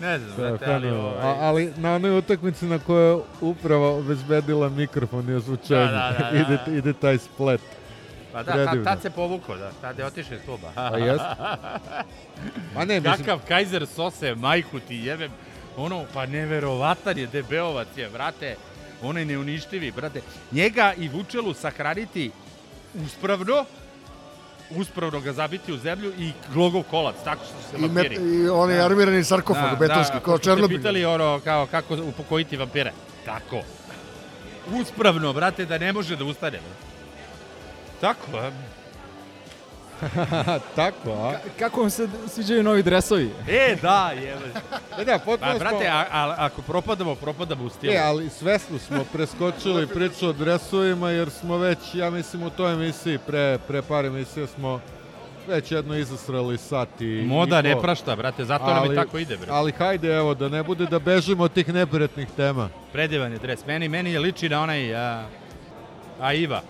ne 0.00 0.18
znam, 0.18 0.44
je 0.46 0.50
brate, 0.50 0.74
ali 0.74 0.90
ovaj... 0.90 1.22
A, 1.22 1.36
ali 1.40 1.72
na 1.76 1.94
onoj 1.94 2.18
utakmici 2.18 2.66
na 2.66 2.78
kojoj 2.78 3.10
je 3.10 3.22
upravo 3.40 3.98
obezbedila 3.98 4.68
mikrofon 4.68 5.30
i 5.30 5.34
ozvučenje, 5.34 5.80
Da, 5.80 5.86
da, 5.86 6.16
da, 6.18 6.30
da. 6.30 6.38
ide, 6.38 6.78
ide 6.78 6.92
taj 6.92 7.18
splet. 7.18 7.60
Pa 8.32 8.42
da, 8.42 8.52
tad, 8.52 8.64
predivno. 8.64 8.84
tad 8.84 9.02
se 9.02 9.10
povukao, 9.10 9.56
da, 9.56 9.70
tad 9.80 9.98
je 9.98 10.06
otišao 10.06 10.34
iz 10.34 10.40
kluba. 10.44 10.72
Pa 10.74 10.98
jest. 10.98 11.24
Ma 12.74 12.84
ne, 12.84 13.00
mislim, 13.00 13.16
Kakav 13.26 13.40
Kaiser 13.48 13.86
sose, 13.86 14.34
majku 14.34 14.80
ti 14.80 14.96
jebem. 14.96 15.30
Ono, 15.76 16.04
pa 16.14 16.26
neverovatan 16.26 17.18
je, 17.18 17.26
debeovac 17.26 17.88
je, 17.96 18.10
brate. 18.10 18.56
On 19.02 19.18
je 19.18 19.24
neuništivi, 19.24 19.90
brate. 19.90 20.20
Njega 20.52 20.92
i 20.98 21.08
Vučelu 21.08 21.54
sahraniti 21.54 22.30
uspravno, 23.06 23.64
uspravno 24.70 25.20
ga 25.20 25.32
zabiti 25.32 25.72
u 25.72 25.76
zemlju 25.76 26.12
i 26.18 26.32
glogov 26.52 26.82
kolac, 26.82 27.16
tako 27.24 27.44
što 27.44 27.70
se 27.70 27.76
I, 27.78 27.80
vampiri. 27.88 28.14
I 28.14 28.48
onaj 28.48 28.76
Da. 28.76 28.84
armirani 28.84 29.24
sarkofag, 29.24 29.78
betonski, 29.78 30.12
kao 30.12 30.20
ko 30.20 30.30
što 30.30 30.38
ste 30.38 30.44
Černobil. 30.44 30.78
pitali 30.78 31.04
ono, 31.04 31.40
kao, 31.44 31.66
kako 31.66 31.94
upokojiti 31.94 32.56
vampire. 32.56 32.92
Tako. 33.24 33.62
Uspravno, 34.72 35.32
brate, 35.32 35.64
da 35.66 35.78
ne 35.78 35.92
može 35.92 36.16
da 36.16 36.24
ustane. 36.24 36.60
brate. 36.60 36.84
Tako, 40.10 40.36
a? 40.46 40.58
Tako, 40.76 41.10
a? 41.10 41.32
Kako 41.58 41.80
vam 41.80 41.90
se 41.90 42.08
sviđaju 42.28 42.62
novi 42.62 42.82
dresovi? 42.82 43.30
E, 43.48 43.76
da, 43.82 44.12
jebe. 44.14 44.52
E 44.98 45.04
da, 45.04 45.18
potpuno 45.18 45.52
Pa, 45.52 45.58
brate, 45.58 45.84
smo... 45.84 45.94
a, 45.94 46.04
a, 46.10 46.34
ako 46.38 46.62
propadamo, 46.62 47.14
propadamo 47.14 47.64
u 47.64 47.68
stilu. 47.68 47.94
E, 47.94 47.98
ali 47.98 48.30
svesno 48.30 48.78
smo 48.78 49.04
preskočili 49.12 49.86
priču 49.94 50.28
o 50.28 50.32
dresovima 50.32 51.10
jer 51.10 51.30
smo 51.30 51.56
već, 51.58 51.78
ja 51.94 52.10
mislim, 52.10 52.42
u 52.42 52.50
toj 52.50 52.72
emisiji, 52.72 53.18
pre, 53.18 53.58
pre 53.68 53.82
par 53.82 54.04
emisija 54.04 54.46
smo 54.46 54.80
već 55.48 55.72
jedno 55.72 55.96
izasrali 55.96 56.58
sat 56.58 57.00
i... 57.00 57.24
Moda 57.26 57.60
i 57.60 57.62
ne 57.62 57.74
po. 57.74 57.80
prašta, 57.80 58.16
brate, 58.16 58.44
zato 58.44 58.66
nam 58.66 58.92
i 58.92 58.94
tako 58.94 59.18
ide, 59.18 59.36
brate. 59.36 59.52
Ali 59.52 59.72
hajde, 59.72 60.08
evo, 60.08 60.34
da 60.34 60.48
ne 60.48 60.62
bude 60.62 60.86
da 60.86 60.98
bežimo 60.98 61.44
od 61.44 61.52
tih 61.52 61.74
neprijatnih 61.74 62.28
tema. 62.36 62.68
Predivan 62.92 63.32
je 63.32 63.38
dres. 63.38 63.66
Meni, 63.66 63.88
meni 63.88 64.12
je 64.12 64.18
liči 64.18 64.48
na 64.48 64.62
onaj 64.62 64.94
a, 64.94 65.26
Aiva. 66.20 66.60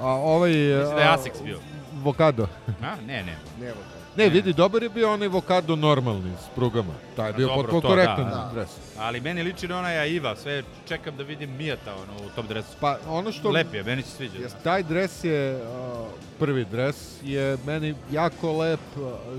A 0.00 0.06
ovaj... 0.06 0.50
Mislim 0.50 0.96
da 0.96 1.02
je 1.02 1.08
a, 1.08 1.14
Asics 1.14 1.42
bio. 1.44 1.58
Vokado. 2.02 2.48
A, 2.82 2.96
ne, 3.06 3.22
ne. 3.22 3.36
Ne, 3.60 3.72
Ne, 4.16 4.28
vidi, 4.28 4.52
dobar 4.52 4.82
je 4.82 4.88
bio 4.88 5.12
onaj 5.12 5.28
Vokado 5.28 5.76
normalni 5.76 6.32
s 6.36 6.54
prugama. 6.54 6.92
Taj 7.16 7.28
je 7.28 7.34
A 7.34 7.36
bio 7.36 7.46
dobro, 7.46 7.62
potpuno 7.62 7.94
korektan 7.94 8.24
da, 8.24 8.30
da. 8.30 8.50
dres. 8.54 8.68
Ali 8.98 9.20
meni 9.20 9.42
liči 9.42 9.68
na 9.68 9.78
onaj 9.78 9.98
Aiva. 9.98 10.36
Sve 10.36 10.62
čekam 10.88 11.16
da 11.16 11.22
vidim 11.22 11.50
Mijata 11.56 11.94
ono, 11.94 12.26
u 12.26 12.30
tom 12.36 12.46
dresu. 12.46 12.68
Pa 12.80 12.98
ono 13.08 13.32
što... 13.32 13.50
Lep 13.50 13.74
je, 13.74 13.82
meni 13.82 14.02
se 14.02 14.10
sviđa. 14.10 14.38
da. 14.38 14.48
Taj 14.48 14.82
dres 14.82 15.24
je, 15.24 15.62
a, 15.64 16.04
prvi 16.38 16.64
dres, 16.64 16.96
je 17.22 17.56
meni 17.66 17.94
jako 18.12 18.52
lep. 18.58 18.80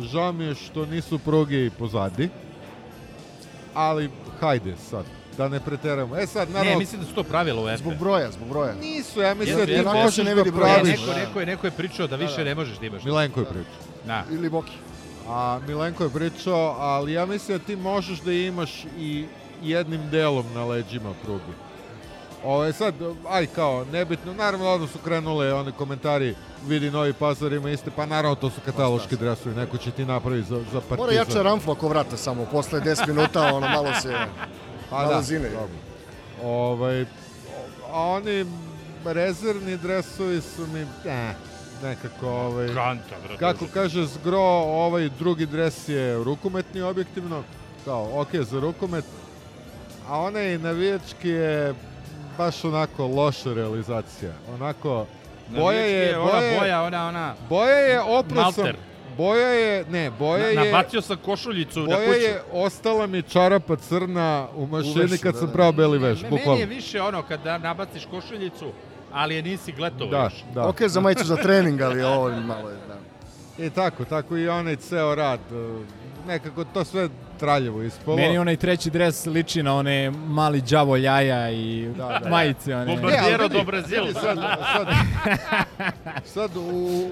Žao 0.01 0.31
mi 0.31 0.43
je 0.43 0.55
što 0.55 0.85
nisu 0.85 1.19
pruge 1.19 1.69
pozadi. 1.69 2.29
Ali, 3.73 4.09
hajde 4.39 4.73
sad, 4.89 5.05
da 5.37 5.49
ne 5.49 5.59
preteramo. 5.59 6.17
E 6.17 6.27
sad, 6.27 6.49
naravno... 6.49 6.71
Ne, 6.71 6.77
mislim 6.77 7.01
da 7.01 7.07
su 7.07 7.13
to 7.13 7.23
pravila 7.23 7.61
u 7.61 7.77
FB. 7.77 7.81
Zbog 7.81 7.95
broja, 7.95 8.31
zbog 8.31 8.47
broja. 8.47 8.73
Nisu, 8.81 9.21
ja 9.21 9.33
mislim 9.33 9.57
da 9.57 9.65
ti 9.65 9.81
možeš 9.83 10.17
jeste. 10.17 10.23
ne 10.23 10.35
da 10.35 10.41
vidi. 10.41 10.57
Ne, 10.57 10.63
praviš. 10.63 10.99
neko, 10.99 11.13
neko, 11.19 11.39
je, 11.39 11.45
neko 11.45 11.67
je 11.67 11.71
pričao 11.71 12.07
da 12.07 12.15
više 12.15 12.37
da. 12.37 12.43
ne 12.43 12.55
možeš 12.55 12.77
da 12.77 12.85
imaš. 12.85 13.03
Milenko 13.03 13.39
je 13.39 13.45
pričao. 13.45 13.73
Da. 14.05 14.23
Ili 14.31 14.49
Boki. 14.49 14.73
A 15.27 15.59
Milenko 15.67 16.03
je 16.03 16.09
pričao, 16.09 16.75
ali 16.79 17.13
ja 17.13 17.25
mislim 17.25 17.57
da 17.57 17.63
ti 17.63 17.75
možeš 17.75 18.19
da 18.19 18.31
imaš 18.31 18.85
i 18.99 19.25
jednim 19.63 20.09
delom 20.09 20.45
na 20.53 20.65
leđima 20.65 21.13
pruge. 21.23 21.53
Ovo 22.43 22.63
je 22.63 22.73
sad, 22.73 22.93
aj 23.29 23.45
kao, 23.45 23.85
nebitno, 23.91 24.33
naravno 24.33 24.67
odmah 24.67 24.89
su 24.89 24.99
krenule 24.99 25.53
one 25.53 25.71
komentari, 25.71 26.35
vidi 26.67 26.91
Novi 26.91 27.13
Pazar 27.13 27.53
ima 27.53 27.69
iste, 27.69 27.91
pa 27.95 28.05
naravno 28.05 28.35
to 28.35 28.49
su 28.49 28.61
kataloški 28.65 29.15
dresovi, 29.15 29.55
neko 29.55 29.77
će 29.77 29.91
ti 29.91 30.05
napraviti 30.05 30.47
za, 30.47 30.55
za 30.55 30.81
partizan. 30.81 30.97
Mora 30.97 31.13
jača 31.13 31.41
ramfla 31.41 31.73
oko 31.73 31.87
vrata 31.87 32.17
samo, 32.17 32.45
posle 32.51 32.79
10 32.79 33.07
minuta, 33.07 33.53
ono 33.53 33.67
malo 33.67 33.93
se... 34.01 34.15
Pa 34.91 34.97
malo 34.97 35.21
da. 35.21 36.47
Ovaj, 36.47 37.05
a 37.91 38.01
oni 38.01 38.45
rezervni 39.05 39.77
dresovi 39.77 40.41
su 40.41 40.67
mi, 40.67 40.81
eh, 41.05 41.33
nekako, 41.83 42.29
ovaj... 42.29 42.67
Kanta, 42.67 43.15
brate. 43.23 43.37
Kako 43.37 43.65
kaže 43.73 44.05
Zgro, 44.05 44.41
ovaj 44.65 45.09
drugi 45.19 45.45
dres 45.45 45.89
je 45.89 46.23
rukometni 46.23 46.81
objektivno, 46.81 47.43
kao, 47.85 48.21
ok, 48.21 48.35
za 48.35 48.59
rukomet, 48.59 49.05
a 50.09 50.19
onaj 50.19 50.57
navijački 50.57 51.29
je 51.29 51.73
baš 52.37 52.63
onako 52.65 53.07
loša 53.07 53.53
realizacija. 53.53 54.33
Onako, 54.53 55.05
boja 55.49 55.85
je, 55.85 56.17
ona 56.17 56.31
boja 56.31 56.41
je, 56.41 56.59
boja, 56.59 56.81
ona, 56.83 57.07
ona... 57.07 57.35
boja 57.49 57.77
je 57.77 58.01
oprao 58.01 58.51
sam, 58.51 58.63
Malter. 58.63 58.90
Boja 59.21 59.47
je, 59.49 59.85
ne, 59.85 60.11
boja 60.11 60.43
Na, 60.45 60.61
je, 60.61 60.65
nabacio 60.65 61.01
sam 61.01 61.17
košuljicu 61.17 61.79
na 61.79 61.85
boja 61.87 62.07
kuću. 62.07 62.19
je, 62.19 62.41
ostala 62.53 63.07
mi 63.07 63.21
čarapa 63.23 63.75
crna 63.77 64.47
u 64.55 64.67
mašini 64.67 65.01
vešu, 65.01 65.23
kad 65.23 65.33
da, 65.33 65.39
sam 65.39 65.47
da. 65.47 65.53
prao 65.53 65.71
beli 65.71 65.97
veš, 65.97 66.21
Meni 66.21 66.29
bukvalno. 66.31 66.59
je 66.59 66.65
više 66.65 67.01
ono 67.01 67.21
kada 67.21 67.57
nabaciš 67.57 68.05
košuljicu, 68.05 68.71
ali 69.11 69.35
je 69.35 69.41
nisi 69.41 69.71
gletovao 69.71 70.11
Da, 70.11 70.23
još. 70.23 70.33
da. 70.53 70.67
Ok, 70.67 70.81
za 70.81 70.99
majicu 70.99 71.23
za 71.25 71.35
trening, 71.35 71.81
ali 71.81 72.03
ovo 72.13 72.29
malo 72.31 72.69
je, 72.69 72.77
da. 72.87 72.97
I 73.57 73.69
tako, 73.69 74.05
tako 74.05 74.37
i 74.37 74.49
onaj 74.49 74.75
ceo 74.75 75.15
rad, 75.15 75.39
e, 75.51 75.83
nekako 76.27 76.63
to 76.63 76.83
sve 76.83 77.09
traljevo 77.39 77.83
ispolo. 77.83 78.17
Meni 78.17 78.37
onaj 78.37 78.57
treći 78.57 78.89
dres 78.89 79.25
liči 79.25 79.63
na 79.63 79.75
one 79.75 80.11
mali 80.11 80.61
đavo 80.61 80.97
ljaja 80.97 81.51
i 81.51 81.89
Da, 81.97 82.19
da. 82.19 82.29
majice. 82.29 82.75
One. 82.75 82.85
Bombardiero 82.87 83.43
vidi, 83.43 83.55
do 83.55 83.63
Brazil. 83.63 84.01
vidi 84.01 84.13
Sad, 84.13 84.37
sad, 84.73 84.87
sad 86.25 86.51
u, 86.57 87.09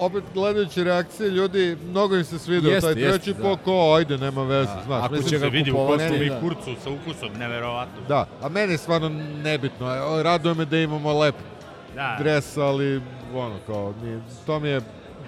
opet 0.00 0.24
gledajući 0.34 0.84
reakcije 0.84 1.28
ljudi, 1.30 1.76
mnogo 1.84 2.16
im 2.16 2.24
se 2.24 2.38
svidio 2.38 2.70
Jeste, 2.70 2.94
taj 2.94 3.02
treći 3.02 3.34
da. 3.34 3.42
po 3.42 3.56
ko, 3.56 3.94
ajde, 3.94 4.18
nema 4.18 4.42
veze, 4.42 4.70
znaš. 4.86 5.04
Ako 5.04 5.16
će 5.16 5.22
Se 5.22 5.38
ga 5.38 5.46
vidi 5.46 5.70
u 5.70 5.76
kostumi 5.76 6.26
i 6.26 6.30
da. 6.30 6.40
kurcu 6.40 6.74
sa 6.84 6.90
ukusom, 6.90 7.28
neverovatno. 7.32 8.00
Da, 8.08 8.26
a 8.42 8.48
meni 8.48 8.72
je 8.72 8.78
stvarno 8.78 9.08
nebitno, 9.42 9.94
e, 10.18 10.22
raduje 10.22 10.54
me 10.54 10.64
da 10.64 10.78
imamo 10.78 11.18
lep 11.18 11.34
Da. 11.94 12.16
dres, 12.18 12.56
ali 12.56 13.00
ono, 13.34 13.56
kao, 13.66 13.94
nije, 14.02 14.20
to 14.46 14.60
mi 14.60 14.68
je 14.68 14.80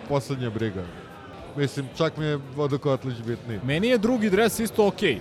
poslednja 0.09 0.51
briga. 0.51 0.83
Mislim, 1.57 1.89
čak 1.97 2.17
mi 2.17 2.25
je 2.25 2.39
Vodokotlić 2.57 3.17
bitniji. 3.19 3.61
Meni 3.65 3.89
je 3.89 3.99
drugi 3.99 4.31
dres 4.31 4.59
isto 4.59 4.87
okej. 4.87 5.19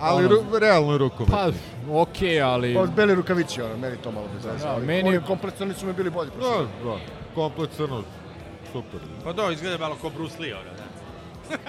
Ali 0.00 0.26
ono, 0.26 0.34
ru, 0.34 0.58
realno 0.58 0.98
rukomet. 0.98 1.30
Pa, 1.30 1.50
okej, 1.92 2.42
ali... 2.42 2.74
Pa 2.74 2.86
beli 2.86 3.14
rukavići, 3.14 3.62
ono, 3.62 3.76
meni 3.76 3.96
to 3.96 4.12
malo 4.12 4.26
bez 4.34 4.44
veze. 4.44 4.64
Da, 4.64 4.70
ali 4.70 4.86
meni- 4.86 5.08
Oni 5.08 5.20
kompleksioni 5.20 5.74
su 5.74 5.86
mi 5.86 5.92
bili 5.92 6.10
bolji. 6.10 6.30
Da, 6.40 6.64
da. 6.84 6.96
Komplet 7.34 7.70
crno. 7.76 8.02
Super. 8.72 9.00
Pa 9.24 9.32
do, 9.32 9.50
izgleda 9.50 9.78
malo 9.78 9.96
ko 10.00 10.10
Bruce 10.10 10.42
Lee, 10.42 10.54
ono, 10.54 10.64
da. 10.64 10.84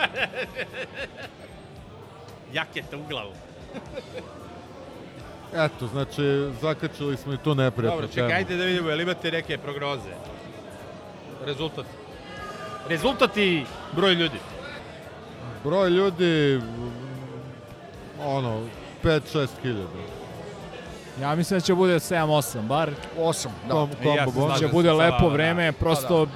Jaketa 2.54 2.97
u 2.97 3.04
glavu. 3.10 3.32
Eto, 5.66 5.88
znači, 5.88 6.49
zakačili 6.62 7.18
smo 7.18 7.34
i 7.34 7.38
tu 7.38 7.56
neprijatnu 7.56 8.02
Dobro, 8.02 8.08
temu. 8.08 8.28
čekaj, 8.28 8.38
ajde 8.38 8.58
da 8.58 8.64
vidimo, 8.64 8.89
jel 8.89 9.02
imate 9.02 9.32
neke 9.32 9.58
prognoze? 9.58 10.10
Rezultat. 11.45 11.86
Rezultat 12.89 13.38
i 13.38 13.66
broj 13.95 14.14
ljudi. 14.14 14.38
Broj 15.64 15.89
ljudi, 15.89 16.62
ono, 18.26 18.62
5-6 19.04 19.47
hiljada. 19.62 19.88
Ja 21.22 21.36
mislim 21.36 21.60
da 21.60 21.66
će 21.66 21.74
bude 21.76 21.93
7-8, 21.95 22.62
bar 22.62 22.91
8, 23.20 23.47
da. 23.68 23.74
Kom, 23.74 23.89
I 24.04 24.08
ja 24.08 24.26
kombo 24.26 24.32
se 24.32 24.39
bon. 24.39 24.49
slažem. 24.49 24.68
će 24.68 24.74
bude 24.74 24.91
lepo 24.93 25.28
da. 25.30 25.34
vreme, 25.34 25.72
prosto 25.72 26.28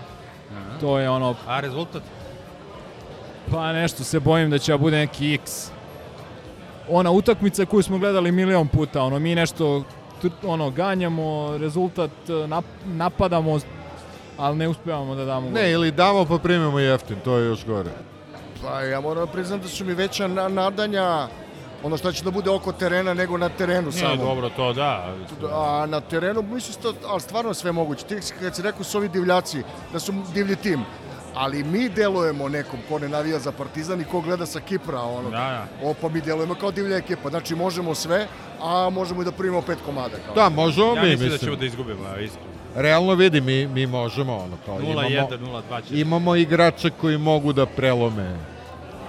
to 0.79 0.99
je 0.99 1.09
ono, 1.09 1.35
A 1.47 1.59
rezultat? 1.59 2.01
pa 3.51 3.73
nešto 3.73 4.03
se 4.03 4.19
bojim 4.19 4.49
da 4.49 4.57
će 4.57 4.71
da 4.71 4.77
bude 4.77 4.97
neki 4.97 5.33
X. 5.33 5.69
Ona 6.89 7.11
utakmica 7.11 7.65
koju 7.65 7.83
smo 7.83 7.97
gledali 7.97 8.31
milion 8.31 8.67
puta, 8.67 9.03
ono 9.03 9.19
mi 9.19 9.35
nešto 9.35 9.83
ono 10.43 10.69
ganjamo, 10.69 11.57
rezultat 11.57 12.11
nap, 12.47 12.65
napadamo, 12.85 13.59
ali 14.37 14.57
ne 14.57 14.67
uspevamo 14.67 15.15
da 15.15 15.25
damo. 15.25 15.49
Ne, 15.49 15.71
ili 15.71 15.91
damo 15.91 16.25
pa 16.25 16.37
primimo 16.37 16.79
jeftin, 16.79 17.17
to 17.23 17.37
je 17.37 17.45
još 17.45 17.65
gore. 17.65 17.89
Pa 18.63 18.81
ja 18.81 19.01
moram 19.01 19.27
priznati 19.27 19.63
da 19.63 19.69
su 19.69 19.85
mi 19.85 19.93
veća 19.93 20.27
na, 20.27 20.47
nadanja 20.47 21.27
ono 21.85 21.97
što 21.97 22.11
će 22.11 22.23
da 22.23 22.31
bude 22.31 22.49
oko 22.49 22.71
terena 22.71 23.13
nego 23.13 23.37
na 23.37 23.49
terenu 23.49 23.89
Nije 23.89 23.99
samo. 24.01 24.23
dobro 24.23 24.49
to, 24.49 24.73
da. 24.73 25.13
A 25.51 25.85
na 25.89 26.01
terenu, 26.01 26.41
mislim 26.41 26.73
sto, 26.73 26.93
ali 27.07 27.21
stvarno 27.21 27.53
sve 27.53 27.71
moguće. 27.71 28.05
Ti 28.05 28.15
kad 28.39 28.55
si 28.55 28.61
rekao 28.61 28.83
su 28.83 28.97
ovi 28.97 29.09
divljaci, 29.09 29.63
da 29.93 29.99
su 29.99 30.13
divlji 30.33 30.55
tim, 30.55 30.81
ali 31.35 31.63
mi 31.63 31.89
delujemo 31.89 32.49
nekom 32.49 32.79
ko 32.89 32.99
ne 32.99 33.09
navija 33.09 33.39
za 33.39 33.51
Partizan 33.51 34.01
i 34.01 34.05
ko 34.05 34.21
gleda 34.21 34.45
sa 34.45 34.59
Kipra, 34.59 35.01
ono. 35.01 35.29
Da, 35.29 35.37
da. 35.81 35.89
O, 35.89 35.93
pa 36.01 36.09
mi 36.09 36.21
delujemo 36.21 36.55
kao 36.55 36.71
divlja 36.71 36.97
ekipa. 36.97 37.29
Znači 37.29 37.55
možemo 37.55 37.95
sve, 37.95 38.27
a 38.61 38.89
možemo 38.89 39.21
i 39.21 39.25
da 39.25 39.31
primimo 39.31 39.61
pet 39.61 39.77
komada. 39.85 40.17
Kao. 40.25 40.35
Da, 40.35 40.49
možemo 40.49 40.95
Ja 40.95 41.03
mi, 41.03 41.09
mislim 41.09 41.29
da 41.29 41.33
mislim. 41.33 41.47
ćemo 41.49 41.55
da 41.55 41.65
izgubimo, 41.65 42.03
a, 42.07 42.19
iskreno. 42.19 42.49
Realno 42.75 43.13
vidi, 43.13 43.41
mi, 43.41 43.67
mi 43.67 43.87
možemo, 43.87 44.35
ono, 44.37 44.57
kao 44.65 44.79
0-1, 44.79 45.11
imamo, 45.11 45.61
0-2 45.71 45.87
će. 45.87 45.99
imamo 45.99 46.35
igrače 46.35 46.89
koji 47.01 47.17
mogu 47.17 47.53
da 47.53 47.65
prelome 47.65 48.35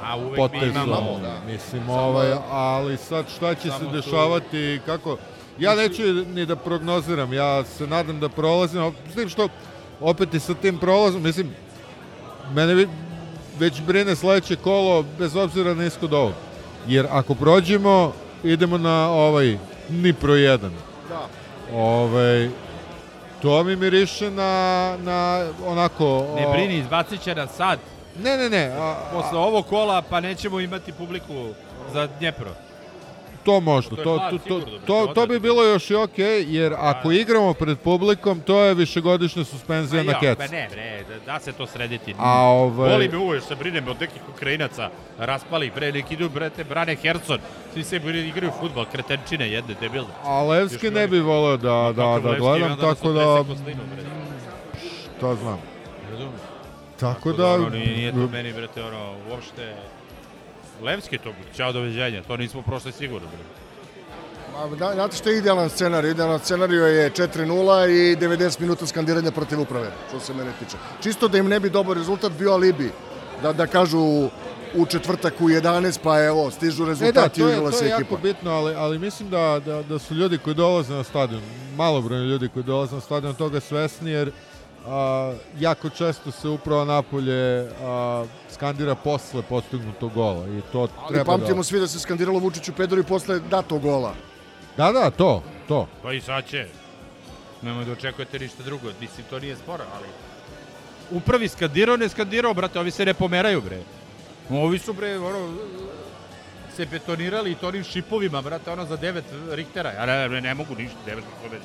A 0.06 0.16
uvek 0.16 0.30
mi 0.30 0.36
potezu, 0.38 0.66
imamo. 0.66 1.18
da. 1.22 1.34
mislim, 1.46 1.82
Samo- 1.82 1.92
ovaj, 1.94 2.32
ali 2.50 2.96
sad 2.96 3.24
šta 3.36 3.54
će 3.54 3.62
se 3.62 3.70
Samo 3.70 3.90
dešavati 3.92 4.58
i 4.58 4.80
kako... 4.86 5.16
Ja 5.58 5.74
neću 5.74 6.02
ni 6.04 6.46
da 6.46 6.56
prognoziram, 6.56 7.32
ja 7.32 7.64
se 7.64 7.86
nadam 7.86 8.20
da 8.20 8.28
prolazim, 8.28 8.80
s 9.10 9.14
tim 9.14 9.28
što 9.28 9.48
opet 10.00 10.34
i 10.34 10.40
sa 10.40 10.54
tim 10.54 10.78
prolazom, 10.78 11.22
mislim, 11.22 11.54
mene 12.50 12.74
vi- 12.74 12.88
već 13.58 13.80
brine 13.80 14.16
sledeće 14.16 14.56
kolo, 14.56 15.04
bez 15.18 15.36
obzira 15.36 15.74
na 15.74 15.86
ishod 15.86 16.12
ovog. 16.12 16.32
Jer 16.86 17.06
ako 17.10 17.34
prođemo, 17.34 18.12
idemo 18.44 18.78
na 18.78 19.10
ovaj 19.10 19.58
Nipro 19.88 20.34
1. 20.34 20.58
Da. 21.08 21.26
Ovaj, 21.74 22.50
to 23.42 23.64
mi 23.64 23.76
miriše 23.76 24.30
na, 24.30 24.52
na 24.98 25.46
onako... 25.66 26.26
Ne 26.36 26.46
brini, 26.52 26.78
izbacit 26.78 27.22
će 27.22 27.34
nas 27.34 27.50
sad. 27.56 27.78
Ne, 28.22 28.36
ne, 28.36 28.50
ne. 28.50 28.72
A, 28.74 28.94
Posle 29.12 29.38
ovog 29.38 29.66
kola, 29.66 30.02
pa 30.02 30.20
nećemo 30.20 30.60
imati 30.60 30.92
publiku 30.92 31.48
za 31.92 32.08
Dnjepro. 32.18 32.50
To 33.44 33.60
možda, 33.60 33.96
To 33.96 34.02
to, 34.02 34.38
to, 34.48 34.60
to, 34.86 35.06
to, 35.06 35.26
bi 35.26 35.40
bilo 35.40 35.64
još 35.64 35.90
i 35.90 35.94
okej, 35.94 36.44
jer 36.48 36.74
ako 36.78 37.12
igramo 37.12 37.54
pred 37.54 37.78
publikom, 37.78 38.40
to 38.40 38.60
je 38.60 38.74
višegodišnja 38.74 39.44
suspenzija 39.44 40.02
Ma 40.02 40.12
na 40.12 40.20
kec. 40.20 40.38
Pa 40.38 40.46
ne, 40.46 40.68
bre, 40.70 41.04
da, 41.08 41.32
da 41.32 41.40
se 41.40 41.52
to 41.52 41.66
srediti. 41.66 42.14
A 42.18 42.40
ovaj- 42.40 42.90
Boli 42.90 43.08
me 43.08 43.18
uveš, 43.18 43.44
se 43.44 43.54
brinem 43.54 43.88
od 43.88 44.00
nekih 44.00 44.22
Ukrajinaca, 44.34 44.90
raspali, 45.18 45.72
bre, 45.74 45.92
neki 45.92 46.14
idu, 46.14 46.28
brate, 46.28 46.64
brane 46.64 46.96
Herson, 46.96 47.38
svi 47.72 47.84
se 47.84 47.96
igraju 47.96 48.52
futbal, 48.60 48.84
kretenčine 48.92 49.50
jedne, 49.50 49.74
debilne. 49.80 50.10
A 50.24 50.42
Levski 50.42 50.90
ne 50.90 51.08
bi 51.08 51.20
voleo 51.20 51.56
da, 51.56 51.92
da, 51.96 52.18
da 52.22 52.34
gledam, 52.38 52.70
nas 52.70 52.80
tako 52.80 53.12
da, 53.12 53.44
šta 55.18 55.34
znam. 55.34 55.58
Razumeš? 56.10 56.55
Tako 57.00 57.14
Tako 57.14 57.32
da, 57.32 57.54
ono, 57.54 57.68
nije, 57.68 58.12
to 58.12 58.28
meni, 58.32 58.52
brate, 58.52 58.84
ono, 58.84 59.14
uopšte... 59.30 59.76
Levski 60.82 61.18
to, 61.18 61.32
ćao, 61.56 61.72
doveđenja, 61.72 62.22
to 62.22 62.36
nismo 62.36 62.62
prošli 62.62 62.92
sigurno, 62.92 63.28
bre. 63.28 63.44
Ma, 64.52 64.76
da, 64.76 64.94
znate 64.94 65.16
što 65.16 65.30
je 65.30 65.38
idealan 65.38 65.70
scenarij? 65.70 66.10
Idealan 66.10 66.38
scenarij 66.38 67.02
je 67.02 67.10
4-0 67.10 67.88
i 67.88 68.16
90 68.16 68.60
minuta 68.60 68.86
skandiranja 68.86 69.30
protiv 69.30 69.60
uprave, 69.60 69.90
što 70.08 70.20
se 70.20 70.34
mene 70.34 70.50
tiče. 70.58 70.76
Čisto 71.02 71.28
da 71.28 71.38
im 71.38 71.48
ne 71.48 71.60
bi 71.60 71.70
dobar 71.70 71.96
rezultat 71.96 72.32
bio 72.32 72.52
alibi. 72.52 72.90
Da, 73.42 73.52
da 73.52 73.66
kažu 73.66 74.28
u 74.74 74.86
četvrtak 74.88 75.34
u 75.40 75.48
11, 75.48 75.98
pa 76.02 76.24
evo, 76.24 76.50
stižu 76.50 76.82
E 76.82 76.86
da, 76.86 76.90
rezultati 76.90 77.40
to 77.40 77.48
je, 77.48 77.70
to 77.70 77.84
je 77.84 77.90
jako 77.90 78.16
bitno, 78.16 78.50
ali, 78.50 78.74
ali 78.74 78.98
mislim 78.98 79.30
da, 79.30 79.60
da, 79.64 79.82
da 79.82 79.98
su 79.98 80.14
ljudi 80.14 80.38
koji 80.38 80.54
dolaze 80.54 80.94
na 80.94 81.04
stadion, 81.04 81.42
malobrojni 81.76 82.26
ljudi 82.26 82.48
koji 82.48 82.64
dolaze 82.64 82.94
na 82.94 83.00
stadion 83.00 83.34
toga 83.34 83.60
svesni, 83.60 84.10
jer 84.10 84.30
a, 84.88 85.32
jako 85.58 85.90
često 85.90 86.30
se 86.30 86.48
upravo 86.48 86.84
napolje 86.84 87.68
a, 87.82 88.24
skandira 88.50 88.94
posle 88.94 89.42
postignutog 89.42 90.12
gola 90.12 90.46
i 90.46 90.60
to 90.72 90.78
Ali 90.80 91.08
treba 91.08 91.24
pamtimo 91.24 91.56
da... 91.56 91.62
svi 91.62 91.80
da 91.80 91.86
se 91.86 92.00
skandiralo 92.00 92.38
Vučiću 92.38 92.72
Pedori 92.72 93.02
posle 93.02 93.40
datog 93.40 93.82
gola. 93.82 94.14
Da, 94.76 94.92
da, 94.92 95.10
to, 95.10 95.42
to. 95.68 95.88
Pa 96.02 96.12
i 96.12 96.20
sad 96.20 96.46
će. 96.46 96.66
Nemoj 97.62 97.84
da 97.84 97.92
očekujete 97.92 98.38
ništa 98.38 98.62
drugo. 98.62 98.88
Mislim, 99.00 99.26
to 99.30 99.38
nije 99.38 99.56
sporo, 99.56 99.84
ali... 99.96 100.08
Upravi 101.10 101.48
skandirao, 101.48 101.96
ne 101.96 102.08
skandirao, 102.08 102.54
brate, 102.54 102.80
ovi 102.80 102.90
se 102.90 103.04
ne 103.04 103.14
pomeraju, 103.14 103.60
bre. 103.60 103.78
Ovi 104.50 104.78
su, 104.78 104.92
bre, 104.92 105.18
ono, 105.18 105.56
se 106.76 106.86
betonirali 106.86 107.52
i 107.52 107.54
to 107.54 107.68
onim 107.68 107.84
šipovima, 107.84 108.42
brate, 108.42 108.70
ono 108.70 108.84
za 108.84 108.96
9 108.98 109.22
Richtera. 109.50 109.90
Ja 109.92 110.06
ne, 110.06 110.28
ne, 110.28 110.40
ne 110.40 110.54
mogu 110.54 110.74
ništa, 110.74 110.98
9 111.06 111.20
pobedi. 111.42 111.64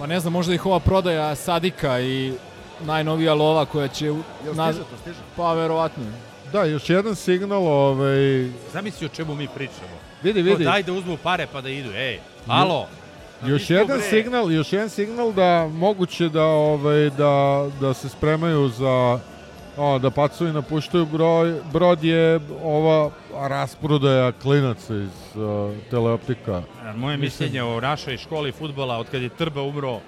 Pa 0.00 0.06
ne 0.06 0.20
znam, 0.20 0.32
možda 0.32 0.54
ih 0.54 0.66
ova 0.66 0.80
prodaja 0.80 1.34
Sadika 1.34 2.00
i 2.00 2.32
najnovija 2.80 3.34
lova 3.34 3.64
koja 3.64 3.88
će... 3.88 4.04
Jel 4.06 4.16
na- 4.54 4.72
stiže 4.72 4.84
to, 4.90 4.96
stiže? 5.00 5.18
Pa 5.36 5.52
verovatno. 5.52 6.04
Da, 6.52 6.64
još 6.64 6.90
jedan 6.90 7.14
signal, 7.14 7.66
ovaj... 7.66 8.48
Zamisli 8.72 9.06
o 9.06 9.08
čemu 9.08 9.34
mi 9.34 9.48
pričamo. 9.48 9.96
Vidi, 10.22 10.40
To 10.40 10.50
vidi. 10.50 10.64
daj 10.64 10.82
da 10.82 10.92
uzmu 10.92 11.16
pare 11.16 11.46
pa 11.52 11.60
da 11.60 11.68
idu, 11.68 11.90
ej, 11.92 12.20
alo. 12.46 12.88
Još 13.46 13.70
jedan 13.70 13.86
bre. 13.98 14.10
signal, 14.10 14.52
još 14.52 14.72
jedan 14.72 14.88
signal 14.88 15.32
da 15.32 15.68
moguće 15.68 16.28
da 16.28 16.44
ovaj 16.44 17.10
da 17.10 17.32
da 17.80 17.94
se 17.94 18.08
spremaju 18.08 18.68
za 18.68 19.18
o, 19.76 19.98
da 19.98 20.10
pacovi 20.10 20.52
napuštaju 20.52 21.06
broj, 21.06 21.60
brod 21.72 22.04
je 22.04 22.40
ova 22.62 23.10
rasprodaja 23.32 24.32
klinaca 24.32 24.94
iz 24.94 25.08
uh, 25.36 25.42
teleoptika. 25.90 26.62
Moje 26.96 27.16
Mislim- 27.16 27.20
mišljenje 27.20 27.62
o 27.64 27.80
našoj 27.80 28.16
školi 28.16 28.52
futbola, 28.52 28.96
od 28.98 29.06
kad 29.10 29.22
je 29.22 29.28
Trba 29.28 29.62
umro, 29.62 30.00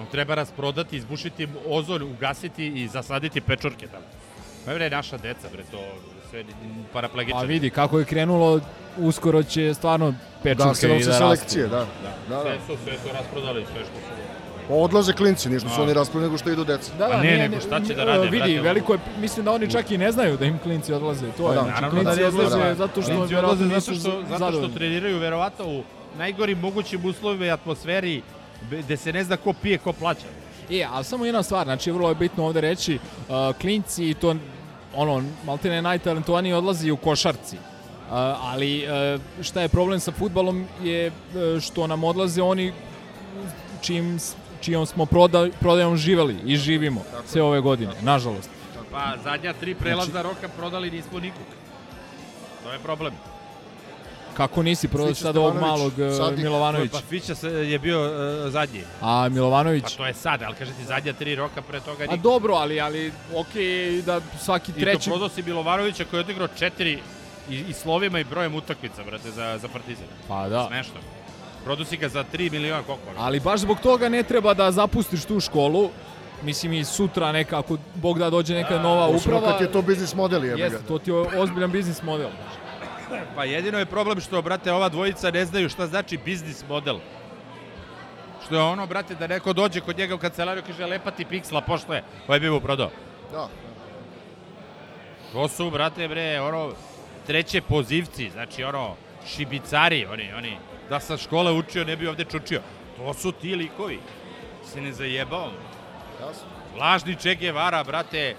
on 0.00 0.06
treba 0.10 0.34
rasprodati, 0.34 0.96
izbušiti 0.96 1.48
ozon, 1.68 2.02
ugasiti 2.02 2.66
i 2.66 2.88
zasaditi 2.88 3.40
pečurke 3.40 3.86
tamo. 3.86 4.04
Pa 4.66 4.74
bre, 4.74 4.90
naša 4.90 5.16
deca, 5.16 5.48
bre, 5.52 5.62
to 5.70 5.78
sve 6.30 6.44
paraplegičari. 6.92 7.42
Pa 7.42 7.48
vidi, 7.48 7.70
kako 7.70 7.98
je 7.98 8.04
krenulo, 8.04 8.60
uskoro 8.98 9.42
će 9.42 9.74
stvarno 9.74 10.14
pečurke 10.42 10.64
Da, 10.64 10.74
se 10.74 10.86
i 10.88 10.98
da 10.98 11.02
se 11.02 11.10
rastu. 11.10 11.18
selekcije, 11.18 11.66
da. 11.66 11.78
da, 11.78 11.86
da. 12.28 12.42
Sve 12.42 12.56
su, 12.66 12.82
sve 12.84 12.92
su 12.94 13.08
rasprodali, 13.14 13.64
sve 13.64 13.80
što 13.80 13.94
su. 13.96 14.29
Pa 14.70 14.76
odlaze 14.76 15.12
klinci, 15.12 15.48
ništa 15.50 15.68
su 15.68 15.80
A. 15.80 15.82
oni 15.82 15.94
raspali 15.94 16.24
nego 16.24 16.38
što 16.38 16.50
idu 16.50 16.64
deca. 16.64 16.92
Da, 16.98 17.08
da, 17.08 17.16
ne, 17.16 17.22
nije- 17.22 17.38
nego 17.38 17.60
šta 17.60 17.80
će 17.80 17.94
da 17.94 18.04
rade, 18.04 18.24
Vidi, 18.24 18.36
brate, 18.38 18.60
veliko 18.60 18.92
je, 18.92 18.98
mislim 19.20 19.44
da 19.44 19.52
oni 19.52 19.70
čak 19.70 19.90
i 19.90 19.98
ne 19.98 20.12
znaju 20.12 20.36
da 20.36 20.44
im 20.44 20.58
klinci 20.58 20.92
odlaze. 20.92 21.26
To 21.36 21.50
je, 21.50 21.54
da. 21.54 21.62
znači, 21.62 21.74
Naravno 21.82 22.02
da 22.02 22.10
klinci 22.10 22.22
ne 22.24 22.30
znaju, 22.30 22.46
odlaze 22.46 22.68
da. 22.68 22.74
zato 22.74 23.02
što 23.02 23.12
Klinci 23.12 23.34
odlaze 23.34 23.64
zato 23.66 23.80
što, 23.80 23.94
zato 23.94 24.26
što 24.26 24.38
zadovoljni. 24.38 24.74
treniraju 24.74 25.18
verovatno 25.18 25.64
u 25.66 25.82
najgorim 26.18 26.58
mogućim 26.58 27.04
uslovima 27.04 27.46
i 27.46 27.50
atmosferi 27.50 28.22
gde 28.70 28.96
se 28.96 29.12
ne 29.12 29.24
zna 29.24 29.36
ko 29.36 29.52
pije, 29.52 29.78
ko 29.78 29.92
plaća. 29.92 30.26
E, 30.70 30.86
ali 30.92 31.04
samo 31.04 31.24
jedna 31.24 31.42
stvar, 31.42 31.64
znači 31.66 31.90
vrlo 31.90 32.08
je 32.08 32.14
bitno 32.14 32.46
ovde 32.46 32.60
reći, 32.60 32.98
uh, 33.28 33.56
klinci 33.60 34.10
i 34.10 34.14
to 34.14 34.34
ono, 34.94 35.22
maltene 35.46 35.82
najtalentovaniji 35.82 36.52
odlazi 36.52 36.90
u 36.90 36.96
košarci. 36.96 37.56
Uh, 37.56 38.12
ali 38.42 38.84
uh, 38.84 39.20
šta 39.44 39.60
je 39.60 39.68
problem 39.68 40.00
sa 40.00 40.12
futbalom 40.12 40.66
je 40.82 41.06
uh, 41.06 41.60
što 41.60 41.86
nam 41.86 42.04
odlaze 42.04 42.42
oni 42.42 42.72
čim, 43.82 44.18
čijom 44.60 44.86
smo 44.86 45.06
proda, 45.06 45.48
prodajom 45.60 45.96
živeli 45.96 46.36
i 46.44 46.56
živimo 46.56 47.02
sve 47.26 47.42
ove 47.42 47.60
godine, 47.60 47.92
nažalost. 48.02 48.50
Pa 48.90 49.14
zadnja 49.24 49.52
tri 49.52 49.74
prelazna 49.74 50.22
roka 50.22 50.48
prodali 50.48 50.90
nismo 50.90 51.20
nikog. 51.20 51.42
To 52.64 52.72
je 52.72 52.78
problem. 52.78 53.12
Kako 54.36 54.62
nisi 54.62 54.88
prodao 54.88 55.14
sad 55.14 55.36
ovog 55.36 55.54
malog 55.60 55.92
uh, 55.92 56.16
Sadik. 56.16 56.38
Milovanovića? 56.38 56.92
Pa 56.92 57.00
Fića 57.00 57.34
se- 57.34 57.48
je 57.48 57.78
bio 57.78 58.04
uh, 58.04 58.12
zadnji. 58.52 58.82
A 59.00 59.28
Milovanović? 59.28 59.82
Pa 59.82 59.88
to 59.90 60.06
je 60.06 60.14
sad, 60.14 60.42
ali 60.42 60.54
kažete 60.54 60.84
zadnja 60.84 61.12
tri 61.12 61.34
roka 61.34 61.62
pre 61.62 61.80
toga 61.80 62.02
A 62.04 62.06
nikog. 62.06 62.20
dobro, 62.22 62.54
ali, 62.54 62.80
ali 62.80 63.12
okej 63.36 64.02
da 64.02 64.20
svaki 64.40 64.70
I 64.70 64.74
to 64.74 64.80
treći... 64.80 65.10
prodao 65.10 65.28
si 65.28 65.42
Milovanovića 65.42 66.04
koji 66.04 66.18
je 66.18 66.24
odigrao 66.24 66.48
četiri 66.48 66.98
I, 67.50 67.54
i 67.68 67.72
slovima 67.72 68.18
i 68.20 68.24
brojem 68.24 68.54
utakmica, 68.54 69.04
brate, 69.04 69.30
za, 69.30 69.58
za 69.58 69.68
Partizan. 69.68 70.06
Pa 70.28 70.48
da. 70.48 70.66
Smešno. 70.66 71.00
Produsi 71.64 71.96
ga 71.96 72.08
za 72.08 72.24
3 72.32 72.52
miliona 72.52 72.82
koliko? 72.82 73.04
Ali 73.18 73.40
baš 73.40 73.60
zbog 73.60 73.80
toga 73.80 74.08
ne 74.08 74.22
treba 74.22 74.54
da 74.54 74.70
zapustiš 74.72 75.24
tu 75.24 75.40
školu. 75.40 75.90
Mislim 76.42 76.72
i 76.72 76.84
sutra 76.84 77.32
neka, 77.32 77.58
ako 77.58 77.76
Bog 77.94 78.18
da 78.18 78.30
dođe 78.30 78.54
neka 78.54 78.78
nova 78.78 79.06
Posebno 79.12 79.38
uprava. 79.38 79.52
kad 79.52 79.66
je 79.66 79.72
to 79.72 79.82
biznis 79.82 80.14
model, 80.14 80.40
ga. 80.40 80.46
Jeste, 80.46 80.78
to 80.88 80.98
ti 80.98 81.10
je 81.10 81.16
ozbiljan 81.16 81.70
biznis 81.70 82.02
model. 82.02 82.30
Pa 83.36 83.44
jedino 83.44 83.78
je 83.78 83.86
problem 83.86 84.20
što, 84.20 84.42
brate, 84.42 84.72
ova 84.72 84.88
dvojica 84.88 85.30
ne 85.30 85.44
znaju 85.44 85.68
šta 85.68 85.86
znači 85.86 86.18
biznis 86.24 86.64
model. 86.68 86.98
Što 88.46 88.54
je 88.54 88.62
ono, 88.62 88.86
brate, 88.86 89.14
da 89.14 89.26
neko 89.26 89.52
dođe 89.52 89.80
kod 89.80 89.98
njega 89.98 90.14
u 90.14 90.18
kancelariju 90.18 90.62
i 90.64 90.72
kaže 90.72 90.86
lepa 90.86 91.10
ti 91.10 91.24
piksla, 91.24 91.60
pošto 91.60 91.94
je, 91.94 92.02
ovaj 92.28 92.40
bi 92.40 92.50
mu 92.50 92.60
prodao. 92.60 92.90
Da. 93.32 93.48
To 95.32 95.48
su, 95.48 95.70
brate, 95.70 96.08
bre, 96.08 96.40
ono, 96.40 96.72
treće 97.26 97.60
pozivci, 97.60 98.30
znači, 98.30 98.64
ono, 98.64 98.94
šibicari, 99.26 100.06
oni, 100.12 100.32
oni, 100.32 100.56
da 100.90 101.00
sa 101.00 101.16
škole 101.16 101.52
učio, 101.52 101.84
ne 101.84 101.96
bi 101.96 102.06
ovde 102.06 102.24
čučio. 102.24 102.60
To 102.96 103.14
su 103.14 103.32
ti 103.32 103.54
likovi. 103.54 103.98
Se 104.64 104.80
ne 104.80 104.92
zajebao. 104.92 105.50
Jasno. 106.20 106.46
Lažni 106.76 107.16
Che 107.16 107.34
Guevara, 107.36 107.84
brate, 107.84 108.36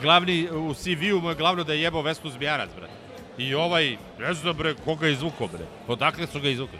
glavni, 0.00 0.48
u 0.50 0.74
CV-u 0.74 1.20
mu 1.20 1.28
je 1.28 1.34
glavno 1.34 1.64
da 1.64 1.72
je 1.72 1.82
jebao 1.82 2.02
Vesnu 2.02 2.30
Zbjarac, 2.30 2.70
brate. 2.76 2.92
I 3.38 3.54
ovaj, 3.54 3.96
ne 4.18 4.34
znam, 4.34 4.56
bre, 4.56 4.74
koga 4.74 5.06
je 5.06 5.12
izvukao, 5.12 5.46
bre. 5.48 5.64
Odakle 5.88 6.26
su 6.26 6.40
ga 6.40 6.48
izvukli? 6.48 6.78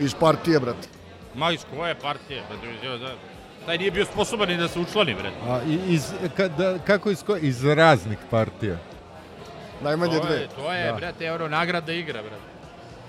Iz 0.00 0.14
partije, 0.14 0.60
brate. 0.60 0.88
Ma 1.34 1.50
iz 1.50 1.64
koje 1.66 1.94
partije? 1.94 2.42
Brate, 2.50 2.98
da, 2.98 3.12
taj 3.66 3.78
nije 3.78 3.90
bio 3.90 4.04
sposoban 4.04 4.48
ni 4.48 4.56
da 4.56 4.68
se 4.68 4.78
učlani, 4.80 5.14
bre. 5.14 5.30
A, 5.48 5.60
i- 5.64 5.94
iz, 5.94 6.04
kada, 6.36 6.78
kako 6.78 7.10
iz, 7.10 7.22
ko- 7.22 7.36
iz 7.36 7.64
raznih 7.64 8.18
partija? 8.30 8.76
Najmanje 9.82 10.18
To 10.18 10.24
dve. 10.24 10.36
je, 10.36 10.48
to 10.48 10.72
je, 10.72 10.86
Da. 10.86 10.92
brate, 10.92 11.32
ono, 11.32 11.48
nagrada 11.48 11.92
igra, 11.92 12.22
brate. 12.22 12.57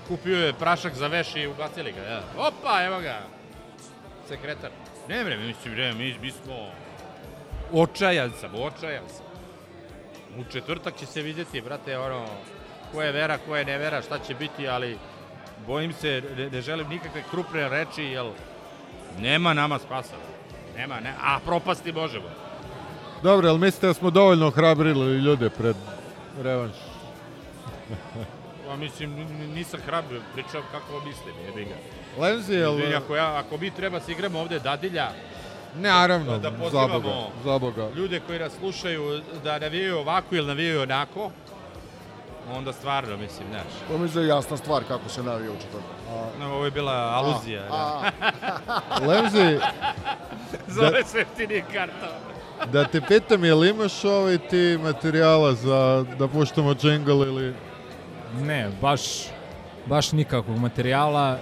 Kupio 0.09 0.37
je 0.45 0.53
prašak 0.53 0.93
za 0.95 1.07
veš 1.07 1.35
i 1.35 1.47
ubacili 1.47 1.91
ga, 1.91 2.01
ja. 2.01 2.21
Opa, 2.37 2.83
evo 2.83 2.99
ga. 2.99 3.19
Sekretar. 4.27 4.69
Ne, 5.09 5.23
bre, 5.23 5.37
mislim, 5.37 5.75
ne, 5.75 5.93
mi, 5.93 6.15
mi 6.21 6.31
smo... 6.31 6.55
Očajan 7.73 8.31
sam, 8.39 8.55
očajan 8.55 9.03
sam. 9.07 9.25
U 10.39 10.43
četvrtak 10.51 10.95
će 10.95 11.05
se 11.05 11.21
vidjeti, 11.21 11.61
brate, 11.61 11.97
ono, 11.97 12.25
ko 12.91 13.01
je 13.01 13.11
vera, 13.11 13.37
ko 13.37 13.55
je 13.55 13.65
nevera, 13.65 14.01
šta 14.01 14.19
će 14.19 14.35
biti, 14.35 14.67
ali 14.67 14.97
bojim 15.67 15.93
se, 15.93 16.23
ne, 16.37 16.49
ne 16.49 16.61
želim 16.61 16.87
nikakve 16.89 17.23
krupne 17.31 17.69
reči, 17.69 18.03
jer 18.03 18.25
nema 19.19 19.53
nama 19.53 19.79
spasa. 19.79 20.15
Nema, 20.77 20.99
ne, 20.99 21.13
a 21.21 21.39
propasti 21.45 21.91
možemo. 21.91 22.29
Dobro, 23.23 23.49
ali 23.49 23.59
mislite 23.59 23.87
da 23.87 23.93
smo 23.93 24.09
dovoljno 24.09 24.47
ohrabrili 24.47 25.17
ljude 25.17 25.49
pred 25.49 25.75
revanš? 26.41 26.75
Pa 28.69 28.75
mislim, 28.75 29.15
nisam 29.55 29.79
hrabro, 29.85 30.19
pričam 30.33 30.61
kako 30.71 31.05
mislim, 31.05 31.35
jebi 31.45 31.65
ga. 31.65 31.75
Lenzi, 32.21 32.53
jel... 32.53 32.73
Izvini, 32.79 32.95
ako, 32.95 33.15
ja, 33.15 33.35
ako 33.37 33.57
mi 33.57 33.71
treba 33.71 33.99
se 33.99 34.11
igramo 34.11 34.39
ovde 34.39 34.59
dadilja, 34.59 35.09
Naravno, 35.75 36.37
da 36.37 36.51
za 36.71 36.87
Boga, 36.87 37.09
za 37.43 37.57
Boga. 37.59 37.89
ljude 37.95 38.19
koji 38.27 38.39
nas 38.39 38.53
slušaju 38.59 39.21
da 39.43 39.59
navijaju 39.59 39.97
ovako 39.97 40.35
ili 40.35 40.47
navijaju 40.47 40.81
onako, 40.81 41.31
onda 42.53 42.73
stvarno, 42.73 43.17
mislim, 43.17 43.47
znaš. 43.49 43.73
To 43.87 43.97
mi 43.97 44.21
je 44.21 44.27
jasna 44.27 44.57
stvar 44.57 44.83
kako 44.87 45.09
se 45.09 45.23
navija 45.23 45.51
u 45.51 45.55
četvrtak. 45.61 45.95
No, 46.39 46.53
ovo 46.53 46.65
je 46.65 46.71
bila 46.71 46.93
aluzija. 46.93 47.63
A, 47.71 48.11
da. 48.19 48.81
Lenzi, 49.07 49.59
Zove 50.67 51.03
se 51.03 51.17
jeftini 51.17 51.63
karta. 51.73 52.19
da 52.65 52.85
te 52.85 53.01
pitam, 53.01 53.45
jel 53.45 53.65
imaš 53.65 54.03
ovaj 54.03 54.37
ti 54.37 54.79
materijala 54.83 55.53
za 55.53 56.05
da 56.19 56.27
puštamo 56.27 56.73
džingl 56.75 57.11
ili... 57.11 57.68
Ne, 58.37 58.69
baš, 58.81 59.01
baš 59.85 60.11
nikakvog 60.11 60.57
materijala. 60.57 61.37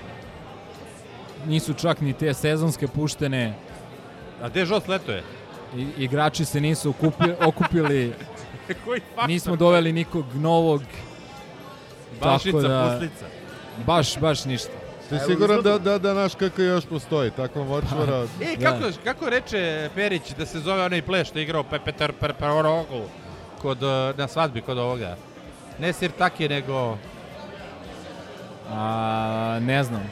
Nisu 1.46 1.74
čak 1.74 2.02
ni 2.02 2.14
te 2.14 2.34
sezonske 2.34 2.88
puštene. 2.88 3.54
A 4.42 4.50
gde 4.50 4.66
Žos 4.66 4.88
leto 4.88 5.12
je? 5.12 5.24
I, 5.76 5.88
igrači 5.98 6.46
se 6.46 6.62
nisu 6.62 6.90
okupi, 6.90 7.32
okupili. 7.46 8.14
Koji 8.86 9.00
faktor? 9.00 9.30
Nismo 9.30 9.56
doveli 9.56 9.94
nikog 9.94 10.26
novog. 10.36 10.82
Bašica, 12.22 12.58
tako 12.58 12.68
da, 12.68 12.92
puslica. 12.92 13.26
Baš, 13.86 14.20
baš 14.20 14.46
ništa. 14.46 14.72
Ti 15.10 15.16
siguran 15.28 15.62
da, 15.62 15.78
da, 15.78 15.98
da 15.98 16.14
naš 16.14 16.36
kako 16.36 16.62
još 16.62 16.86
postoji, 16.86 17.32
takva 17.32 17.64
močvara? 17.64 18.26
E, 18.42 18.56
kako, 18.64 18.86
kako 19.04 19.30
reče 19.30 19.90
Perić 19.96 20.34
da 20.38 20.46
se 20.46 20.60
zove 20.60 20.84
onaj 20.84 21.02
pleš 21.02 21.28
što 21.28 21.40
je 21.40 21.44
igrao 21.44 21.64
Pepe 21.64 21.92
Ter 21.92 22.14
Perperoroglu 22.14 23.04
kod, 23.62 23.84
eh, 23.84 24.14
na 24.18 24.28
svadbi 24.28 24.62
kod 24.62 24.78
ovoga? 24.78 25.16
Ne 25.80 25.94
Sirtaki, 25.94 26.50
nego 26.50 26.98
A, 28.72 29.60
ne 29.62 29.84
znam. 29.84 30.10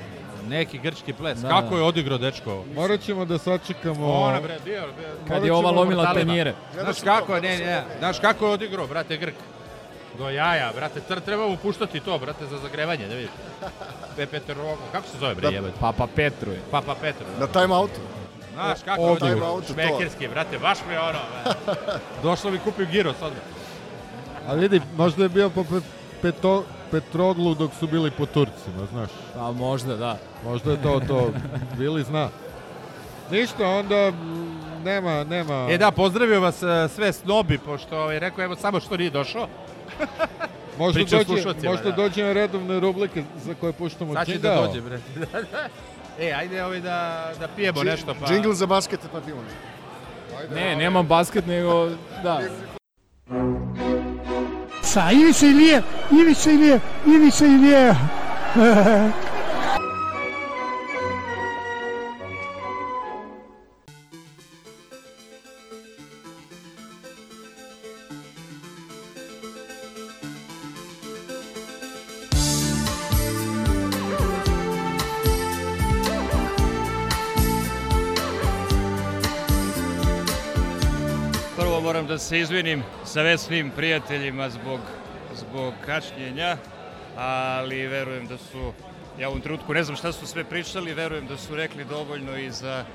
neki 0.47 0.78
grčki 0.78 1.13
ples. 1.13 1.39
Da, 1.39 1.49
kako 1.49 1.70
da. 1.70 1.76
je 1.76 1.84
odigrao 1.84 2.18
dečko? 2.18 2.63
Morat 2.76 3.01
ćemo 3.01 3.26
da 3.26 3.38
sačekamo... 3.38 4.13
Ona 4.13 4.41
bre, 4.41 4.57
bio, 4.66 4.82
bio. 4.97 5.07
Kad 5.28 5.45
je 5.45 5.53
ova 5.53 5.72
lomila 5.72 6.13
tanjire. 6.13 6.53
Znaš 6.74 7.01
kako, 7.03 7.34
ne, 7.39 7.57
ne, 7.57 7.84
znaš 7.99 8.20
kako 8.20 8.45
je 8.45 8.51
odigrao, 8.51 8.88
brate 8.88 9.18
Grk? 9.18 9.36
Do 10.18 10.30
jaja, 10.30 10.72
brate, 10.76 10.99
tr 11.01 11.20
treba 11.20 11.47
mu 11.47 11.57
puštati 11.57 11.99
to, 11.99 12.18
brate, 12.20 12.45
za 12.45 12.57
zagrevanje, 12.57 13.07
da 13.07 13.16
vidite. 13.16 13.34
Pepe 14.16 14.39
Teroglu, 14.39 14.78
kako 14.91 15.07
se 15.07 15.18
zove, 15.18 15.36
bre, 15.36 15.49
Da. 15.49 15.55
jebate? 15.55 15.74
Papa 15.80 16.07
Petru 16.16 16.51
je. 16.51 16.59
Papa 16.72 16.95
Petru. 17.01 17.26
Na 17.39 17.47
time 17.47 17.76
out. 17.76 17.91
Znaš 18.53 18.80
kako 18.86 19.01
autu, 19.05 19.26
to. 19.68 19.74
šmekerski, 19.74 20.28
brate, 20.28 20.57
baš 20.57 20.78
mi 20.88 20.93
je 20.93 20.99
ono, 20.99 21.20
bre. 21.32 21.76
Došlo 22.24 22.51
mi 22.51 22.59
kupio 22.59 22.86
giros 22.86 23.16
odmah. 23.22 23.55
A 24.48 24.54
vidi, 24.54 24.82
možda 24.98 25.24
je 25.24 25.30
bio 25.30 25.50
po 25.50 25.64
pe, 25.64 25.80
peto, 26.22 26.64
Petroglu 26.91 27.56
dok 27.56 27.72
su 27.80 27.88
bili 27.88 28.12
po 28.12 28.26
Turcima, 28.26 28.86
znaš. 28.91 29.10
Pa 29.36 29.52
možda, 29.52 29.96
da. 29.96 30.18
Možda 30.43 30.72
je 30.72 30.82
to 30.82 31.02
to, 31.08 31.32
bili 31.78 32.04
zna. 32.04 32.30
Ništa, 33.32 33.68
onda 33.68 34.12
nema, 34.84 35.24
nema... 35.24 35.68
E 35.70 35.78
da, 35.78 35.91
pozdravio 35.91 36.41
vas 36.41 36.64
e, 36.64 36.88
sve 36.96 37.14
snobi, 37.14 37.58
pošto 37.58 37.98
ovaj, 37.98 38.20
rekao, 38.20 38.43
evo, 38.43 38.56
samo 38.56 38.80
što 38.80 38.98
nije 38.98 39.10
došao. 39.10 39.48
možda 40.80 41.00
priča 41.00 41.24
dođe, 41.24 41.70
možda 41.70 41.89
da. 41.89 41.96
dođe 41.96 42.24
na 42.24 42.34
redovne 42.34 42.80
rubrike 42.80 43.24
za 43.46 43.54
koje 43.54 43.74
puštamo 43.74 44.14
Sad 44.14 44.28
će 44.28 44.38
da 44.38 44.56
dođe, 44.56 44.82
bre. 44.82 45.00
e, 46.20 46.32
ajde 46.32 46.64
ovaj 46.64 46.80
da, 46.80 47.32
da 47.39 47.48
pijemo 47.48 47.84
nešto, 47.84 48.16
pa... 48.20 48.28
Džingl 48.28 48.52
za 48.52 48.66
basket 48.66 49.00
pa 49.12 49.22
pivamo. 49.22 49.43
Ne, 50.56 50.76
nemam 50.76 51.08
basket, 51.08 51.46
nego, 51.46 51.89
da. 52.24 52.41
Sa 54.96 55.12
Ivica 55.12 55.46
Ilije, 55.46 55.82
Ivica 56.12 56.52
Ilije, 56.52 56.80
Ivica 57.06 57.46
Ilije. 57.46 57.96
Prvo 58.54 58.66
moram 58.66 58.84
da 58.86 59.35
se 82.26 82.39
izvinim 82.39 82.84
sa 83.03 83.38
svim 83.38 83.71
prijateljima 83.71 84.49
zbog, 84.49 84.80
zbog 85.36 85.73
kašnjenja, 85.86 86.57
ali 87.17 87.88
verujem 87.88 88.28
da 88.28 88.38
su, 88.38 88.73
ja 89.19 89.28
u 89.28 89.32
ovom 89.32 89.41
trenutku 89.41 89.73
ne 89.73 89.84
znam 89.84 89.97
šta 89.97 90.11
su 90.11 90.28
sve 90.28 90.43
pričali, 90.43 90.93
verujem 90.93 91.28
da 91.28 91.38
su 91.38 91.55
rekli 91.55 91.86
dovoljno 91.86 92.38
i 92.38 92.51
za 92.51 92.86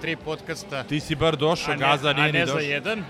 tri 0.00 0.16
podcasta. 0.16 0.82
Ti 0.82 1.00
si 1.00 1.14
bar 1.14 1.36
došao, 1.36 1.72
a 1.72 1.76
ne, 1.76 1.86
Gaza 1.86 2.08
a 2.08 2.12
nije 2.12 2.32
ni 2.32 2.38
ne 2.38 2.46
za 2.46 2.52
došao. 2.52 2.68
jedan. 2.68 3.04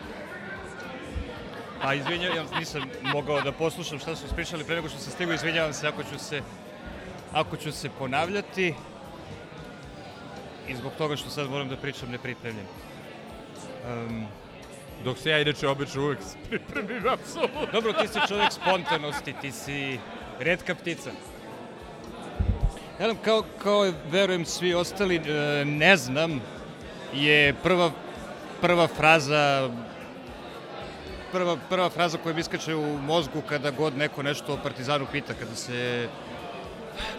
A 1.82 1.94
izvinjavam, 1.94 2.46
nisam 2.58 2.82
mogao 3.02 3.40
da 3.40 3.52
poslušam 3.52 3.98
šta 3.98 4.16
su 4.16 4.34
pričali 4.34 4.64
pre 4.64 4.76
nego 4.76 4.88
što 4.88 4.98
sam 4.98 5.12
stigao, 5.12 5.34
izvinjavam 5.34 5.72
se 5.72 5.88
ako 5.88 6.02
ću 6.02 6.18
se, 6.18 6.42
ako 7.32 7.56
ću 7.56 7.72
se 7.72 7.90
ponavljati 7.98 8.74
i 10.68 10.76
zbog 10.76 10.92
toga 10.98 11.16
što 11.16 11.30
sad 11.30 11.50
moram 11.50 11.68
da 11.68 11.76
pričam 11.76 12.10
nepripremljen. 12.10 12.66
Um, 13.86 14.26
Dok 15.04 15.18
se 15.18 15.30
ja 15.30 15.40
inače 15.40 15.68
obično 15.68 16.02
uvek 16.02 16.18
pripremim 16.48 17.08
apsolutno. 17.08 17.66
Dobro, 17.72 17.92
ti 17.92 18.08
si 18.08 18.18
čovjek 18.28 18.52
spontanosti, 18.52 19.34
ti 19.40 19.52
si 19.52 19.98
redka 20.38 20.74
ptica. 20.74 21.10
Ja 23.00 23.06
nam 23.06 23.16
kao, 23.24 23.44
kao 23.62 23.92
verujem 24.10 24.44
svi 24.44 24.74
ostali, 24.74 25.16
e, 25.16 25.64
ne 25.64 25.96
znam, 25.96 26.40
je 27.14 27.54
prva, 27.62 27.90
prva 28.60 28.86
fraza 28.86 29.70
prva, 31.32 31.56
prva 31.68 31.90
fraza 31.90 32.18
koja 32.18 32.34
mi 32.34 32.40
iskače 32.40 32.74
u 32.74 32.98
mozgu 32.98 33.42
kada 33.48 33.70
god 33.70 33.96
neko 33.96 34.22
nešto 34.22 34.54
o 34.54 34.58
Partizanu 34.62 35.06
pita, 35.12 35.34
kada 35.34 35.54
se 35.54 36.08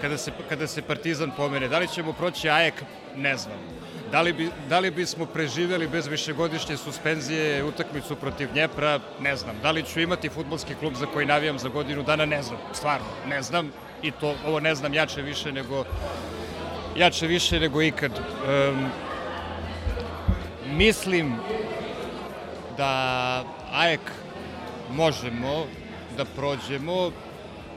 kada 0.02 0.18
se, 0.18 0.32
kada 0.50 0.68
se 0.68 0.82
Partizan 0.82 1.32
pomene. 1.38 1.68
Da 1.68 1.80
li 1.80 1.88
ćemo 1.88 2.14
proći 2.14 2.50
Ajek? 2.50 2.74
Ne 3.16 3.38
znam. 3.38 3.81
Da 4.12 4.22
li, 4.22 4.34
bi, 4.34 4.50
da 4.70 4.80
li 4.80 4.92
bismo 4.92 5.26
preživjeli 5.26 5.88
bez 5.88 6.08
višegodišnje 6.08 6.78
suspenzije 6.78 7.64
utakmicu 7.64 8.16
protiv 8.16 8.52
Dnjepra? 8.52 9.00
Ne 9.20 9.36
znam. 9.36 9.56
Da 9.62 9.72
li 9.72 9.84
ću 9.84 10.00
imati 10.00 10.30
futbolski 10.30 10.76
klub 10.76 10.94
za 10.96 11.06
koji 11.06 11.26
navijam 11.26 11.60
za 11.60 11.70
godinu 11.70 12.04
dana? 12.04 12.26
Ne 12.26 12.42
znam. 12.42 12.60
Stvarno, 12.74 13.06
ne 13.28 13.42
znam. 13.42 13.72
I 14.02 14.12
to, 14.12 14.36
ovo 14.46 14.60
ne 14.60 14.76
znam 14.76 14.94
jače 14.94 15.22
više 15.22 15.52
nego 15.52 15.86
jače 16.96 17.28
više 17.28 17.60
nego 17.60 17.82
ikad. 17.82 18.12
Um, 18.12 18.90
mislim 20.66 21.36
da 22.78 23.44
AEK 23.74 24.12
možemo 24.90 25.66
da 26.18 26.26
prođemo 26.26 27.12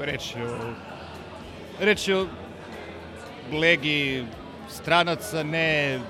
reći 0.01 0.43
o 0.43 0.59
reći 1.81 2.13
o 2.13 2.27
legi 3.53 4.25
stranaca 4.69 5.43
ne 5.43 6.01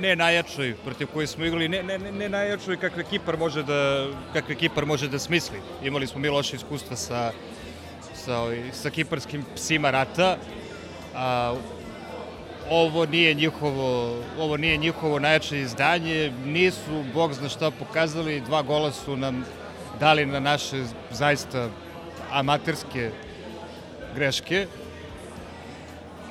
ne 0.00 0.16
najjačoj 0.16 0.74
protiv 0.84 1.08
koje 1.12 1.26
smo 1.26 1.44
igrali, 1.44 1.68
ne, 1.68 1.82
ne, 1.82 1.98
ne 1.98 2.28
najjačoj 2.28 2.76
kakve 2.76 3.04
Kipar 3.04 3.36
može 3.36 3.62
da, 3.62 4.06
kakve 4.32 4.54
Kipar 4.54 4.86
može 4.86 5.08
da 5.08 5.18
smisli. 5.18 5.60
Imali 5.82 6.06
smo 6.06 6.20
mi 6.20 6.28
loše 6.28 6.56
iskustva 6.56 6.96
sa, 6.96 7.32
sa, 8.14 8.40
sa 8.72 8.90
kiparskim 8.90 9.44
psima 9.54 9.90
rata, 9.90 10.36
a 11.14 11.54
ovo 12.70 13.06
nije 13.06 13.34
njihovo, 13.34 14.18
ovo 14.38 14.56
nije 14.56 14.76
njihovo 14.76 15.18
najjače 15.18 15.60
izdanje, 15.60 16.32
nisu, 16.44 17.04
bog 17.14 17.32
zna 17.32 17.48
šta 17.48 17.70
pokazali, 17.70 18.40
dva 18.40 18.62
gola 18.62 18.92
su 18.92 19.16
nam 19.16 19.44
dali 20.00 20.26
na 20.26 20.40
naše 20.40 20.84
zaista 21.10 21.68
amaterske 22.32 23.10
greške. 24.14 24.66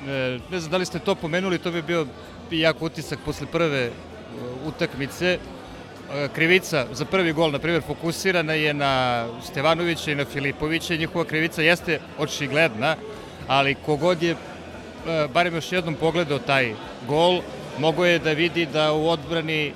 E, 0.08 0.38
ne 0.50 0.60
znam 0.60 0.70
da 0.70 0.76
li 0.76 0.86
ste 0.86 0.98
to 0.98 1.14
pomenuli, 1.14 1.58
to 1.58 1.70
bi 1.70 1.82
bio 1.82 2.06
jak 2.50 2.82
utisak 2.82 3.18
posle 3.24 3.46
prve 3.46 3.88
uh, 3.88 4.68
utakmice. 4.68 5.38
Uh, 5.38 6.32
krivica 6.34 6.86
za 6.92 7.04
prvi 7.04 7.32
gol, 7.32 7.50
na 7.50 7.58
primjer, 7.58 7.82
fokusirana 7.82 8.52
je 8.52 8.74
na 8.74 9.26
Stevanovića 9.42 10.12
i 10.12 10.14
na 10.14 10.24
Filipovića. 10.24 10.96
Njihova 10.96 11.24
krivica 11.24 11.62
jeste 11.62 12.00
očigledna, 12.18 12.96
ali 13.46 13.74
kogod 13.74 14.22
je 14.22 14.32
uh, 14.32 14.38
barem 15.32 15.54
još 15.54 15.72
jednom 15.72 15.94
pogledao 15.94 16.38
taj 16.38 16.74
gol, 17.08 17.40
mogo 17.78 18.04
je 18.04 18.18
da 18.18 18.32
vidi 18.32 18.66
da 18.66 18.92
u 18.92 19.08
odbrani 19.08 19.72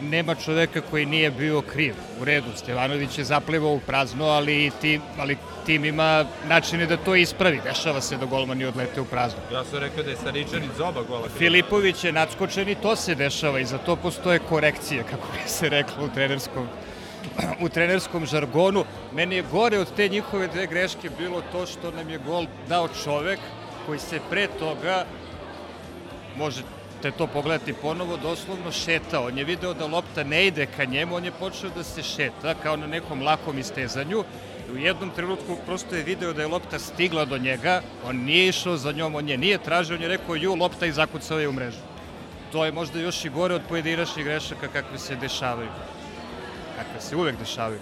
nema 0.00 0.34
čoveka 0.34 0.80
koji 0.80 1.06
nije 1.06 1.30
bio 1.30 1.62
kriv. 1.62 1.94
U 2.20 2.24
redu, 2.24 2.46
Stevanović 2.56 3.18
je 3.18 3.24
zaplivao 3.24 3.72
u 3.72 3.80
prazno, 3.80 4.24
ali 4.24 4.70
tim, 4.80 5.02
ali 5.18 5.36
tim 5.66 5.84
ima 5.84 6.24
načine 6.48 6.86
da 6.86 6.96
to 6.96 7.14
ispravi. 7.14 7.60
Dešava 7.64 8.00
se 8.00 8.16
da 8.16 8.26
golmani 8.26 8.64
odlete 8.64 9.00
u 9.00 9.04
prazno. 9.04 9.40
Ja 9.52 9.64
sam 9.64 9.78
rekao 9.78 10.02
da 10.02 10.10
je 10.10 10.16
Staričan 10.16 10.64
iz 10.64 10.80
oba 10.80 11.02
gola. 11.02 11.28
Filipović 11.38 12.04
je 12.04 12.12
nadskočen 12.12 12.68
i 12.68 12.74
to 12.74 12.96
se 12.96 13.14
dešava 13.14 13.60
i 13.60 13.64
za 13.64 13.78
to 13.78 13.96
postoje 13.96 14.38
korekcije, 14.38 15.02
kako 15.02 15.26
bi 15.32 15.48
se 15.48 15.68
reklo 15.68 16.04
u 16.04 16.08
trenerskom 16.14 16.68
u 17.60 17.68
trenerskom 17.68 18.26
žargonu. 18.26 18.84
Meni 19.12 19.36
je 19.36 19.44
gore 19.52 19.78
od 19.78 19.94
te 19.96 20.08
njihove 20.08 20.48
dve 20.48 20.66
greške 20.66 21.10
bilo 21.18 21.42
to 21.52 21.66
što 21.66 21.90
nam 21.90 22.10
je 22.10 22.18
gol 22.18 22.46
dao 22.68 22.88
čovek 23.04 23.40
koji 23.86 23.98
se 23.98 24.20
pre 24.30 24.48
toga 24.58 25.04
možete 26.98 27.18
to 27.18 27.26
pogledati 27.26 27.72
ponovo, 27.72 28.16
doslovno 28.16 28.72
šetao. 28.72 29.26
On 29.26 29.38
je 29.38 29.44
video 29.44 29.74
da 29.74 29.86
lopta 29.86 30.24
ne 30.24 30.46
ide 30.46 30.66
ka 30.66 30.84
njemu, 30.84 31.16
on 31.16 31.24
je 31.24 31.30
počeo 31.30 31.70
da 31.70 31.84
se 31.84 32.02
šeta 32.02 32.54
kao 32.62 32.76
na 32.76 32.86
nekom 32.86 33.22
lakom 33.22 33.58
istezanju. 33.58 34.24
U 34.72 34.76
jednom 34.76 35.10
trenutku 35.10 35.56
prosto 35.66 35.96
je 35.96 36.02
video 36.02 36.32
da 36.32 36.42
je 36.42 36.48
lopta 36.48 36.78
stigla 36.78 37.24
do 37.24 37.38
njega, 37.38 37.82
on 38.04 38.16
nije 38.16 38.48
išao 38.48 38.76
za 38.76 38.92
njom, 38.92 39.14
on 39.14 39.28
je 39.28 39.38
nije 39.38 39.58
tražio, 39.58 39.96
on 39.96 40.02
je 40.02 40.08
rekao 40.08 40.34
ju, 40.34 40.54
lopta 40.54 40.86
i 40.86 40.92
zakucao 40.92 41.38
je 41.38 41.48
u 41.48 41.52
mrežu. 41.52 41.78
To 42.52 42.64
je 42.64 42.72
možda 42.72 43.00
još 43.00 43.24
i 43.24 43.28
gore 43.30 43.54
od 43.54 43.62
pojedinačnih 43.68 44.24
grešaka 44.24 44.68
kakve 44.68 44.98
se 44.98 45.16
dešavaju. 45.16 45.70
Kakve 46.76 47.00
se 47.00 47.16
uvek 47.16 47.38
dešavaju. 47.38 47.80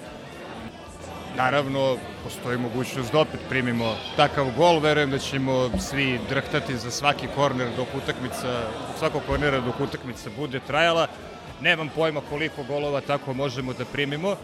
Naravno, 1.36 1.96
postoji 2.24 2.58
mogućnost 2.58 3.12
da 3.12 3.18
opet 3.18 3.40
primimo 3.48 3.96
takav 4.16 4.46
gol. 4.56 4.78
Verujem 4.78 5.10
da 5.10 5.18
ćemo 5.18 5.70
svi 5.78 6.20
drhtati 6.28 6.76
za 6.76 6.90
svaki 6.90 7.26
korner 7.34 7.68
dok 7.76 7.88
utakmica, 7.94 8.62
svakog 8.98 9.22
kornera 9.26 9.60
dok 9.60 9.80
utakmica 9.80 10.30
bude 10.36 10.60
trajala. 10.60 11.06
Nemam 11.60 11.88
pojma 11.88 12.20
koliko 12.30 12.62
golova 12.62 13.00
tako 13.00 13.34
možemo 13.34 13.72
da 13.72 13.84
primimo, 13.84 14.36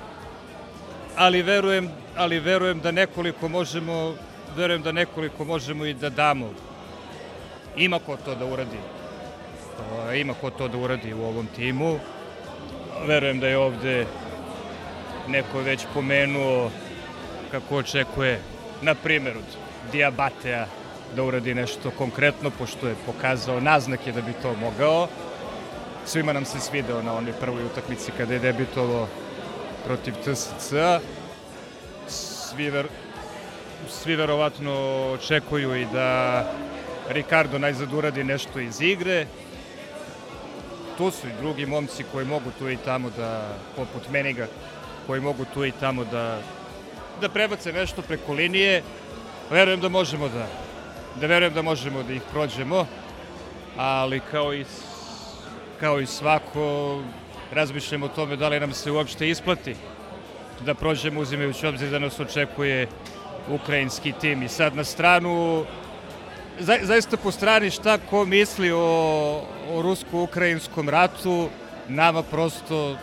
ali 1.16 1.42
verujem, 1.42 1.90
ali 2.16 2.40
verujem 2.40 2.80
da 2.80 2.90
nekoliko 2.90 3.48
možemo, 3.48 4.14
verujem 4.56 4.82
da 4.82 4.92
nekoliko 4.92 5.44
možemo 5.44 5.84
i 5.84 5.94
da 5.94 6.10
damo. 6.10 6.50
Ima 7.76 7.98
ko 7.98 8.16
to 8.16 8.34
da 8.34 8.44
uradi. 8.44 8.78
Ima 10.14 10.34
ko 10.34 10.50
to 10.50 10.68
da 10.68 10.78
uradi 10.78 11.14
u 11.14 11.24
ovom 11.24 11.46
timu. 11.56 11.98
Verujem 13.06 13.40
da 13.40 13.48
je 13.48 13.58
ovde 13.58 14.06
neko 15.28 15.60
već 15.60 15.86
pomenuo 15.94 16.70
kako 17.52 17.76
očekuje, 17.76 18.40
na 18.82 18.94
primjer, 18.94 19.36
od 19.36 19.44
Diabatea 19.92 20.66
da 21.16 21.22
uradi 21.22 21.54
nešto 21.54 21.90
konkretno, 21.90 22.50
pošto 22.50 22.88
je 22.88 22.94
pokazao 23.06 23.60
naznake 23.60 24.12
da 24.12 24.20
bi 24.20 24.32
to 24.42 24.54
mogao. 24.54 25.08
Svima 26.06 26.32
nam 26.32 26.44
se 26.44 26.60
svideo 26.60 27.02
na 27.02 27.14
onoj 27.14 27.32
prvoj 27.32 27.64
utakmici 27.64 28.12
kada 28.16 28.34
je 28.34 28.40
debitovao 28.40 29.08
protiv 29.84 30.14
TSC. 30.14 30.72
Svi, 32.08 32.70
ver, 32.70 32.86
svi 33.88 34.16
verovatno 34.16 34.72
očekuju 35.12 35.76
i 35.76 35.86
da 35.92 36.44
Ricardo 37.08 37.58
najzad 37.58 37.92
uradi 37.92 38.24
nešto 38.24 38.60
iz 38.60 38.80
igre. 38.80 39.26
Tu 40.98 41.10
su 41.10 41.26
i 41.26 41.40
drugi 41.40 41.66
momci 41.66 42.04
koji 42.12 42.26
mogu 42.26 42.50
tu 42.58 42.70
i 42.70 42.76
tamo 42.76 43.10
da, 43.10 43.56
poput 43.76 44.10
Meniga, 44.10 44.46
koji 45.06 45.20
mogu 45.20 45.44
tu 45.54 45.64
i 45.64 45.72
tamo 45.80 46.04
da, 46.04 46.38
da 47.20 47.28
prebace 47.28 47.72
nešto 47.72 48.02
preko 48.02 48.32
linije. 48.32 48.82
Verujem 49.50 49.80
da 49.80 49.88
možemo 49.88 50.28
da, 50.28 50.46
da 51.20 51.26
verujem 51.26 51.54
da 51.54 51.62
možemo 51.62 52.02
da 52.02 52.12
ih 52.12 52.22
prođemo, 52.32 52.86
ali 53.76 54.20
kao 54.30 54.54
i, 54.54 54.64
kao 55.80 56.00
i 56.00 56.06
svako 56.06 56.98
razmišljamo 57.52 58.06
o 58.06 58.08
tome 58.08 58.36
da 58.36 58.48
li 58.48 58.60
nam 58.60 58.72
se 58.72 58.90
uopšte 58.90 59.28
isplati 59.28 59.76
da 60.60 60.74
prođemo 60.74 61.20
uzimajući 61.20 61.66
obzir 61.66 61.90
da 61.90 61.98
nas 61.98 62.20
očekuje 62.20 62.88
ukrajinski 63.48 64.12
tim. 64.12 64.42
I 64.42 64.48
sad 64.48 64.76
na 64.76 64.84
stranu, 64.84 65.64
za, 66.58 66.78
zaista 66.82 67.16
po 67.16 67.30
strani 67.30 67.70
šta 67.70 67.98
ko 67.98 68.24
misli 68.24 68.72
o, 68.72 68.78
o 69.72 69.82
rusko-ukrajinskom 69.82 70.88
ratu, 70.88 71.48
nama 71.88 72.22
prosto 72.22 72.96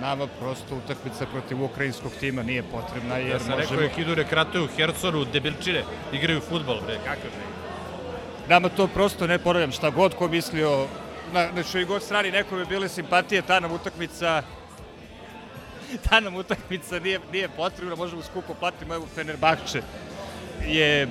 nama 0.00 0.26
prosto 0.26 0.76
utakmica 0.76 1.26
protiv 1.26 1.62
ukrajinskog 1.62 2.12
tima 2.20 2.42
nije 2.42 2.62
potrebna 2.62 3.16
jer 3.16 3.30
Ja 3.30 3.38
sam 3.38 3.50
možemo... 3.50 3.80
rekao 3.80 3.82
je 3.82 3.88
Hidure 3.88 4.24
Kratoju, 4.24 4.68
Hersoru, 4.76 5.24
Debilčire, 5.24 5.84
igraju 6.12 6.40
futbol, 6.40 6.80
bre, 6.86 6.96
kakav 7.04 7.30
bre. 7.36 7.46
Nama 8.48 8.68
to 8.68 8.86
prosto 8.86 9.26
ne 9.26 9.38
ponavljam 9.38 9.72
šta 9.72 9.90
god 9.90 10.14
ko 10.14 10.28
mislio 10.28 10.86
na, 11.32 11.48
na 11.54 11.62
čoj 11.62 11.84
god 11.84 12.02
strani 12.02 12.30
nekome 12.30 12.64
bile 12.64 12.88
simpatije, 12.88 13.42
ta 13.42 13.60
nam 13.60 13.72
utakmica 13.72 14.42
ta 16.08 16.20
nam 16.20 16.36
utakmica 16.36 16.98
nije, 16.98 17.20
nije 17.32 17.48
potrebna, 17.48 17.94
možemo 17.94 18.22
skupo 18.22 18.54
platiti 18.54 18.92
evo 18.92 19.06
Fenerbahče 19.14 19.82
je 20.66 21.08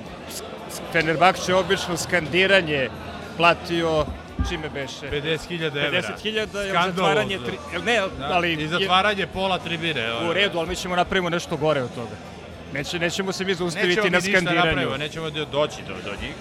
Fenerbahče 0.92 1.54
obično 1.54 1.96
skandiranje 1.96 2.88
platio 3.36 4.06
čime 4.48 4.68
beše? 4.70 5.10
50.000 5.12 5.64
evra. 5.86 6.02
50.000 6.02 6.30
je 6.58 6.72
zatvaranje, 6.86 7.38
tri, 7.38 7.58
ne, 7.84 7.96
Da, 8.18 8.28
ali... 8.30 8.52
I 8.54 8.68
zatvaranje 8.68 9.26
pola 9.26 9.58
tribine. 9.58 10.12
ono. 10.12 10.30
U 10.30 10.32
redu, 10.32 10.58
ali 10.58 10.68
mi 10.68 10.76
ćemo 10.76 10.96
napravimo 10.96 11.30
nešto 11.30 11.56
gore 11.56 11.82
od 11.82 11.94
toga. 11.94 12.16
Neće, 12.72 12.98
nećemo 12.98 13.32
se 13.32 13.44
mi 13.44 13.54
zaustaviti 13.54 13.88
Nećemo 13.88 14.04
mi 14.04 14.10
na 14.10 14.18
ništa 14.18 14.30
skandiranju. 14.32 14.66
napravimo, 14.66 14.96
nećemo 14.96 15.30
da 15.30 15.44
doći 15.44 15.82
do, 15.82 15.94
do 15.94 16.10
njih. 16.22 16.32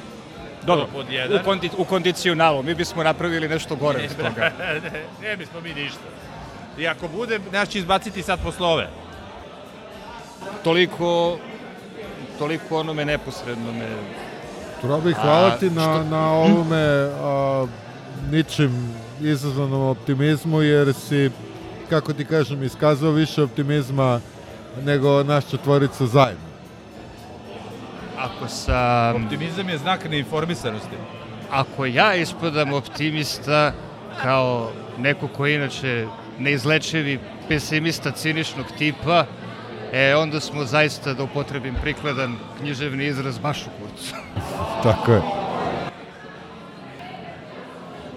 Dobro, 0.64 0.88
pod 0.94 1.10
u, 1.10 1.12
jedan. 1.12 1.44
kondi, 1.44 1.70
u 1.78 1.86
kondicionalu, 1.86 2.64
mi 2.64 2.76
bismo 2.76 3.04
napravili 3.04 3.48
nešto 3.48 3.76
gore 3.76 4.00
od 4.02 4.16
toga. 4.18 4.52
ne, 4.84 5.04
ne 5.22 5.38
bismo 5.38 5.62
mi 5.62 5.74
ništa. 5.74 6.00
I 6.78 6.88
ako 6.88 7.08
bude, 7.08 7.40
nas 7.52 7.70
će 7.70 7.80
izbaciti 7.80 8.24
sad 8.24 8.40
posle 8.44 8.68
ove. 8.68 8.88
Toliko, 10.64 11.38
toliko 12.40 12.80
onome 12.80 13.06
neposredno 13.06 13.72
me... 13.72 13.88
Treba 14.82 14.98
bih 15.00 15.16
hvala 15.16 15.48
A, 15.48 15.58
ti 15.58 15.70
na, 15.70 15.82
što- 15.84 16.04
na 16.06 16.32
ovome 16.32 16.84
a, 17.14 17.66
ničim 18.32 18.94
izazvanom 19.22 19.82
optimizmu, 19.82 20.62
jer 20.62 20.94
si, 20.94 21.32
kako 21.90 22.14
ti 22.14 22.26
kažem, 22.26 22.64
iskazao 22.64 23.12
više 23.12 23.44
optimizma 23.44 24.20
nego 24.84 25.24
naš 25.24 25.50
četvorica 25.50 26.06
zajedno. 26.06 26.48
Ako 28.18 28.48
sam... 28.48 29.24
Optimizam 29.24 29.70
je 29.70 29.78
znak 29.78 30.10
neinformisanosti. 30.10 30.96
Ako 31.52 31.86
ja 31.86 32.16
ispadam 32.16 32.74
optimista 32.74 33.74
kao 34.22 34.72
neko 34.98 35.28
ko 35.28 35.48
inače 35.48 36.08
neizlečivi 36.40 37.20
pesimista 37.48 38.12
ciničnog 38.12 38.66
tipa, 38.78 39.26
e, 39.94 40.16
onda 40.16 40.40
smo 40.40 40.66
zaista, 40.66 41.14
da 41.14 41.24
upotrebim 41.24 41.76
prikladan 41.82 42.36
književni 42.60 43.06
izraz, 43.06 43.38
baš 43.40 43.62
u 43.62 43.70
kurcu. 43.82 44.16
Tako 44.84 45.12
je. 45.12 45.47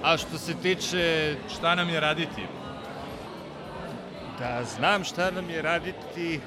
A 0.02 0.16
što 0.16 0.38
se 0.38 0.54
tiče... 0.54 1.36
Šta 1.56 1.74
nam 1.74 1.88
je 1.88 2.00
raditi? 2.00 2.42
Da 4.38 4.64
znam 4.64 5.04
šta 5.04 5.30
nam 5.30 5.50
je 5.50 5.62
raditi, 5.62 6.40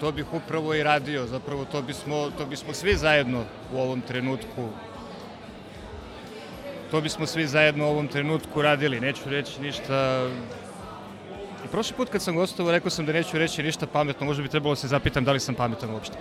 to 0.00 0.12
bih 0.12 0.34
upravo 0.34 0.74
i 0.74 0.82
radio. 0.82 1.26
Zapravo 1.26 1.64
to 1.64 1.82
bismo, 1.82 2.30
to 2.38 2.46
bismo 2.46 2.74
svi 2.74 2.96
zajedno 2.96 3.44
u 3.72 3.80
ovom 3.80 4.00
trenutku 4.00 4.68
to 6.94 7.00
bismo 7.00 7.26
svi 7.26 7.46
zajedno 7.46 7.86
u 7.86 7.90
ovom 7.90 8.08
trenutku 8.08 8.62
radili. 8.62 9.00
Neću 9.00 9.28
reći 9.28 9.62
ništa 9.62 10.28
I 11.64 11.68
prošli 11.68 11.96
put 11.96 12.08
kad 12.08 12.22
sam 12.22 12.36
gostovao 12.36 12.72
rekao 12.72 12.90
sam 12.90 13.06
da 13.06 13.12
neću 13.12 13.38
reći 13.38 13.62
ništa 13.62 13.86
pametno, 13.86 14.26
možda 14.26 14.42
bi 14.42 14.48
trebalo 14.48 14.76
se 14.76 14.88
zapitam 14.88 15.24
da 15.24 15.32
li 15.32 15.40
sam 15.40 15.54
pametan 15.54 15.90
uopšte. 15.90 16.16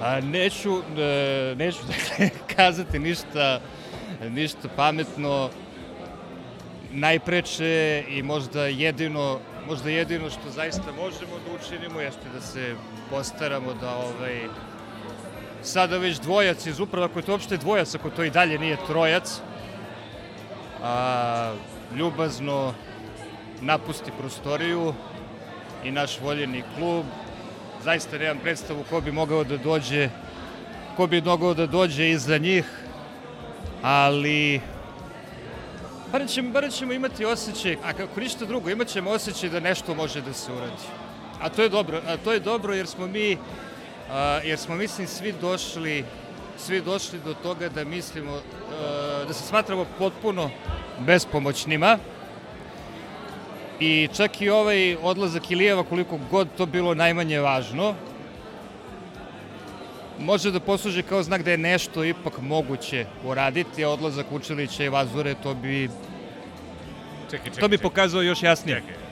A 0.00 0.20
neću, 0.20 0.82
e, 0.98 1.54
neću 1.58 1.78
dakle, 1.92 2.30
kazati 2.56 2.98
ništa, 2.98 3.60
ništa 4.28 4.68
pametno, 4.76 5.50
najpreče 6.96 8.04
i 8.08 8.22
možda 8.22 8.66
jedino, 8.66 9.38
možda 9.68 9.90
jedino 9.90 10.30
što 10.30 10.50
zaista 10.50 10.92
možemo 10.92 11.38
da 11.46 11.54
učinimo 11.54 12.00
jeste 12.00 12.28
da 12.34 12.40
se 12.40 12.74
postaramo 13.10 13.74
da 13.74 13.96
ovaj, 13.96 14.40
sada 15.62 15.98
već 15.98 16.18
dvojac 16.18 16.66
iz 16.66 16.80
uprava, 16.80 17.06
ako 17.06 17.18
je 17.18 17.22
to 17.22 17.32
uopšte 17.32 17.56
dvojac, 17.56 17.94
ako 17.94 18.10
to 18.10 18.24
i 18.24 18.30
dalje 18.30 18.58
nije 18.58 18.76
trojac, 18.86 19.40
a, 20.82 21.54
ljubazno 21.96 22.74
napusti 23.60 24.10
prostoriju 24.18 24.94
i 25.84 25.90
naš 25.90 26.20
voljeni 26.20 26.62
klub. 26.78 27.04
Zaista 27.84 28.18
nemam 28.18 28.38
predstavu 28.38 28.84
ko 28.90 29.00
bi 29.00 29.12
mogao 29.12 29.44
da 29.44 29.56
dođe 29.56 30.08
ko 30.96 31.06
bi 31.06 31.20
mogao 31.20 31.54
da 31.54 31.66
dođe 31.66 32.10
iza 32.10 32.38
njih, 32.38 32.64
ali 33.82 34.60
bar 36.18 36.28
ćemo, 36.28 36.50
bar 36.50 36.70
ćemo 36.72 36.92
imati 36.92 37.24
osjećaj, 37.24 37.76
a 37.84 37.92
kako 37.92 38.20
ništa 38.20 38.44
drugo, 38.44 38.70
imat 38.70 38.88
ćemo 38.88 39.10
osjećaj 39.10 39.50
da 39.50 39.60
nešto 39.60 39.94
može 39.94 40.20
da 40.20 40.32
se 40.32 40.52
uradi. 40.52 40.86
A 41.40 41.48
to 41.48 41.62
je 41.62 41.68
dobro, 41.68 42.00
a 42.06 42.16
to 42.16 42.32
je 42.32 42.40
dobro 42.40 42.74
jer 42.74 42.86
smo 42.86 43.06
mi, 43.06 43.36
a, 44.10 44.40
jer 44.44 44.58
smo 44.58 44.76
mislim 44.76 45.06
svi 45.06 45.34
došli 45.40 46.04
svi 46.58 46.80
došli 46.80 47.18
do 47.24 47.34
toga 47.34 47.68
da 47.68 47.84
mislimo, 47.84 48.40
da 49.28 49.32
se 49.32 49.42
smatramo 49.42 49.86
potpuno 49.98 50.50
bespomoćnima, 50.98 51.98
I 53.80 54.08
čak 54.16 54.40
i 54.40 54.48
ovaj 54.48 54.96
odlazak 55.02 55.50
Ilijeva, 55.50 55.82
koliko 55.84 56.18
god 56.30 56.48
to 56.56 56.66
bilo 56.66 56.94
najmanje 56.94 57.40
važno, 57.40 57.94
može 60.18 60.50
da 60.50 60.60
posluži 60.60 61.02
kao 61.02 61.22
znak 61.22 61.42
da 61.42 61.50
je 61.50 61.58
nešto 61.58 62.04
ipak 62.04 62.40
moguće 62.40 63.06
uraditi, 63.24 63.84
a 63.84 63.88
odlazak 63.90 64.32
Učilića 64.32 64.84
i 64.84 64.88
Vazure 64.88 65.34
to 65.42 65.54
bi 65.54 65.90
Čekaj, 67.30 67.44
čekaj, 67.44 67.60
to 67.60 67.68
bi 67.68 67.76
čekaj. 67.76 67.90
pokazao 67.90 68.22
još 68.22 68.42
jasnije. 68.42 68.80
Čekaj. 68.80 69.02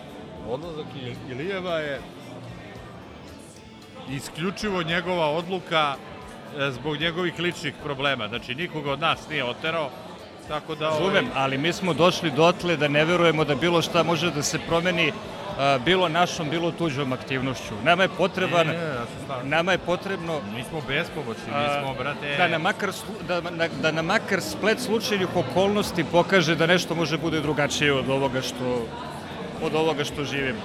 Odlazak 0.49 0.87
Ilijeva 1.31 1.79
je 1.79 2.01
isključivo 4.11 4.83
njegova 4.83 5.31
odluka 5.31 5.95
e, 6.59 6.71
zbog 6.71 6.97
njegovih 6.97 7.39
ličnih 7.39 7.75
problema. 7.83 8.29
Znači, 8.29 8.55
nikoga 8.55 8.93
od 8.93 9.01
nas 9.01 9.29
nije 9.29 9.45
oterao, 9.45 9.91
tako 10.49 10.75
da... 10.75 10.89
Razumem, 10.89 11.27
ali 11.35 11.59
mi 11.59 11.73
smo 11.73 11.95
došli 11.95 12.31
dotle 12.31 12.77
da 12.77 12.89
ne 12.89 13.05
verujemo 13.05 13.45
da 13.45 13.55
bilo 13.55 13.83
šta 13.83 14.03
može 14.03 14.31
da 14.31 14.43
se 14.43 14.59
promeni 14.69 15.13
bilo 15.85 16.09
našom, 16.09 16.51
bilo 16.51 16.73
tuđom 16.73 17.13
aktivnošću. 17.13 17.75
Nama 17.85 18.03
je 18.03 18.09
potreban, 18.09 18.67
Ne, 18.67 18.73
ne, 18.73 19.49
nama 19.49 19.73
je 19.73 19.79
potrebno 19.79 20.41
Mi 20.57 20.65
smo 20.65 20.81
bespomoćni, 20.89 21.45
mi 21.47 21.81
smo, 21.81 21.95
brate... 21.95 22.37
da 22.37 22.49
nam 22.49 22.63
makar, 22.63 22.91
da, 23.29 23.41
da, 23.41 23.69
da 23.83 23.91
nam 23.91 24.07
makar 24.07 24.41
splet 24.41 24.81
slučajnih 24.81 25.37
okolnosti 25.37 26.05
pokaže 26.05 26.57
da 26.57 26.67
nešto 26.67 26.95
može 26.95 27.19
bude 27.19 27.41
drugačije 27.41 27.93
od 27.93 28.09
ovoga 28.09 28.43
što 28.43 28.87
od 29.63 29.75
ovoga 29.75 30.05
što 30.05 30.25
živimo. 30.25 30.61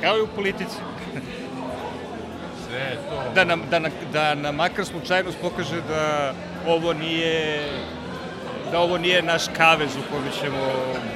Kao 0.00 0.18
i 0.18 0.22
u 0.22 0.26
politici. 0.26 0.76
Sve 2.66 2.96
to... 3.10 3.32
Da 3.34 3.44
nam, 3.44 3.62
da, 3.70 3.80
da 4.12 4.34
nam 4.34 4.54
makar 4.54 4.84
slučajnost 4.84 5.38
pokaže 5.40 5.80
da 5.88 6.34
ovo 6.66 6.92
nije 6.92 7.62
da 8.70 8.80
ovo 8.80 8.98
nije 8.98 9.22
naš 9.22 9.42
kavez 9.56 9.96
u 9.96 10.12
kome 10.12 10.30
ćemo 10.40 10.72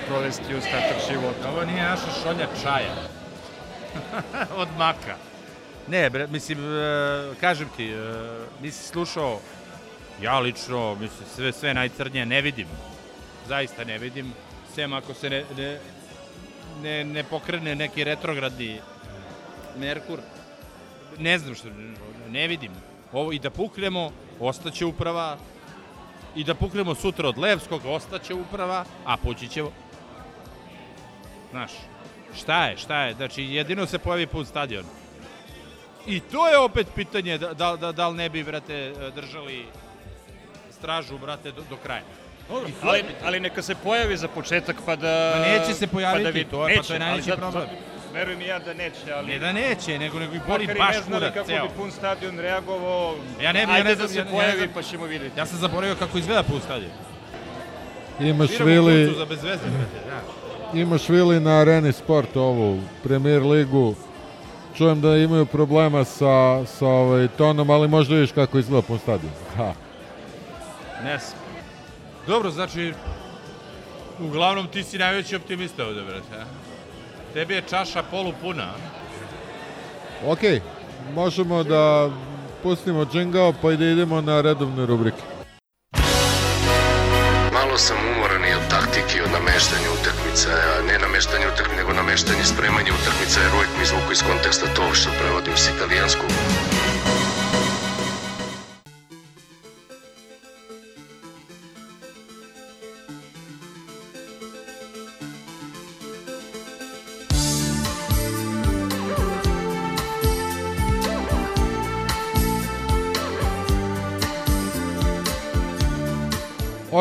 provesti 0.08 0.54
ostatak 0.54 0.96
života. 1.10 1.50
Ovo 1.50 1.64
nije 1.64 1.82
naša 1.82 2.10
šolja 2.22 2.48
čaja. 2.62 2.94
Od 4.62 4.68
maka. 4.78 5.16
Ne, 5.88 6.10
bre, 6.10 6.26
mislim, 6.26 6.58
e, 6.58 7.34
kažem 7.40 7.68
ti, 7.76 7.90
e, 7.90 7.96
nisi 8.62 8.88
slušao, 8.88 9.40
ja 10.22 10.38
lično, 10.38 10.94
mislim, 10.94 11.28
sve, 11.34 11.52
sve 11.52 11.74
najcrnije 11.74 12.26
ne 12.26 12.40
vidim. 12.42 12.66
Zaista 13.48 13.84
ne 13.84 13.98
vidim, 13.98 14.32
sem 14.74 14.92
ako 14.92 15.14
se 15.14 15.30
ne, 15.30 15.44
ne, 15.56 15.78
ne, 16.82 17.04
ne 17.04 17.24
pokrene 17.24 17.74
neki 17.74 18.04
retrogradni 18.04 18.80
Merkur. 19.76 20.18
Ne 21.18 21.38
znam 21.38 21.54
što, 21.54 21.68
ne 22.28 22.48
vidim. 22.48 22.72
Ovo 23.12 23.32
i 23.32 23.38
da 23.38 23.50
puknemo, 23.50 24.10
ostaće 24.40 24.84
uprava, 24.84 25.38
i 26.36 26.44
da 26.44 26.54
puknemo 26.54 26.94
sutra 26.94 27.28
od 27.28 27.38
Levskog, 27.38 27.80
ostaće 27.84 28.34
uprava, 28.34 28.84
a 29.04 29.16
poći 29.16 29.48
ćemo 29.48 29.72
Znaš, 31.50 31.70
šta 32.36 32.66
je, 32.66 32.76
šta 32.76 33.02
je? 33.02 33.14
Znači, 33.14 33.42
jedino 33.44 33.86
se 33.86 33.98
pojavi 33.98 34.26
pun 34.26 34.46
stadion. 34.46 34.84
I 36.06 36.20
to 36.20 36.48
je 36.48 36.58
opet 36.58 36.86
pitanje 36.94 37.38
da, 37.38 37.54
da, 37.54 37.76
da, 37.76 37.92
da 37.92 38.08
li 38.08 38.16
ne 38.16 38.28
bi, 38.28 38.44
brate, 38.44 38.92
držali 39.14 39.66
stražu, 40.72 41.18
brate, 41.18 41.52
do, 41.52 41.62
do 41.70 41.76
kraja. 41.76 42.02
Dobro, 42.48 42.68
ali, 42.82 43.04
ali 43.24 43.40
neka 43.40 43.62
se 43.62 43.74
pojavi 43.74 44.16
za 44.16 44.28
početak 44.28 44.76
pa 44.86 44.96
da... 44.96 45.34
Ma 45.36 45.46
neće 45.46 45.74
se 45.74 45.86
pojaviti, 45.86 46.24
pa 46.24 46.30
da 46.30 46.38
vidi. 46.38 46.50
to 46.50 46.68
je- 46.68 46.74
pa 46.74 46.78
neće, 46.78 46.88
to 46.88 46.92
je 46.94 46.98
najveći 46.98 47.30
problem. 47.30 47.68
Verujem 48.14 48.40
i 48.40 48.46
ja 48.46 48.58
da 48.58 48.74
neće, 48.74 49.12
ali... 49.14 49.26
Ne 49.26 49.38
da 49.38 49.52
neće, 49.52 49.98
nego, 49.98 50.18
nego 50.18 50.34
i 50.34 50.40
boli 50.46 50.66
Makar 50.66 50.76
i 50.76 50.78
baš 50.78 50.96
ne 50.96 51.02
znali 51.02 51.20
kurac, 51.20 51.34
kako 51.34 51.46
ceo. 51.46 51.64
bi 51.64 51.74
pun 51.76 51.90
stadion 51.90 52.38
reagovao, 52.38 53.14
Ja 53.42 53.52
ne, 53.52 53.66
bi- 53.66 53.72
ja 53.72 53.76
ajde 53.76 53.84
ne 53.84 53.94
da 53.94 53.96
znam, 53.96 54.08
se 54.08 54.14
ja, 54.14 54.20
ja 54.20 54.24
ne 54.24 54.30
pojavi 54.30 54.58
znam. 54.58 54.70
pa 54.74 54.82
ćemo 54.82 55.04
vidjeti. 55.06 55.38
Ja 55.38 55.46
sam 55.46 55.58
zaboravio 55.58 55.94
kako 55.94 56.18
izgleda 56.18 56.42
pun 56.42 56.60
stadion. 56.60 56.90
Imaš 58.20 58.50
Vili, 58.60 59.14
za 59.18 59.24
bez 59.24 59.42
veze, 59.42 59.64
brate, 59.64 59.98
znaš. 60.04 60.22
imaš 60.74 61.08
Vili 61.08 61.40
na 61.40 61.50
Areni 61.52 61.92
Sport 61.92 62.36
ovu, 62.36 62.80
premier 63.02 63.42
ligu. 63.42 63.94
Čujem 64.76 65.00
da 65.00 65.16
imaju 65.16 65.46
problema 65.46 66.04
sa, 66.04 66.24
sa 66.66 66.86
ovaj, 66.86 67.28
tonom, 67.28 67.70
ali 67.70 67.88
možda 67.88 68.14
vidiš 68.14 68.32
kako 68.32 68.58
izgleda 68.58 68.82
pun 68.82 68.98
stadion. 68.98 69.32
Ha. 69.56 69.72
Ne 71.04 71.18
znam. 71.18 71.38
Dobro, 72.26 72.50
znači, 72.50 72.94
uglavnom 74.20 74.66
ti 74.66 74.84
si 74.84 74.98
najveći 74.98 75.36
optimista 75.36 75.86
ovde, 75.86 76.02
brate. 76.02 76.34
a? 76.34 76.44
Tebi 77.34 77.54
je 77.54 77.62
čaša 77.70 78.02
polupuna. 78.02 78.72
Ok, 80.26 80.38
možemo 81.14 81.62
da 81.62 82.10
pustimo 82.62 83.04
džingao 83.04 83.52
pa 83.62 83.72
i 83.72 83.76
da 83.76 83.84
idemo 83.84 84.20
na 84.20 84.40
redovne 84.40 84.86
rubrike. 84.86 85.22
Malo 87.52 87.78
sam 87.78 87.96
umoran 88.16 88.44
i 88.44 88.54
od 88.54 88.70
taktike 88.70 89.18
i 89.18 89.22
od 89.22 89.30
nameštanja 89.32 89.88
utakmica, 90.00 90.50
a 90.50 90.82
ne 90.86 90.98
nameštanja 90.98 91.46
utakmica, 91.54 91.76
nego 91.76 91.92
nameštanje 91.92 92.44
spremanja 92.44 92.92
utakmica, 93.00 93.40
jer 93.40 93.50
uvijek 93.54 93.70
mi 93.76 93.82
izvuku 93.82 94.12
iz 94.12 94.22
konteksta 94.22 94.66
to 94.76 94.94
što 94.94 95.10
prevodim 95.20 95.56
s 95.56 95.68
italijanskog. 95.74 96.30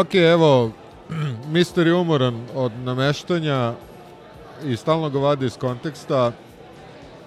Ok, 0.04 0.16
evo, 0.16 0.72
mister 1.56 1.88
je 1.88 1.94
umoran 1.94 2.46
od 2.56 2.72
nameštanja 2.84 3.74
i 4.66 4.76
stalno 4.76 5.10
ga 5.10 5.20
vadi 5.20 5.46
iz 5.46 5.58
konteksta, 5.58 6.32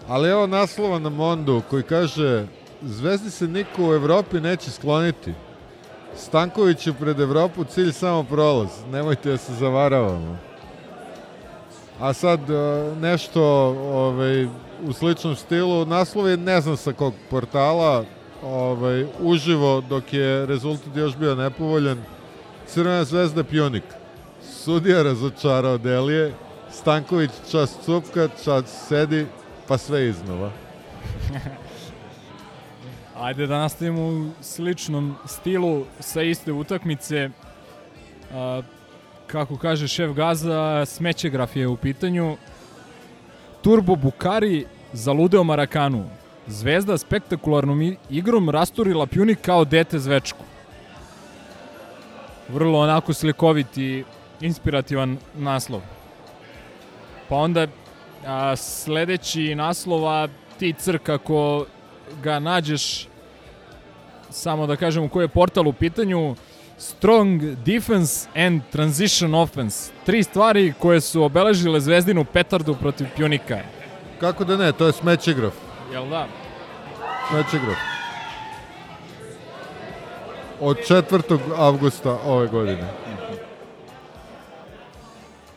ali 0.09 0.29
evo 0.29 0.47
naslova 0.47 0.99
na 0.99 1.09
Mondu 1.09 1.63
koji 1.71 1.83
kaže 1.83 2.47
Zvezdi 2.83 3.31
se 3.31 3.49
niko 3.49 3.89
u 3.89 3.95
Evropi 3.95 4.41
neće 4.41 4.71
skloniti. 4.71 5.33
Stanković 6.17 6.87
je 6.87 6.93
pred 6.93 7.21
Evropu 7.21 7.65
cilj 7.65 7.93
samo 7.93 8.23
prolaz. 8.23 8.69
Nemojte 8.93 9.31
da 9.31 9.37
se 9.37 9.55
zavaravamo. 9.55 10.39
A 12.01 12.13
sad 12.13 12.51
e, 12.51 12.55
nešto 13.01 13.43
ovaj, 13.93 14.45
u 14.85 14.93
sličnom 14.93 15.37
stilu, 15.37 15.87
naslov 15.87 16.29
je 16.29 16.37
ne 16.37 16.61
znam 16.61 16.77
sa 16.77 16.93
kog 16.93 17.15
portala, 17.31 18.05
ovaj, 18.43 19.07
uživo 19.21 19.81
dok 19.81 20.13
je 20.13 20.47
rezultat 20.47 20.97
još 20.97 21.17
bio 21.17 21.35
nepovoljan, 21.35 21.99
Crvena 22.67 23.05
zvezda 23.05 23.45
pionik. 23.45 23.85
Sudija 24.43 25.03
razočarao 25.03 25.79
Delije, 25.79 26.35
Stanković 26.71 27.31
čas 27.51 27.77
cupka, 27.85 28.29
čas 28.45 28.87
sedi, 28.89 29.27
pa 29.69 29.79
sve 29.79 30.09
iznova. 30.09 30.51
Ajde 33.19 33.47
da 33.47 33.59
nastavimo 33.59 34.03
u 34.03 34.31
sličnom 34.41 35.15
stilu 35.27 35.85
sa 36.01 36.23
iste 36.23 36.53
utakmice. 36.53 37.31
A, 38.35 38.63
kako 39.27 39.57
kaže 39.57 39.89
šef 39.89 40.11
Gaza, 40.11 40.87
smećegraf 40.87 41.57
je 41.57 41.67
u 41.67 41.77
pitanju. 41.77 42.37
Turbo 43.63 43.97
Bukari 43.97 44.67
zaludeo 44.93 45.45
Marakanu. 45.45 46.05
Zvezda 46.47 46.99
spektakularnom 46.99 47.97
igrom 48.11 48.51
rasturila 48.51 49.07
Pjunik 49.07 49.41
kao 49.41 49.65
dete 49.65 49.99
zvečku. 49.99 50.45
Vrlo 52.49 52.79
onako 52.79 53.13
slikovit 53.13 53.79
i 53.79 54.05
inspirativan 54.41 55.19
naslov. 55.35 55.81
Pa 57.29 57.37
onda 57.37 57.67
a, 58.27 58.57
sledeći 58.57 59.55
naslova 59.55 60.29
ti 60.59 60.75
crk 60.79 61.09
ako 61.09 61.67
ga 62.23 62.39
nađeš 62.39 63.09
samo 64.31 64.67
da 64.67 64.77
kažemo 64.77 65.09
koji 65.09 65.25
je 65.25 65.29
portal 65.29 65.69
u 65.69 65.73
pitanju 65.73 66.37
Strong 66.79 67.43
Defense 67.43 68.29
and 68.35 68.63
Transition 68.71 69.35
Offense. 69.35 69.93
Tri 70.07 70.23
stvari 70.23 70.75
koje 70.79 71.01
su 71.01 71.23
obeležile 71.23 71.81
Zvezdinu 71.81 72.25
petardu 72.25 72.75
protiv 72.75 73.07
Pjunika. 73.17 73.59
Kako 74.21 74.45
da 74.45 74.57
ne, 74.57 74.73
to 74.73 74.87
je 74.87 74.93
smećegraf. 74.93 75.55
Jel 75.93 76.09
da? 76.09 76.27
Smećegraf. 77.29 77.96
Od 80.61 80.77
4. 80.89 81.39
avgusta 81.57 82.19
ove 82.27 82.47
godine. 82.47 82.89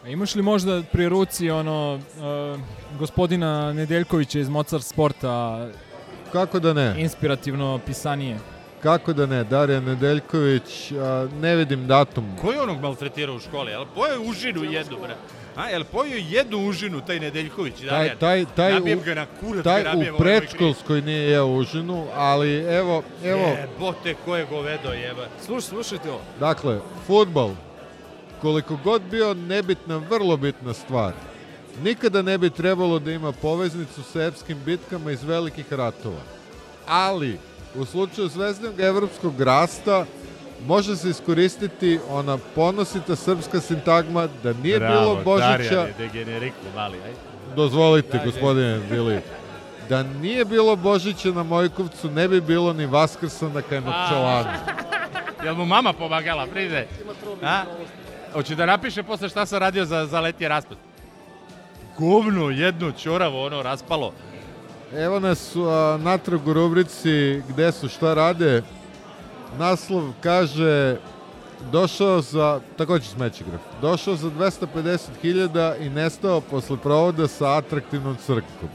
A 0.06 0.10
imaš 0.10 0.36
li 0.36 0.42
možda 0.42 0.82
pri 0.92 1.10
ruci 1.10 1.50
ono 1.50 1.94
uh, 1.96 2.60
gospodina 3.00 3.74
Nedeljkovića 3.74 4.40
iz 4.40 4.50
Mozart 4.50 4.84
Sporta 4.84 5.68
Kako 6.32 6.60
da 6.60 6.74
ne? 6.74 6.94
inspirativno 6.98 7.80
pisanije? 7.86 8.38
Kako 8.84 9.14
da 9.14 9.26
ne, 9.26 9.44
Darija 9.44 9.80
Nedeljković, 9.80 10.92
a, 10.92 11.28
ne 11.42 11.56
vidim 11.56 11.88
datum. 11.88 12.26
Ko 12.42 12.52
je 12.52 12.62
onog 12.62 12.82
maltretirao 12.82 13.36
u 13.36 13.40
školi? 13.40 13.72
Jel 13.72 13.86
pojeo 13.96 14.22
užinu 14.22 14.64
jednu, 14.64 14.98
bre? 15.04 15.16
A, 15.60 15.70
jel 15.70 15.84
pojeo 15.84 16.20
jednu 16.30 16.58
užinu, 16.58 17.02
taj 17.02 17.20
Nedeljković? 17.20 17.74
Taj, 17.76 17.90
Darijan? 17.90 18.18
taj, 18.18 18.46
taj, 18.56 18.74
Nabijem 18.74 19.00
u, 19.00 19.02
ga 19.02 19.14
na 19.14 19.26
kurac, 19.40 19.64
taj 19.64 19.84
u 19.94 19.98
moj 19.98 20.12
predškolskoj 20.18 21.02
nije 21.02 21.30
jeo 21.30 21.46
užinu, 21.46 22.08
ali 22.16 22.58
evo, 22.60 23.04
evo, 23.24 23.48
Jebote, 23.48 24.16
ko 24.26 24.36
je 24.36 24.46
govedo, 24.46 24.90
jeba. 24.94 25.28
Sluš, 25.46 25.64
slušajte 25.64 26.10
ovo. 26.10 26.22
dakle, 26.40 26.80
futbal, 27.08 27.52
koliko 28.42 28.78
god 28.84 29.02
bio 29.02 29.34
nebitna, 29.34 29.98
vrlo 29.98 30.38
bitna 30.38 30.74
stvar, 30.74 31.14
nikada 31.84 32.22
ne 32.22 32.38
bi 32.38 32.50
trebalo 32.50 33.00
da 33.00 33.12
ima 33.12 33.32
poveznicu 33.32 34.04
sa 34.04 34.24
epskim 34.24 34.58
bitkama 34.66 35.12
iz 35.12 35.24
velikih 35.24 35.74
ratova. 35.74 36.22
Ali, 36.88 37.40
u 37.76 37.86
slučaju 37.86 38.28
zvezdanog 38.28 38.80
evropskog 38.80 39.42
rasta, 39.42 40.06
može 40.68 40.96
se 40.96 41.10
iskoristiti 41.10 42.00
ona 42.10 42.38
ponosita 42.56 43.16
srpska 43.16 43.60
sintagma 43.62 44.28
da 44.44 44.54
nije 44.54 44.80
bilo 44.80 45.22
Božića... 45.26 45.88
Degeneriku, 45.98 46.56
mali, 46.76 46.98
aj. 46.98 47.12
Dozvolite, 47.56 48.18
Daj, 48.18 48.26
gospodine 48.26 48.80
Bili. 48.90 49.20
Da 49.90 50.04
nije 50.04 50.46
bilo 50.46 50.76
Božića 50.76 51.30
na 51.32 51.44
Mojkovcu, 51.44 52.10
ne 52.10 52.28
bi 52.28 52.42
bilo 52.42 52.74
ni 52.74 52.86
Vaskrsa 52.86 53.50
na 53.50 53.62
Kajmakčalanu. 53.62 54.50
Jel 55.44 55.56
mu 55.56 55.66
mama 55.66 55.94
pomagala, 55.94 56.48
pride? 56.48 56.88
A? 57.44 57.64
Hoće 58.34 58.56
da 58.56 58.66
napiše 58.66 59.04
posle 59.04 59.30
šta 59.30 59.46
sam 59.46 59.60
radio 59.60 59.86
za, 59.86 60.06
za 60.06 60.20
letnji 60.20 60.48
raspad? 60.48 60.78
Govno, 61.98 62.50
jedno, 62.50 62.92
čoravo, 62.92 63.46
ono, 63.46 63.62
raspalo. 63.62 64.14
Evo 64.96 65.20
nas 65.20 65.56
a, 65.56 65.98
natrag 66.02 66.48
u 66.48 66.54
rubrici 66.54 67.42
gde 67.50 67.72
su 67.72 67.90
šta 67.90 68.14
rade. 68.14 68.62
Naslov 69.58 70.12
kaže 70.24 70.98
došao 71.72 72.22
za, 72.22 72.60
takođe 72.78 73.06
smećigraf, 73.06 73.62
došao 73.82 74.16
za 74.16 74.30
250.000 74.30 75.86
i 75.86 75.90
nestao 75.90 76.42
posle 76.42 76.78
provoda 76.78 77.28
sa 77.28 77.58
atraktivnom 77.58 78.16
crkvom. 78.16 78.70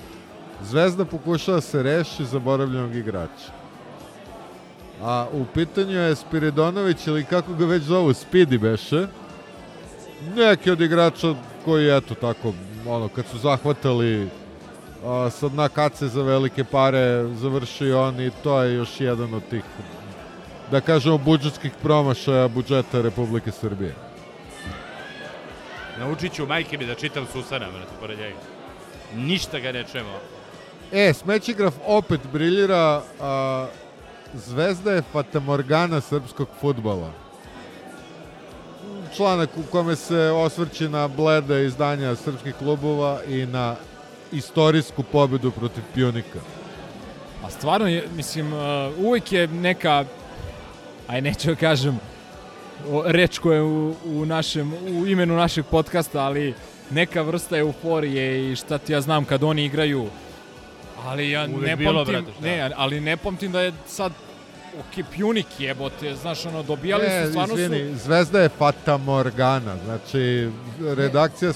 Zvezda 0.63 1.05
pokušava 1.05 1.61
se 1.61 1.83
reši 1.83 2.25
zaboravljenog 2.25 2.95
igrača. 2.97 3.53
A 5.03 5.27
u 5.33 5.45
pitanju 5.55 5.99
je 5.99 6.17
Spiridonović 6.17 7.07
ili 7.07 7.25
kako 7.25 7.55
ga 7.55 7.67
već 7.67 7.83
zovu, 7.83 8.11
Speedy 8.11 8.61
beše. 8.61 9.07
Neki 10.37 10.71
od 10.71 10.81
igrača 10.81 11.35
koji, 11.65 11.97
eto 11.97 12.15
tako, 12.15 12.53
ono, 12.87 13.09
kad 13.09 13.27
su 13.27 13.39
zahvatali 13.39 14.29
a, 15.07 15.31
sa 15.31 15.49
dna 15.49 15.69
kace 15.69 16.09
za 16.09 16.23
velike 16.23 16.65
pare, 16.65 17.29
završio 17.35 18.03
on 18.03 18.21
i 18.21 18.31
to 18.43 18.63
je 18.63 18.75
još 18.75 19.01
jedan 19.01 19.35
od 19.35 19.43
tih, 19.51 19.63
da 20.75 20.81
kažemo, 20.81 21.19
budžetskih 21.19 21.73
promašaja 21.83 22.49
budžeta 22.49 23.01
Republike 23.03 23.53
Srbije. 23.53 23.95
Naučit 25.99 26.33
ću 26.35 26.47
majke 26.47 26.79
mi 26.79 26.87
da 26.87 26.95
čitam 26.95 27.27
Susana, 27.33 27.69
brate, 27.71 27.95
pored 28.01 28.19
njega. 28.19 28.37
Ništa 29.15 29.59
ga 29.59 29.73
ne 29.73 29.85
čujemo. 29.93 30.19
E, 30.93 31.13
Smećigraf 31.13 31.75
opet 31.87 32.21
briljira, 32.33 33.03
a, 33.21 33.67
zvezda 34.35 34.93
je 34.93 35.03
fatamorgana 35.13 36.01
srpskog 36.01 36.49
futbala. 36.61 37.13
Članak 39.17 39.51
u 39.57 39.63
kome 39.71 39.97
se 39.97 40.19
osvrće 40.19 40.89
na 40.89 41.09
blede 41.09 41.67
izdanja 41.67 42.17
srpskih 42.17 42.55
klubova 42.55 43.21
i 43.29 43.47
na 43.47 43.77
istorijsku 44.33 45.03
pobedu 45.03 45.51
protiv 45.51 45.83
Pionika. 45.95 46.39
A 47.45 47.51
stvarno, 47.51 47.89
je, 47.89 48.09
mislim, 48.17 48.53
uh, 48.53 48.61
uvek 48.99 49.33
je 49.33 49.47
neka, 49.47 50.05
aj 51.09 51.21
neću 51.21 51.49
da 51.49 51.55
kažem, 51.55 51.99
o, 52.91 53.03
reč 53.07 53.39
koja 53.39 53.57
je 53.57 53.63
u, 53.63 53.95
u, 54.05 54.25
našem, 54.27 54.73
u 54.73 55.07
imenu 55.07 55.37
našeg 55.37 55.65
podcasta, 55.71 56.21
ali 56.21 56.55
neka 56.91 57.23
vrsta 57.23 57.59
euforije 57.59 58.53
i 58.53 58.57
šta 58.57 58.79
ti 58.79 58.93
ja 58.93 59.01
znam 59.01 59.25
kad 59.25 59.43
oni 59.43 59.65
igraju. 59.65 60.07
Ali 61.05 61.31
ja 61.31 61.47
Uvek 61.55 61.67
ne 61.67 61.77
bilo, 61.77 62.05
pamtim, 62.05 62.25
brate, 62.25 62.41
ne, 62.43 62.71
ali 62.77 63.01
ne 63.01 63.17
pamtim 63.17 63.53
da 63.53 63.61
je 63.61 63.73
sad 63.87 64.13
ok, 64.81 65.05
pjunik 65.13 65.47
jebote, 65.59 66.15
znaš, 66.15 66.47
ono, 66.47 66.63
dobijali 66.63 67.05
E, 67.07 67.25
su, 67.25 67.31
stvarno 67.31 67.55
izvini, 67.55 67.99
su... 67.99 68.05
Zvezda 68.05 68.41
je 68.41 68.49
fatamorgana, 68.49 69.77
znači 69.85 70.49
redakcija 70.97 71.53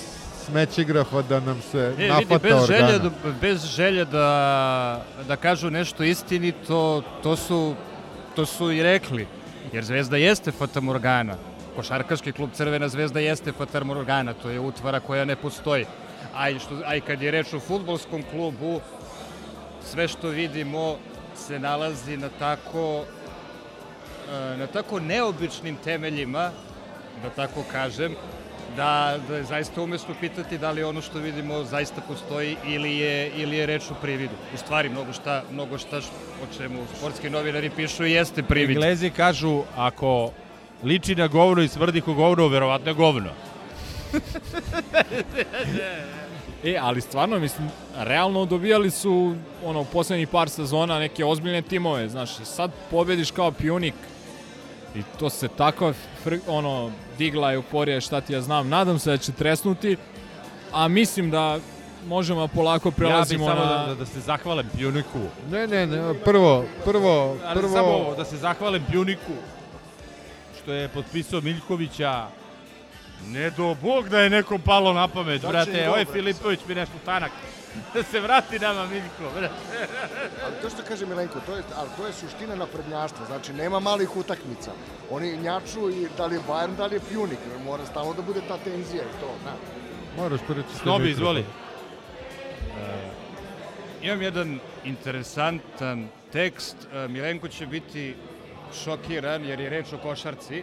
Smećigrafa 0.46 1.22
da 1.22 1.40
nam 1.40 1.60
se 1.72 1.78
E, 1.78 1.88
vidi, 1.90 2.08
nafata 2.08 2.38
bez 2.38 2.66
želje, 2.66 2.84
organa. 2.94 3.10
da, 3.24 3.30
bez 3.40 3.64
želje 3.64 4.04
da, 4.04 5.04
da 5.28 5.36
kažu 5.36 5.70
nešto 5.70 6.02
istinito, 6.04 7.02
to 7.22 7.36
su, 7.36 7.74
to 8.36 8.46
su 8.46 8.70
i 8.72 8.82
rekli. 8.82 9.26
Jer 9.72 9.84
Zvezda 9.84 10.16
jeste 10.16 10.52
Fatamorgana. 10.52 11.34
Košarkaški 11.76 12.32
klub 12.32 12.50
Crvena 12.52 12.88
zvezda 12.88 13.20
jeste 13.20 13.52
Fatamorgana, 13.52 14.32
to 14.34 14.50
je 14.50 14.60
utvara 14.60 15.00
koja 15.00 15.24
ne 15.24 15.36
postoji. 15.36 15.86
A 16.34 16.50
i, 16.50 16.58
što, 16.58 16.80
a 16.86 16.96
i 16.96 17.00
kad 17.00 17.22
je 17.22 17.30
reč 17.30 17.52
o 17.52 17.60
futbolskom 17.60 18.22
klubu, 18.30 18.80
sve 19.84 20.08
što 20.08 20.28
vidimo 20.28 20.96
se 21.36 21.58
nalazi 21.58 22.16
na 22.16 22.28
tako 22.38 23.04
e, 24.32 24.56
na 24.56 24.66
tako 24.66 25.00
neobičnim 25.00 25.76
temeljima, 25.84 26.50
da 27.22 27.30
tako 27.30 27.64
kažem, 27.72 28.16
da, 28.78 29.18
da 29.28 29.36
je 29.36 29.44
zaista 29.44 29.82
umesto 29.82 30.14
pitati 30.20 30.58
da 30.58 30.70
li 30.70 30.84
ono 30.84 31.00
što 31.02 31.18
vidimo 31.18 31.64
zaista 31.64 32.00
postoji 32.00 32.56
ili 32.66 32.96
je, 32.96 33.30
ili 33.36 33.56
je 33.56 33.66
reč 33.66 33.90
o 33.90 33.94
prividu. 33.94 34.34
U 34.54 34.56
stvari, 34.56 34.88
mnogo 34.88 35.12
šta, 35.12 35.42
mnogo 35.52 35.78
šta 35.78 35.98
o 36.42 36.56
čemu 36.56 36.82
sportski 36.96 37.30
novinari 37.30 37.70
pišu 37.70 38.04
jeste 38.04 38.42
privid. 38.42 38.76
Englezi 38.76 39.10
kažu, 39.10 39.62
ako 39.76 40.30
liči 40.84 41.14
na 41.14 41.26
govno 41.26 41.62
i 41.62 41.68
smrdi 41.68 42.00
ko 42.00 42.14
govno, 42.14 42.48
verovatno 42.48 42.90
je 42.90 42.94
govno. 42.94 43.30
E, 46.64 46.76
ali 46.80 47.00
stvarno, 47.00 47.38
mislim, 47.38 47.68
realno 47.96 48.44
dobijali 48.44 48.90
su, 48.90 49.34
ono, 49.64 49.80
u 49.80 49.84
poslednjih 49.84 50.28
par 50.28 50.50
sezona 50.50 50.98
neke 50.98 51.24
ozbiljne 51.24 51.62
timove, 51.62 52.08
znaš, 52.08 52.40
i 52.40 52.44
sad 52.44 52.70
pobediš 52.90 53.30
kao 53.30 53.52
pionik 53.52 53.94
i 54.94 55.02
to 55.18 55.30
se 55.30 55.48
takva, 55.48 55.92
fr, 56.22 56.38
ono, 56.48 56.90
digla 57.18 57.52
euforija, 57.52 58.00
šta 58.00 58.20
ti 58.20 58.32
ja 58.32 58.40
znam, 58.40 58.68
nadam 58.68 58.98
se 58.98 59.10
da 59.10 59.16
će 59.16 59.32
tresnuti, 59.32 59.96
a 60.72 60.88
mislim 60.88 61.30
da 61.30 61.58
možemo 62.06 62.48
polako 62.48 62.90
prelazimo 62.90 63.44
ja 63.44 63.54
bih 63.54 63.60
samo 63.60 63.72
na... 63.74 63.86
da, 63.86 63.94
da, 63.94 64.06
se 64.06 64.20
zahvalim 64.20 64.66
Pjuniku. 64.76 65.18
Ne, 65.50 65.66
ne, 65.66 65.86
ne, 65.86 66.14
prvo, 66.24 66.64
prvo, 66.84 67.36
Ali 67.44 67.60
prvo... 67.60 67.72
samo 67.72 67.88
ovo, 67.88 68.14
da 68.14 68.24
se 68.24 68.36
zahvalim 68.36 68.82
Pjuniku 68.90 69.32
što 70.62 70.72
je 70.72 70.88
potpisao 70.88 71.40
Miljkovića. 71.40 72.26
Ne 73.26 73.50
do 73.50 73.76
bog 73.82 74.08
da 74.08 74.20
je 74.20 74.30
nekom 74.30 74.60
palo 74.60 74.92
na 74.92 75.08
pamet, 75.08 75.40
Znači, 75.40 75.52
brate. 75.52 75.70
dobro. 75.70 75.90
Ovaj 75.90 76.04
Filipović 76.04 76.60
mi 76.68 76.74
nešto 76.74 76.94
tanak. 77.04 77.30
Da 77.94 78.02
se 78.02 78.20
vrati 78.20 78.58
nama 78.58 78.86
Miljko, 78.86 79.32
brate. 79.34 79.54
Ali 80.44 80.54
to 80.62 80.70
što 80.70 80.82
kaže 80.88 81.06
Milenko, 81.06 81.40
to 81.46 81.56
je, 81.56 81.62
ali 81.76 81.90
to 81.96 82.06
je 82.06 82.12
suština 82.12 82.54
naprednjaštva, 82.54 83.26
znači 83.26 83.52
nema 83.52 83.80
malih 83.80 84.16
utakmica. 84.16 84.70
Oni 85.10 85.36
njaču 85.36 85.90
i 85.90 86.08
da 86.16 86.26
li 86.26 86.34
je 86.34 86.40
Bayern, 86.48 86.76
da 86.76 86.86
li 86.86 86.96
je 86.96 87.00
Pjunik, 87.00 87.38
mora 87.64 87.86
stalno 87.86 88.12
da 88.12 88.22
bude 88.22 88.40
ta 88.48 88.58
tenzija 88.58 89.02
i 89.02 89.20
to, 89.20 89.34
na. 89.44 89.52
Moraš 90.22 90.40
pričati 90.48 90.76
Snobi, 90.82 91.10
izvoli. 91.10 91.44
Imam 94.02 94.22
jedan 94.22 94.58
interesantan 94.84 96.08
tekst. 96.32 96.76
E, 96.92 97.08
Milenko 97.08 97.48
će 97.48 97.66
biti 97.66 98.14
šokiran 98.84 99.44
jer 99.44 99.60
je 99.60 99.70
reč 99.70 99.92
o 99.92 99.98
košarci. 99.98 100.62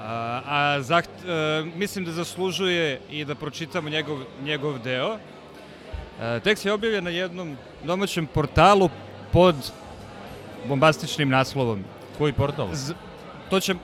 A, 0.00 0.40
a 0.46 0.80
zaht, 0.82 1.08
a, 1.26 1.64
mislim 1.74 2.04
da 2.04 2.12
zaslužuje 2.12 3.00
i 3.10 3.24
da 3.24 3.34
pročitamo 3.34 3.88
njegov, 3.88 4.18
njegov 4.42 4.78
deo. 4.78 5.18
A, 6.20 6.40
tekst 6.40 6.66
je 6.66 6.72
objavljen 6.72 7.04
na 7.04 7.10
jednom 7.10 7.56
domaćem 7.84 8.26
portalu 8.26 8.90
pod 9.32 9.54
bombastičnim 10.68 11.28
naslovom. 11.28 11.84
Koji 12.18 12.32
portal? 12.32 12.68
Z, 12.72 12.94
to 13.50 13.60
će, 13.60 13.74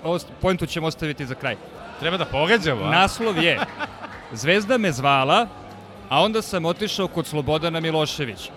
pointu 0.41 0.67
ćemo 0.67 0.87
ostaviti 0.87 1.27
za 1.27 1.35
kraj. 1.35 1.57
Treba 2.01 2.17
da 2.17 2.25
pogađamo, 2.25 2.85
a? 2.85 2.91
Naslov 2.91 3.39
je 3.43 3.59
Zvezda 4.33 4.79
me 4.79 4.93
zvala, 4.93 5.49
a 6.09 6.23
onda 6.23 6.43
sam 6.43 6.65
otišao 6.65 7.09
kod 7.09 7.27
Slobodana 7.27 7.81
Miloševića. 7.81 8.53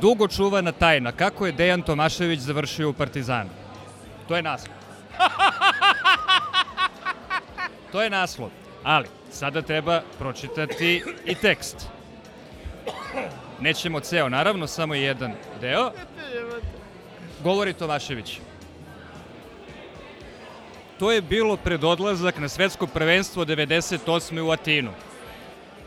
Dugo 0.00 0.28
čuvana 0.28 0.72
tajna 0.72 1.12
kako 1.12 1.46
je 1.46 1.52
Dejan 1.52 1.82
Tomašević 1.82 2.40
završio 2.40 2.90
u 2.90 2.92
Partizanu. 2.92 3.50
To 4.28 4.36
je 4.36 4.42
naslov. 4.42 4.76
To 7.92 8.02
je 8.02 8.10
naslov. 8.10 8.50
Ali, 8.84 9.06
sada 9.30 9.62
treba 9.62 10.02
pročitati 10.18 11.02
i 11.24 11.34
tekst. 11.34 11.97
Nećemo 13.60 14.00
ceo, 14.00 14.28
naravno, 14.28 14.66
samo 14.66 14.94
jedan 14.94 15.32
deo. 15.60 15.90
Govori 17.42 17.72
Tomašević. 17.72 18.38
To 20.98 21.12
je 21.12 21.22
bilo 21.22 21.56
pred 21.56 21.84
odlazak 21.84 22.38
na 22.38 22.48
svetsko 22.48 22.86
prvenstvo 22.86 23.44
98. 23.44 24.40
u 24.40 24.50
Atinu. 24.50 24.90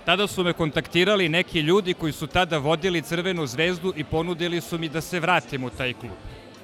Tada 0.05 0.27
su 0.27 0.43
me 0.43 0.53
kontaktirali 0.53 1.29
neki 1.29 1.59
ljudi 1.59 1.93
koji 1.93 2.11
su 2.11 2.27
tada 2.27 2.57
vodili 2.57 3.01
Crvenu 3.01 3.47
zvezdu 3.47 3.93
i 3.95 4.03
ponudili 4.03 4.61
su 4.61 4.77
mi 4.77 4.89
da 4.89 5.01
se 5.01 5.19
vratim 5.19 5.63
u 5.63 5.69
taj 5.69 5.93
klub. 5.93 6.17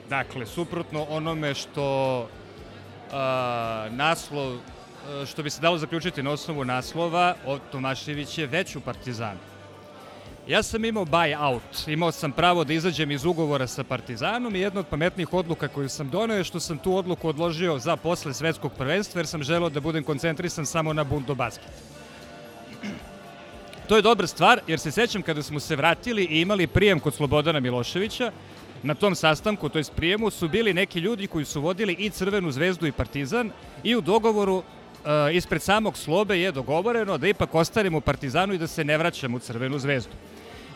Dakle, 0.10 0.46
suprotno 0.46 1.06
onome 1.10 1.54
što 1.54 2.28
a, 3.12 3.88
naslov, 3.92 4.58
što 5.26 5.44
bi 5.44 5.50
se 5.50 5.62
dalo 5.62 5.78
zaključiti 5.78 6.24
na 6.24 6.32
osnovu 6.32 6.66
naslova, 6.66 7.36
Tomašević 7.72 8.38
je 8.38 8.48
već 8.48 8.76
u 8.76 8.82
Partizanu. 8.82 9.40
Ja 10.48 10.64
sam 10.64 10.86
imao 10.86 11.06
buy 11.06 11.36
out, 11.40 11.88
imao 11.88 12.12
sam 12.12 12.32
pravo 12.32 12.64
da 12.64 12.74
izađem 12.74 13.12
iz 13.12 13.26
ugovora 13.26 13.68
sa 13.68 13.84
Partizanom 13.84 14.56
i 14.56 14.60
jedna 14.60 14.80
od 14.80 14.88
pametnih 14.88 15.34
odluka 15.34 15.68
koju 15.68 15.90
sam 15.90 16.10
donio 16.10 16.38
je 16.38 16.44
što 16.44 16.60
sam 16.60 16.78
tu 16.78 16.96
odluku 16.96 17.28
odložio 17.28 17.80
za 17.80 17.96
posle 17.96 18.34
svetskog 18.34 18.72
prvenstva 18.78 19.20
jer 19.20 19.28
sam 19.28 19.44
želeo 19.44 19.70
da 19.70 19.80
budem 19.80 20.04
koncentrisan 20.04 20.66
samo 20.66 20.94
na 20.94 21.04
Bundo 21.04 21.36
basket. 21.36 21.72
To 23.88 23.96
je 23.96 24.02
dobra 24.02 24.28
stvar 24.28 24.60
jer 24.68 24.80
se 24.80 24.92
sećam 24.92 25.22
kada 25.22 25.44
smo 25.44 25.60
se 25.60 25.76
vratili 25.76 26.24
i 26.24 26.42
imali 26.42 26.68
prijem 26.68 27.00
kod 27.00 27.14
Slobodana 27.14 27.60
Miloševića, 27.60 28.32
na 28.84 28.96
tom 28.96 29.16
sastanku, 29.16 29.70
to 29.70 29.78
je 29.78 29.84
prijemu, 29.96 30.30
su 30.30 30.50
bili 30.50 30.74
neki 30.74 31.00
ljudi 31.00 31.28
koji 31.28 31.46
su 31.46 31.62
vodili 31.62 31.94
i 31.94 32.10
Crvenu 32.10 32.52
zvezdu 32.52 32.88
i 32.88 32.92
Partizan 32.92 33.52
i 33.84 33.96
u 33.96 34.02
dogovoru 34.02 34.64
e, 35.06 35.36
ispred 35.36 35.62
samog 35.62 35.98
Slobe 35.98 36.40
je 36.40 36.52
dogovoreno 36.52 37.18
da 37.18 37.28
ipak 37.28 37.56
ostanemo 37.56 37.98
u 37.98 38.02
Partizanu 38.02 38.54
i 38.54 38.58
da 38.58 38.68
se 38.68 38.84
ne 38.84 38.98
vraćamo 38.98 39.38
u 39.38 39.40
Crvenu 39.40 39.80
zvezdu. 39.80 40.14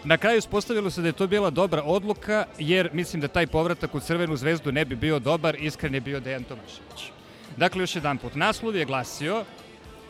Na 0.04 0.18
kraju 0.18 0.38
ispostavilo 0.38 0.90
se 0.90 1.02
da 1.02 1.08
je 1.08 1.14
to 1.14 1.28
bila 1.28 1.50
dobra 1.50 1.84
odluka, 1.84 2.46
jer 2.60 2.90
mislim 2.94 3.22
da 3.22 3.28
taj 3.28 3.48
povratak 3.48 3.96
u 3.96 4.00
Crvenu 4.00 4.36
zvezdu 4.36 4.72
ne 4.72 4.86
bi 4.86 4.96
bio 4.96 5.20
dobar, 5.20 5.56
iskren 5.60 5.94
je 5.94 6.02
bio 6.02 6.20
Dejan 6.20 6.44
Tomašević. 6.44 7.12
Dakle, 7.58 7.82
još 7.82 7.96
jedan 7.96 8.18
put, 8.18 8.36
naslov 8.36 8.76
je 8.76 8.86
glasio 8.86 9.46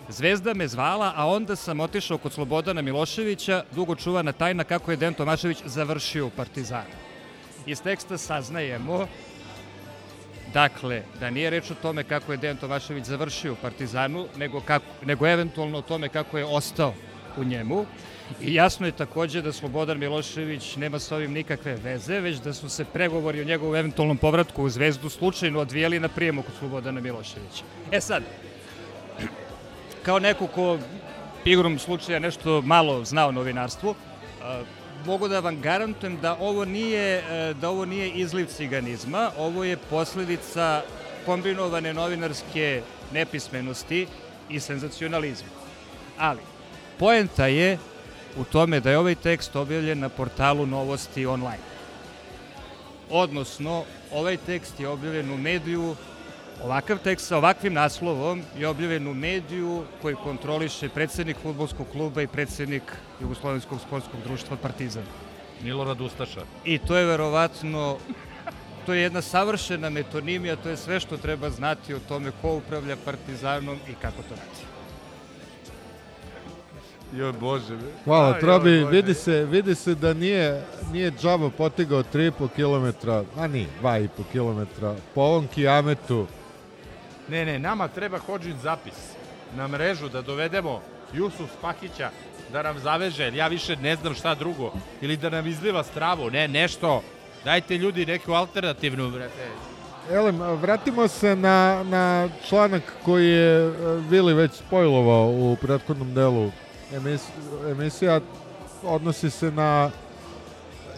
Zvezda 0.09 0.53
me 0.53 0.67
zvala, 0.67 1.13
a 1.15 1.27
onda 1.27 1.55
sam 1.55 1.79
otišao 1.79 2.17
kod 2.17 2.33
Slobodana 2.33 2.81
Miloševića, 2.81 3.63
dugo 3.75 3.95
čuvana 3.95 4.31
tajna 4.31 4.63
kako 4.63 4.91
je 4.91 4.97
Dejan 4.97 5.13
Tomašević 5.13 5.57
završio 5.65 6.27
u 6.27 6.29
Partizanu. 6.29 6.95
Iz 7.65 7.81
teksta 7.81 8.17
saznajemo 8.17 9.07
Dakle, 10.53 11.03
da 11.19 11.29
nije 11.29 11.49
reč 11.49 11.71
o 11.71 11.75
tome 11.75 12.03
kako 12.03 12.31
je 12.31 12.37
Dejan 12.37 12.57
Tomašević 12.57 13.05
završio 13.05 13.53
u 13.53 13.55
Partizanu, 13.55 14.27
nego, 14.37 14.61
kako, 14.61 14.85
nego 15.05 15.27
eventualno 15.27 15.77
o 15.77 15.81
tome 15.81 16.09
kako 16.09 16.37
je 16.37 16.45
ostao 16.45 16.93
u 17.37 17.43
njemu. 17.43 17.85
I 18.41 18.53
jasno 18.53 18.85
je 18.85 18.91
takođe 18.91 19.41
da 19.41 19.51
Slobodan 19.53 19.99
Milošević 19.99 20.75
nema 20.75 20.99
sa 20.99 21.15
ovim 21.15 21.31
nikakve 21.31 21.75
veze, 21.75 22.19
već 22.19 22.37
da 22.37 22.53
su 22.53 22.69
se 22.69 22.85
pregovori 22.85 23.41
o 23.41 23.43
njegovom 23.43 23.75
eventualnom 23.75 24.17
povratku 24.17 24.63
u 24.63 24.69
Zvezdu 24.69 25.09
slučajno 25.09 25.59
odvijeli 25.59 25.99
na 25.99 26.07
prijemu 26.07 26.41
kod 26.43 26.53
Slobodana 26.59 27.01
Miloševića. 27.01 27.63
E 27.91 28.01
sad, 28.01 28.23
kao 30.03 30.19
neko 30.19 30.47
ko 30.47 30.77
igrom 31.45 31.79
slučaja 31.79 32.19
nešto 32.19 32.61
malo 32.61 33.05
zna 33.05 33.27
o 33.27 33.31
novinarstvu, 33.31 33.95
mogu 35.05 35.27
da 35.27 35.39
vam 35.39 35.61
garantujem 35.61 36.17
da 36.21 36.37
ovo 36.39 36.65
nije, 36.65 37.17
e, 37.17 37.53
da 37.53 37.69
ovo 37.69 37.85
nije 37.85 38.09
izliv 38.09 38.45
ciganizma, 38.45 39.31
ovo 39.37 39.63
je 39.63 39.77
posledica 39.77 40.81
kombinovane 41.25 41.93
novinarske 41.93 42.81
nepismenosti 43.13 44.07
i 44.49 44.59
senzacionalizma. 44.59 45.49
Ali, 46.17 46.41
poenta 46.99 47.47
je 47.47 47.77
u 48.37 48.43
tome 48.43 48.79
da 48.79 48.91
je 48.91 48.97
ovaj 48.97 49.15
tekst 49.15 49.55
objavljen 49.55 49.99
na 49.99 50.09
portalu 50.09 50.65
Novosti 50.65 51.25
online. 51.25 51.63
Odnosno, 53.09 53.83
ovaj 54.11 54.37
tekst 54.37 54.79
je 54.79 54.87
objavljen 54.87 55.31
u 55.31 55.37
mediju 55.37 55.95
Ovakav 56.63 56.97
tekst 56.97 57.27
sa 57.27 57.37
ovakvim 57.37 57.73
naslovom 57.73 58.43
je 58.57 58.67
objavljen 58.67 59.07
u 59.07 59.13
mediju 59.13 59.83
koji 60.01 60.15
kontroliše 60.15 60.89
predsednik 60.89 61.37
futbolskog 61.43 61.87
kluba 61.91 62.21
i 62.21 62.27
predsednik 62.27 62.83
Jugoslovenskog 63.21 63.79
sportskog 63.81 64.21
društva 64.23 64.57
Partizan. 64.57 65.03
Milorad 65.63 66.01
Ustaša. 66.01 66.41
I 66.65 66.77
to 66.77 66.95
je 66.95 67.05
verovatno 67.05 67.97
to 68.85 68.93
je 68.93 69.01
jedna 69.01 69.21
savršena 69.21 69.89
metonimija, 69.89 70.55
to 70.55 70.69
je 70.69 70.77
sve 70.77 70.99
što 70.99 71.17
treba 71.17 71.49
znati 71.49 71.93
o 71.93 71.99
tome 71.99 72.31
ko 72.41 72.55
upravlja 72.55 72.95
Partizanom 73.05 73.79
i 73.89 73.93
kako 74.01 74.21
to 74.21 74.35
radi. 74.35 74.80
Joj 77.13 77.31
Bože. 77.31 77.77
Hvala, 78.05 78.39
Trobi, 78.39 78.85
vidi 78.91 79.13
se, 79.13 79.45
vidi 79.45 79.75
se 79.75 79.95
da 79.95 80.13
nije, 80.13 80.63
nije 80.91 81.11
džaba 81.11 81.49
potigao 81.49 82.03
3,5 82.03 82.47
km, 82.55 83.09
a 83.37 83.47
ni, 83.47 83.67
2,5 83.81 84.07
km 84.31 84.85
po 85.15 85.21
ovom 85.21 85.47
kijametu 85.47 86.27
Ne, 87.27 87.45
ne, 87.45 87.59
nama 87.59 87.87
treba 87.87 88.17
Hođin 88.17 88.57
zapis 88.63 88.93
na 89.55 89.67
mrežu 89.67 90.09
da 90.09 90.21
dovedemo 90.21 90.81
Jusuf 91.13 91.49
Spahića 91.57 92.09
da 92.51 92.63
nam 92.63 92.79
zaveže, 92.79 93.23
jer 93.23 93.33
ja 93.35 93.47
više 93.47 93.75
ne 93.75 93.95
znam 93.95 94.13
šta 94.13 94.35
drugo. 94.35 94.73
Ili 95.01 95.17
da 95.17 95.29
nam 95.29 95.47
izliva 95.47 95.83
stravu, 95.83 96.29
ne, 96.29 96.47
nešto. 96.47 97.03
Dajte 97.45 97.77
ljudi 97.77 98.05
neku 98.05 98.31
alternativnu, 98.31 99.09
brate. 99.09 99.47
Elem, 100.11 100.41
vratimo 100.41 101.07
se 101.07 101.35
na, 101.35 101.83
na 101.83 102.29
članak 102.49 102.83
koji 103.05 103.29
je 103.29 103.67
e, 103.67 103.71
Vili 104.09 104.33
već 104.33 104.51
spojlovao 104.51 105.27
u 105.27 105.57
prethodnom 105.61 106.13
delu 106.13 106.51
emis, 106.95 107.21
emisija. 107.71 108.19
Odnosi 108.83 109.29
se 109.29 109.51
na 109.51 109.89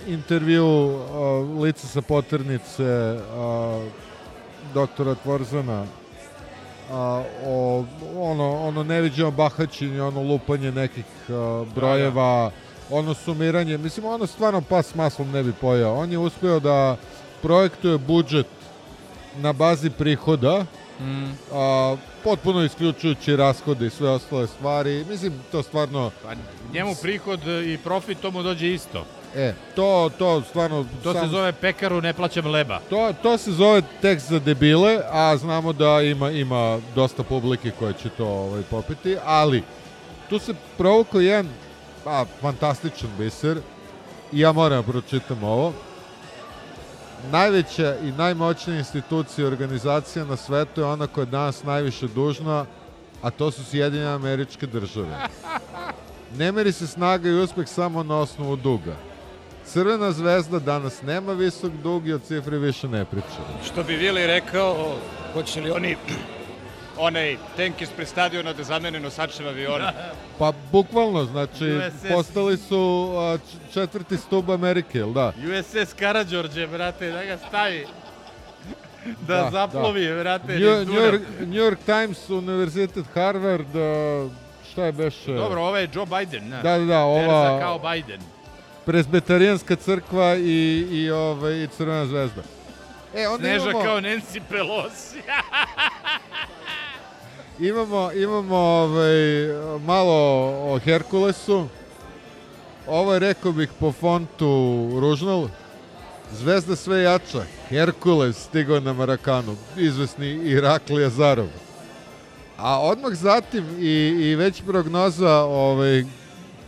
intervju 0.08 0.66
uh, 0.68 1.62
lica 1.62 1.88
sa 1.88 2.02
poternice 2.02 2.84
uh, 2.84 3.84
doktora 4.74 5.16
Tvorzana 5.16 5.86
a, 6.92 7.24
o, 7.46 7.86
ono, 8.18 8.60
ono 8.68 8.84
neviđeno 8.84 9.32
bahaćenje, 9.32 10.02
ono 10.02 10.22
lupanje 10.22 10.72
nekih 10.72 11.06
a, 11.30 11.66
brojeva, 11.76 12.52
ono 12.90 13.14
sumiranje, 13.14 13.78
mislim, 13.78 14.06
ono 14.06 14.28
stvarno 14.28 14.62
pas 14.62 14.96
maslom 14.96 15.32
ne 15.32 15.44
bi 15.44 15.54
pojao. 15.62 15.96
On 15.96 16.12
je 16.12 16.18
uspeo 16.18 16.60
da 16.60 16.98
projektuje 17.42 17.98
budžet 17.98 18.48
na 19.38 19.54
bazi 19.54 19.90
prihoda, 19.90 20.66
mm. 21.04 21.38
a, 21.54 21.96
potpuno 22.24 22.64
isključujući 22.64 23.36
rashode 23.36 23.88
i 23.88 23.90
sve 23.90 24.10
ostale 24.10 24.48
stvari. 24.48 25.06
Mislim, 25.10 25.34
to 25.52 25.64
stvarno... 25.64 26.12
Pa 26.24 26.30
njemu 26.74 26.96
prihod 27.02 27.40
i 27.66 27.78
profit, 27.84 28.20
to 28.22 28.32
mu 28.32 28.44
dođe 28.44 28.74
isto. 28.74 29.06
E, 29.36 29.54
to, 29.76 30.10
to 30.18 30.42
stvarno... 30.42 30.86
To 31.04 31.14
sam, 31.14 31.22
se 31.22 31.32
zove 31.32 31.52
pekaru 31.54 32.02
ne 32.02 32.14
plaćam 32.14 32.48
leba. 32.48 32.80
To, 32.90 33.14
to 33.22 33.38
se 33.38 33.52
zove 33.52 33.82
tekst 34.02 34.30
za 34.30 34.40
debile, 34.40 35.00
a 35.12 35.38
znamo 35.38 35.74
da 35.74 36.02
ima, 36.02 36.32
ima 36.32 36.80
dosta 36.96 37.24
publike 37.24 37.72
koje 37.80 37.94
će 37.94 38.10
to 38.10 38.26
ovaj, 38.26 38.62
popiti, 38.70 39.18
ali 39.26 39.64
tu 40.30 40.40
se 40.40 40.54
provukao 40.78 41.22
jedan 41.22 41.50
a, 42.06 42.26
fantastičan 42.42 43.10
biser 43.18 43.58
i 44.32 44.40
ja 44.40 44.52
moram 44.52 44.86
da 44.86 44.92
pročitam 44.92 45.44
ovo. 45.44 45.74
Najveća 47.32 47.96
i 48.04 48.12
najmoćnija 48.12 48.78
institucija 48.78 49.44
i 49.44 49.48
organizacija 49.48 50.26
na 50.26 50.38
svetu 50.38 50.82
je 50.82 50.86
ona 50.86 51.08
koja 51.08 51.22
je 51.22 51.26
danas 51.26 51.64
najviše 51.64 52.08
dužna, 52.08 52.66
a 53.22 53.30
to 53.30 53.52
su 53.52 53.64
Sjedinjene 53.64 54.10
američke 54.10 54.68
države. 54.68 55.18
Ne 56.38 56.52
meri 56.52 56.72
se 56.72 56.88
snaga 56.88 57.30
i 57.30 57.34
uspeh 57.34 57.68
samo 57.68 58.04
na 58.04 58.18
osnovu 58.18 58.56
duga. 58.56 58.96
Crvena 59.66 60.12
zvezda 60.12 60.60
danas 60.60 61.02
nema 61.02 61.34
visok 61.34 61.72
dug 61.84 62.08
i 62.08 62.14
o 62.14 62.20
cifri 62.20 62.58
više 62.58 62.88
ne 62.88 63.06
priča. 63.06 63.44
Što 63.66 63.84
bi 63.84 63.96
Vili 63.96 64.28
rekao, 64.28 64.96
hoće 65.34 65.62
li 65.62 65.72
oni 65.72 65.96
onaj 66.98 67.38
tank 67.58 67.82
ispred 67.82 68.08
stadiona 68.08 68.54
da 68.54 68.64
zamene 68.64 69.00
nosačeva 69.00 69.50
aviona? 69.50 69.92
Pa 70.40 70.54
bukvalno, 70.72 71.26
znači 71.26 71.72
USS. 71.72 72.08
postali 72.12 72.58
su 72.58 73.12
a, 73.18 73.38
četvrti 73.74 74.18
stub 74.18 74.52
Amerike, 74.52 74.98
jel 74.98 75.14
da? 75.14 75.34
USS 75.38 75.94
Karadžorđe, 75.94 76.68
brate, 76.68 77.12
da 77.12 77.26
ga 77.26 77.38
stavi. 77.50 77.86
Da 79.28 79.50
zaplovi, 79.52 80.12
vrate, 80.12 80.48
New, 80.48 80.60
niz 80.60 80.78
New, 80.78 80.86
Dunav. 80.86 81.04
York, 81.04 81.22
New 81.40 81.64
York 81.64 81.78
Times, 81.86 82.30
Univerzitet 82.30 83.06
Harvard, 83.14 83.76
uh, 83.76 84.32
šta 84.72 84.86
je 84.86 84.92
beše? 84.92 85.34
Dobro, 85.34 85.62
ovo 85.62 85.78
je 85.78 85.90
Joe 85.94 86.06
Biden, 86.06 86.50
ne? 86.50 86.62
Da, 86.62 86.78
da, 86.80 86.86
da, 86.86 87.00
ova- 87.00 87.20
Berza 87.20 87.60
kao 87.60 87.80
Biden. 87.92 88.22
Presbetarijanska 88.86 89.76
crkva 89.76 90.36
i, 90.36 90.88
i, 90.92 91.12
ovaj, 91.12 91.54
i 91.54 91.68
Crvena 91.68 92.06
zvezda. 92.06 92.42
E, 93.16 93.28
onda 93.28 93.44
Sneža 93.44 93.70
imamo, 93.70 93.86
kao 93.86 94.00
Nancy 94.02 94.42
Pelosi. 94.50 95.18
imamo, 97.60 98.12
imamo 98.12 98.56
ovaj, 98.56 99.14
malo 99.86 100.14
o 100.74 100.80
Herkulesu. 100.80 101.68
Ovo 102.88 103.14
je, 103.14 103.20
rekao 103.20 103.52
bih, 103.52 103.70
po 103.80 103.92
fontu 103.92 104.90
Ružnal. 105.00 105.48
Zvezda 106.32 106.76
sve 106.76 107.02
jača. 107.02 107.44
Herkules 107.70 108.38
stigao 108.38 108.80
na 108.80 108.94
Marakanu. 108.94 109.56
Izvesni 109.78 110.28
Iraklija 110.28 111.10
Zarov. 111.10 111.48
A 112.58 112.80
odmah 112.82 113.14
zatim 113.14 113.66
i, 113.80 114.16
i 114.22 114.36
već 114.36 114.62
prognoza 114.62 115.34
ovaj, 115.40 116.04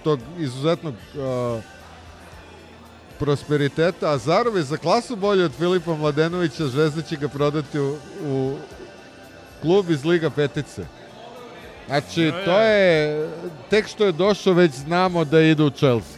tog 0.04 0.20
izuzetnog 0.40 0.94
uh, 0.94 1.64
prosperiteta, 3.20 4.12
a 4.12 4.18
Zarov 4.18 4.58
je 4.58 4.64
za 4.64 4.78
klasu 4.78 5.16
bolji 5.16 5.44
od 5.44 5.52
Filipa 5.52 5.96
Mladenovića, 5.96 6.68
Zvezda 6.68 7.02
će 7.02 7.16
ga 7.16 7.28
prodati 7.28 7.80
u, 7.80 7.98
u 8.26 8.56
klub 9.66 9.90
iz 9.90 10.06
Liga 10.06 10.30
Petice. 10.30 10.86
Znači, 11.88 12.22
ja. 12.22 12.46
to 12.46 12.60
je, 12.60 13.30
tek 13.70 13.88
što 13.88 14.06
je 14.06 14.12
došao, 14.12 14.54
već 14.54 14.72
znamo 14.72 15.26
da 15.26 15.42
ide 15.42 15.64
u 15.64 15.70
Chelsea. 15.70 16.18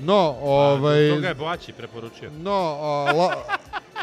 No, 0.00 0.34
ovaj... 0.42 1.10
Toga 1.10 1.28
je 1.28 1.34
Boaći 1.34 1.72
preporučio. 1.72 2.30
No, 2.30 2.76
a, 2.80 3.12
la, 3.12 3.34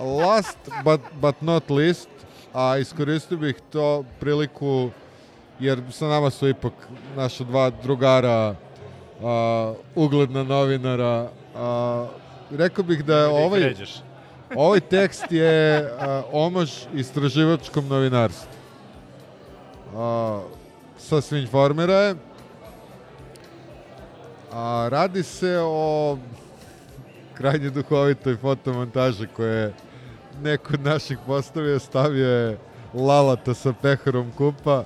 last 0.02 0.58
but, 0.84 1.02
but 1.22 1.42
not 1.42 1.70
least, 1.70 2.10
a 2.54 2.78
iskoristio 2.78 3.38
bih 3.38 3.56
to 3.72 4.04
priliku, 4.20 4.90
jer 5.60 5.82
sa 5.92 6.08
nama 6.08 6.30
su 6.30 6.48
ipak 6.48 6.74
naša 7.16 7.44
dva 7.44 7.70
drugara, 7.70 8.56
a, 9.24 9.74
ugledna 9.96 10.44
novinara, 10.44 11.30
a, 11.56 12.08
rekao 12.52 12.84
bih 12.84 13.06
da 13.06 13.18
je 13.18 13.28
ovaj, 13.28 13.60
vređaš. 13.60 13.94
Ovaj 14.56 14.80
tekst 14.80 15.32
je 15.32 15.90
a, 16.00 16.22
omaž 16.32 16.72
istraživačkom 16.94 17.88
novinarstvu. 17.88 18.52
A, 19.96 20.42
sa 20.98 21.22
Svinjformera 21.22 21.94
je. 21.94 22.16
A, 24.52 24.88
radi 24.92 25.24
se 25.24 25.60
o 25.62 26.18
krajnje 27.34 27.70
duhovitoj 27.70 28.38
fotomontaži 28.38 29.28
koje 29.28 29.58
je 29.58 29.74
neko 30.42 30.74
od 30.74 30.82
naših 30.82 31.18
postavio, 31.26 31.80
stavio 31.80 32.30
je 32.30 32.58
Lalata 32.94 33.54
sa 33.54 33.74
peharom 33.82 34.32
kupa, 34.38 34.84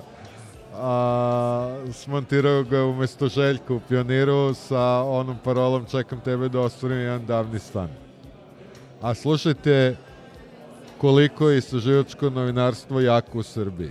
a 0.74 1.82
smontirao 1.92 2.62
ga 2.62 2.84
umesto 2.84 3.28
Željka 3.28 3.74
u 3.74 3.80
Pioniru 3.80 4.54
sa 4.54 5.02
onom 5.02 5.36
parolom 5.44 5.84
čekam 5.84 6.20
tebe 6.20 6.48
da 6.48 6.60
ostvarim 6.60 6.98
jedan 6.98 7.26
davni 7.26 7.58
stan. 7.58 8.07
A 9.02 9.14
slušajte 9.14 9.96
koliko 10.98 11.50
je 11.50 11.58
istraživačko 11.58 12.30
novinarstvo 12.30 13.00
jako 13.00 13.38
u 13.38 13.42
Srbiji. 13.42 13.90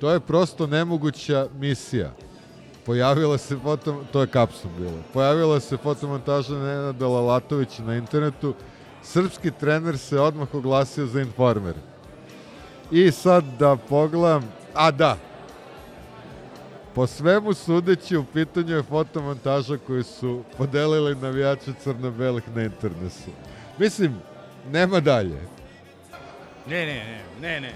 To 0.00 0.10
je 0.10 0.20
prosto 0.20 0.66
nemoguća 0.66 1.46
misija. 1.58 2.12
Pojavila 2.86 3.38
se 3.38 3.56
foto, 3.62 4.04
to 4.12 4.20
je 4.20 4.26
kapsum 4.26 4.70
bilo. 4.78 5.02
Pojavila 5.12 5.60
se 5.60 5.76
fotomontaža 5.76 6.54
Nenada 6.54 7.06
Lalatovića 7.06 7.82
na 7.82 7.96
internetu. 7.96 8.54
Srpski 9.02 9.50
trener 9.50 9.98
se 9.98 10.20
odmah 10.20 10.54
oglasio 10.54 11.06
za 11.06 11.20
informer. 11.20 11.74
I 12.90 13.10
sad 13.10 13.44
da 13.58 13.76
pogledam, 13.76 14.52
a 14.74 14.90
da, 14.90 15.16
po 16.94 17.06
svemu 17.06 17.54
sudeći 17.54 18.16
u 18.16 18.24
pitanju 18.24 18.74
je 18.76 18.82
fotomontaža 18.82 19.78
koju 19.86 20.04
su 20.04 20.42
podelili 20.58 21.14
navijači 21.14 21.72
crno-belih 21.84 22.44
na 22.54 22.62
internetu. 22.62 23.30
Mislim, 23.78 24.14
nema 24.66 25.00
dalje. 25.00 25.40
Ne, 26.66 26.86
ne, 26.86 26.94
ne, 26.96 27.20
ne, 27.40 27.60
ne. 27.60 27.72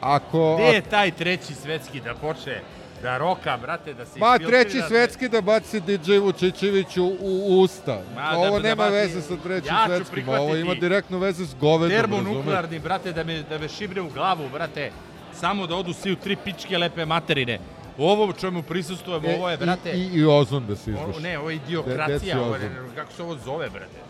Ako, 0.00 0.56
Gde 0.56 0.64
je 0.66 0.82
taj 0.82 1.10
treći 1.10 1.54
svetski 1.54 2.00
da 2.00 2.14
počne 2.14 2.60
da 3.02 3.18
roka, 3.18 3.56
brate, 3.56 3.94
da 3.94 4.06
se 4.06 4.18
Ma 4.18 4.38
treći 4.38 4.78
da- 4.78 4.88
svetski 4.88 5.28
da 5.28 5.40
baci 5.40 5.80
DJ 5.80 6.12
Vučićeviću 6.14 7.04
u, 7.20 7.60
usta. 7.60 8.02
Ma, 8.14 8.30
ovo 8.30 8.44
da- 8.46 8.50
da 8.52 8.68
nema 8.68 8.82
baci- 8.82 8.92
veze 8.92 9.22
sa 9.22 9.36
trećim 9.36 9.68
Ja 9.68 9.86
svetskim, 9.86 10.28
ovo 10.28 10.56
ima 10.56 10.74
direktno 10.74 11.18
veze 11.18 11.44
s 11.44 11.54
govedom? 11.54 11.96
Termonuklearni, 11.98 12.78
brate, 12.78 13.12
da 13.12 13.24
me, 13.24 13.42
da 13.42 13.58
me 13.58 13.68
šibre 13.68 14.00
u 14.00 14.10
glavu, 14.10 14.48
brate. 14.48 14.90
Samo 15.34 15.66
da 15.66 15.76
odu 15.76 15.92
svi 15.92 16.12
u 16.12 16.16
tri 16.16 16.36
pičke 16.36 16.78
lepe 16.78 17.04
materine. 17.06 17.58
Ovo 17.98 18.24
u 18.26 18.32
čemu 18.32 18.62
prisustujemo, 18.62 19.28
E, 19.28 19.34
ovo 19.34 19.48
je, 19.48 19.54
i- 19.54 19.58
brate... 19.58 19.90
I, 19.90 20.06
i 20.06 20.24
ozon 20.24 20.66
da 20.66 20.76
se 20.76 20.90
izbaš. 20.90 21.16
ne, 21.18 21.38
ovo 21.38 21.50
je 21.50 21.56
De- 21.56 21.62
idiokracija, 21.64 22.40
ovo 22.40 22.54
je, 22.54 22.60
kako 22.94 23.12
se 23.12 23.22
ovo 23.22 23.36
zove, 23.36 23.70
brate? 23.70 24.00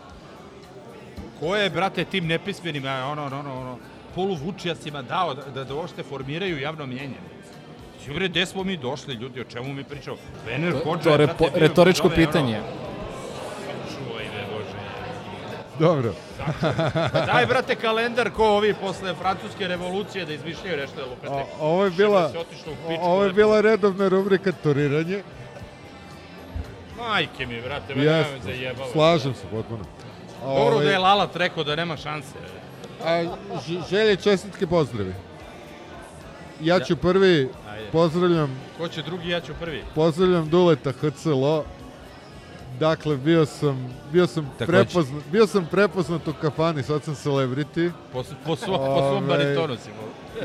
Ko 1.41 1.55
je, 1.55 1.69
brate, 1.69 2.05
tim 2.05 2.27
nepismenim, 2.27 2.85
a, 2.85 3.05
ono, 3.07 3.25
ono, 3.25 3.39
ono, 3.39 3.61
ono, 3.61 3.77
poluvučijacima 4.15 5.01
dao 5.01 5.33
da, 5.33 5.41
da, 5.45 5.63
da 5.63 5.75
uopšte 5.75 6.03
formiraju 6.03 6.59
javno 6.59 6.85
mjenje? 6.85 7.17
Bre, 8.07 8.27
gde 8.27 8.45
smo 8.45 8.63
mi 8.63 8.77
došli, 8.77 9.13
ljudi, 9.13 9.41
o 9.41 9.43
čemu 9.43 9.73
mi 9.73 9.83
pričamo? 9.83 10.17
Vener 10.45 10.73
To- 10.73 10.79
Hođa 10.79 11.03
to 11.03 11.09
je, 11.11 11.17
repo- 11.17 11.49
bio 11.49 11.59
retoričko 11.59 12.03
kod 12.03 12.11
ove, 12.11 12.25
pitanje. 12.25 12.57
Ono, 12.57 12.67
čuvaj 13.89 14.25
me, 14.25 14.43
Bože. 14.47 14.77
Dobro. 15.79 16.13
Pa 17.13 17.25
daj, 17.25 17.45
brate, 17.45 17.75
kalendar 17.75 18.29
ko 18.31 18.45
ovi 18.47 18.73
posle 18.73 19.13
francuske 19.15 19.67
revolucije 19.67 20.25
da 20.25 20.33
izmišljaju 20.33 20.77
nešto 20.77 20.95
da 20.95 21.05
lupete. 21.05 21.33
O, 21.33 21.45
ovo 21.61 21.83
je 21.85 21.91
bila, 21.91 22.27
u 22.31 22.43
pičku, 22.45 22.69
ovo 23.01 23.23
je 23.23 23.33
bila 23.33 23.61
redovna 23.61 24.07
rubrika 24.07 24.51
turiranje. 24.53 25.23
Majke 26.99 27.45
mi, 27.45 27.61
brate, 27.61 27.95
me 27.95 28.03
me 28.03 28.25
zajebalo. 28.43 28.91
slažem 28.91 29.33
se 29.33 29.45
potpuno. 29.51 29.83
Dobro 30.41 30.79
da 30.79 30.91
je 30.91 30.99
Lalat 30.99 31.35
rekao 31.35 31.63
da 31.63 31.75
nema 31.75 31.97
šanse. 31.97 32.35
A, 33.05 33.23
želje 33.89 34.15
čestitke 34.15 34.67
pozdravi. 34.67 35.13
Ja 36.61 36.79
ću 36.79 36.93
Ja. 36.93 36.97
prvi, 36.97 37.49
Ajde. 37.71 37.85
pozdravljam 37.91 38.59
Ko 38.77 38.87
će 38.87 39.01
drugi, 39.01 39.29
ja 39.29 39.41
ću 39.41 39.53
prvi. 39.59 39.83
Pozdravljam 39.95 40.49
Duleta 40.49 40.91
HCLO. 40.91 41.63
Dakle, 42.81 43.17
bio 43.17 43.45
sam, 43.45 43.93
bio 44.11 44.27
sam, 44.27 44.51
Takođe. 44.59 44.77
prepoznat, 44.77 45.23
bio 45.31 45.47
sam 45.47 45.67
prepoznat 45.71 46.27
u 46.27 46.33
kafani, 46.41 46.83
sad 46.83 47.03
sam 47.03 47.15
celebrity. 47.15 47.91
Po, 48.13 48.23
po, 48.45 48.55
svom, 48.55 48.77
po 48.77 48.97
svom 48.97 49.23
Ovaj, 49.23 49.37
baritonu 49.37 49.75
si 49.75 49.89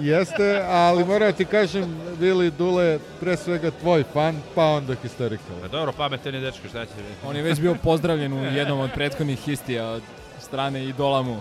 Jeste, 0.00 0.64
ali 0.68 1.04
moram 1.04 1.32
ti 1.32 1.44
kažem, 1.44 1.96
Vili 2.18 2.50
Dule, 2.50 2.98
pre 3.20 3.36
svega 3.36 3.70
tvoj 3.70 4.04
fan, 4.12 4.36
pa 4.54 4.64
onda 4.64 4.94
Hysterical. 5.04 5.60
Pa 5.62 5.68
dobro, 5.68 5.92
pametan 5.92 6.34
je 6.34 6.40
dečko, 6.40 6.68
šta 6.68 6.84
će? 6.84 6.92
On 7.26 7.36
je 7.36 7.42
već 7.42 7.60
bio 7.60 7.74
pozdravljen 7.82 8.32
u 8.32 8.44
jednom 8.44 8.80
od 8.80 8.90
prethodnih 8.94 9.38
histija 9.38 9.88
od 9.88 10.02
strane 10.40 10.84
idola 10.84 11.22
mu. 11.22 11.40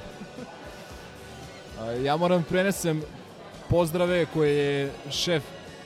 Ja 2.04 2.18
moram 2.18 2.44
prenesem 2.44 3.02
pozdrave 3.70 4.26
koje 4.34 4.56
je 4.56 4.92
šef 5.12 5.44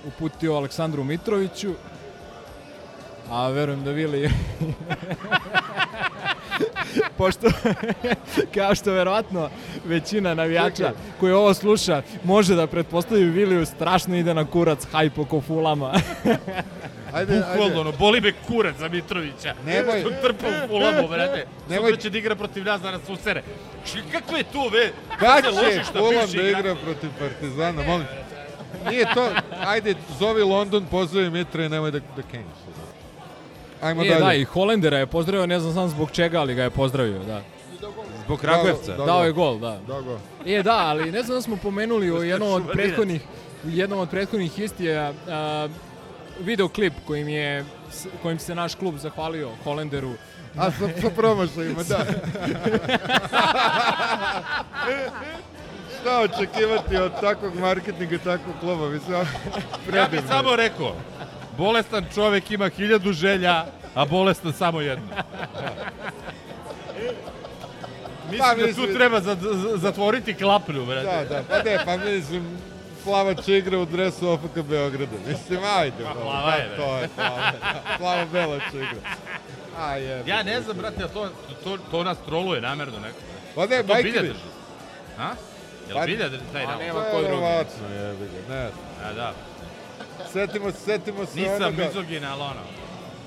uputio 0.07 0.53
Aleksandru 0.53 1.03
Mitroviću, 1.03 1.73
a 3.30 3.49
verujem 3.49 3.84
da 3.84 3.91
Vili 3.91 4.30
pošto 7.18 7.47
kao 8.56 8.76
što 8.76 8.91
verovatno 8.91 9.49
većina 9.85 10.34
navijača 10.34 10.91
koji 11.19 11.34
ovo 11.34 11.53
sluša 11.53 12.01
može 12.23 12.56
da 12.56 12.68
pretpostavi 12.68 13.23
Viliju 13.23 13.65
strašno 13.65 14.15
ide 14.15 14.34
na 14.34 14.45
kurac 14.45 14.88
hajp 14.91 15.19
oko 15.19 15.41
fulama. 15.41 15.93
Ajde, 17.14 17.35
Bukvalno, 17.35 17.81
ono, 17.81 17.91
boli 17.91 18.22
me 18.22 18.31
kurac 18.47 18.76
za 18.80 18.89
Mitrovića. 18.89 19.56
Nemoj. 19.65 19.99
Što 19.99 20.10
trpa 20.10 20.47
u 20.47 20.68
fulamu, 20.68 21.07
brate. 21.07 21.45
Nemoj. 21.69 21.89
Sutra 21.89 22.01
će 22.01 22.10
da 22.10 22.18
igra 22.18 22.35
protiv 22.35 22.65
nas 22.65 22.81
da 22.81 22.91
nas 22.91 23.01
usere. 23.10 23.43
Či, 23.85 23.97
kakve 24.11 24.43
tu, 24.43 24.69
ve? 24.72 24.91
Kad 25.19 25.43
se 25.43 25.84
će 25.85 25.91
bivši 26.10 26.38
da 26.38 26.60
igra 26.60 26.76
protiv 26.76 27.10
Partizana, 27.19 27.84
molim. 27.84 28.07
Nije 28.89 29.06
to, 29.14 29.30
ajde, 29.65 29.95
zovi 30.19 30.43
London, 30.43 30.85
pozdravi 30.91 31.30
Mitra 31.30 31.65
i 31.65 31.69
nemoj 31.69 31.91
da, 31.91 31.99
da 31.99 32.22
kenjiš. 32.31 32.78
Ajmo 33.81 34.01
Nije, 34.01 34.14
dalje. 34.14 34.26
da, 34.26 34.34
i 34.34 34.43
Holendera 34.43 34.97
je 34.97 35.06
pozdravio, 35.06 35.45
ne 35.45 35.60
znam 35.60 35.73
sam 35.73 35.89
zbog 35.89 36.11
čega, 36.11 36.39
ali 36.39 36.56
ga 36.56 36.64
je 36.64 36.69
pozdravio, 36.69 37.19
da. 37.19 37.41
Zbog 38.26 38.39
Kragujevca? 38.39 38.91
Da, 38.91 39.06
Dao 39.06 39.19
da. 39.19 39.26
je 39.26 39.31
gol, 39.31 39.60
da. 39.60 39.80
Dao 39.88 40.01
gol. 40.01 40.18
E, 40.45 40.64
da, 40.64 40.77
ali 40.77 41.11
ne 41.11 41.23
znam 41.23 41.38
da 41.38 41.41
smo 41.41 41.57
pomenuli 41.57 42.11
u 42.11 42.23
jednom 42.23 42.49
od 42.51 42.64
prethodnih 42.73 43.22
u 43.65 43.69
jednom 43.69 43.99
od 43.99 44.10
prethodnih 44.10 44.60
istija 44.60 45.14
a, 45.27 45.68
videoklip 46.39 46.93
kojim 47.07 47.27
je 47.27 47.65
kojim 48.22 48.39
se 48.39 48.56
naš 48.56 48.76
klub 48.76 48.95
zahvalio 48.97 49.49
Holenderu. 49.64 50.14
A 50.57 50.72
sa, 50.72 50.89
sa 51.01 51.10
promašajima, 51.10 51.84
da. 51.84 51.99
Šta 56.01 56.19
očekivati 56.22 56.97
od 56.97 57.11
takvog 57.22 57.56
marketinga 57.56 58.15
i 58.15 58.19
takvog 58.19 58.56
kluba? 58.60 58.89
Mislim, 58.89 59.18
Ja 59.95 60.07
bih 60.11 60.22
samo 60.27 60.56
rekao, 60.56 60.95
bolestan 61.60 62.06
čovek 62.15 62.52
ima 62.52 62.69
hiljadu 62.69 63.14
želja, 63.14 63.65
a 63.95 64.06
bolestan 64.06 64.53
samo 64.53 64.81
jednu. 64.81 65.07
Mislim 68.31 68.40
Pa, 68.40 68.56
da 68.56 68.73
tu 68.73 68.94
treba 68.94 69.19
za, 69.19 69.38
za, 69.41 69.77
zatvoriti 69.77 70.34
klapnju, 70.34 70.86
brate. 70.86 71.06
Da, 71.06 71.23
da, 71.23 71.44
pa 71.49 71.64
ne, 71.64 71.80
pa 71.86 71.98
mislim, 71.98 72.57
Plavač 73.03 73.48
igra 73.48 73.77
u 73.80 73.86
dresu 73.86 74.30
OFK 74.30 74.61
Beograda. 74.69 75.18
Mislim, 75.27 75.60
ajde. 75.77 76.03
Pa, 76.03 76.14
bro, 76.14 76.22
plava 76.22 76.53
je, 76.53 76.69
pa, 76.69 76.84
To 76.84 76.98
je 76.98 77.10
plava. 77.15 77.52
Plava 77.98 78.26
Belač 78.31 78.64
igra. 78.73 79.02
A 79.77 79.95
je. 79.95 80.23
Ja 80.27 80.44
ne 80.44 80.61
znam, 80.61 80.77
brate, 80.77 81.07
to, 81.14 81.30
to, 81.64 81.77
to 81.91 82.03
nas 82.03 82.18
troluje 82.26 82.61
namerno 82.61 82.99
neko. 82.99 83.18
Pa 83.56 83.65
ne, 83.65 83.84
to 83.84 83.94
bilja 84.03 84.22
drži. 84.22 84.34
A? 85.19 85.30
Jel 85.88 85.98
Pa- 85.98 86.06
bilja 86.06 86.30
drži 86.30 86.44
taj 86.53 86.65
Pa 86.65 86.72
nalog? 86.72 86.84
nema 86.86 86.99
ko 86.99 87.10
drugi. 87.11 87.26
Verovatno, 87.26 87.88
jebi 87.95 88.26
ga, 88.26 88.53
ne. 88.56 88.69
A 89.10 89.14
da. 89.14 89.34
Setimo, 90.34 90.72
setimo 90.72 91.26
se 91.26 91.40
Nisam 91.40 91.56
onoga, 91.56 91.86
mizogin, 91.86 92.26
ali 92.26 92.41
ono. 92.41 92.62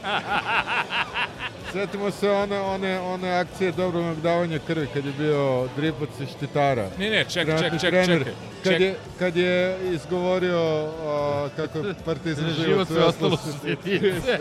setimo 1.73 2.10
se 2.10 2.31
one, 2.31 2.60
one, 2.60 3.01
one 3.01 3.31
akcije 3.31 3.73
dobrovnog 3.73 4.20
davanja 4.20 4.59
krvi 4.66 4.86
kad 4.94 5.05
je 5.06 5.12
bio 5.19 5.69
dripac 5.77 6.09
i 6.20 6.27
štitara. 6.27 6.89
Ne, 6.98 7.10
ne, 7.10 7.24
ček, 7.24 7.48
ček, 7.59 7.81
ček, 7.81 7.81
trener. 7.81 8.19
čekaj, 8.19 8.32
Kad 8.64 8.73
ček. 8.73 8.81
je, 8.81 8.97
kad 9.19 9.36
je 9.36 9.78
izgovorio 9.93 10.89
a, 11.06 11.48
kako 11.56 11.78
je 11.78 11.94
partizan 12.05 12.44
Život 12.44 12.66
život 12.66 12.89
sve 12.89 13.05
ostalo 13.05 13.36
su 13.36 13.48
sjetice. 13.62 14.39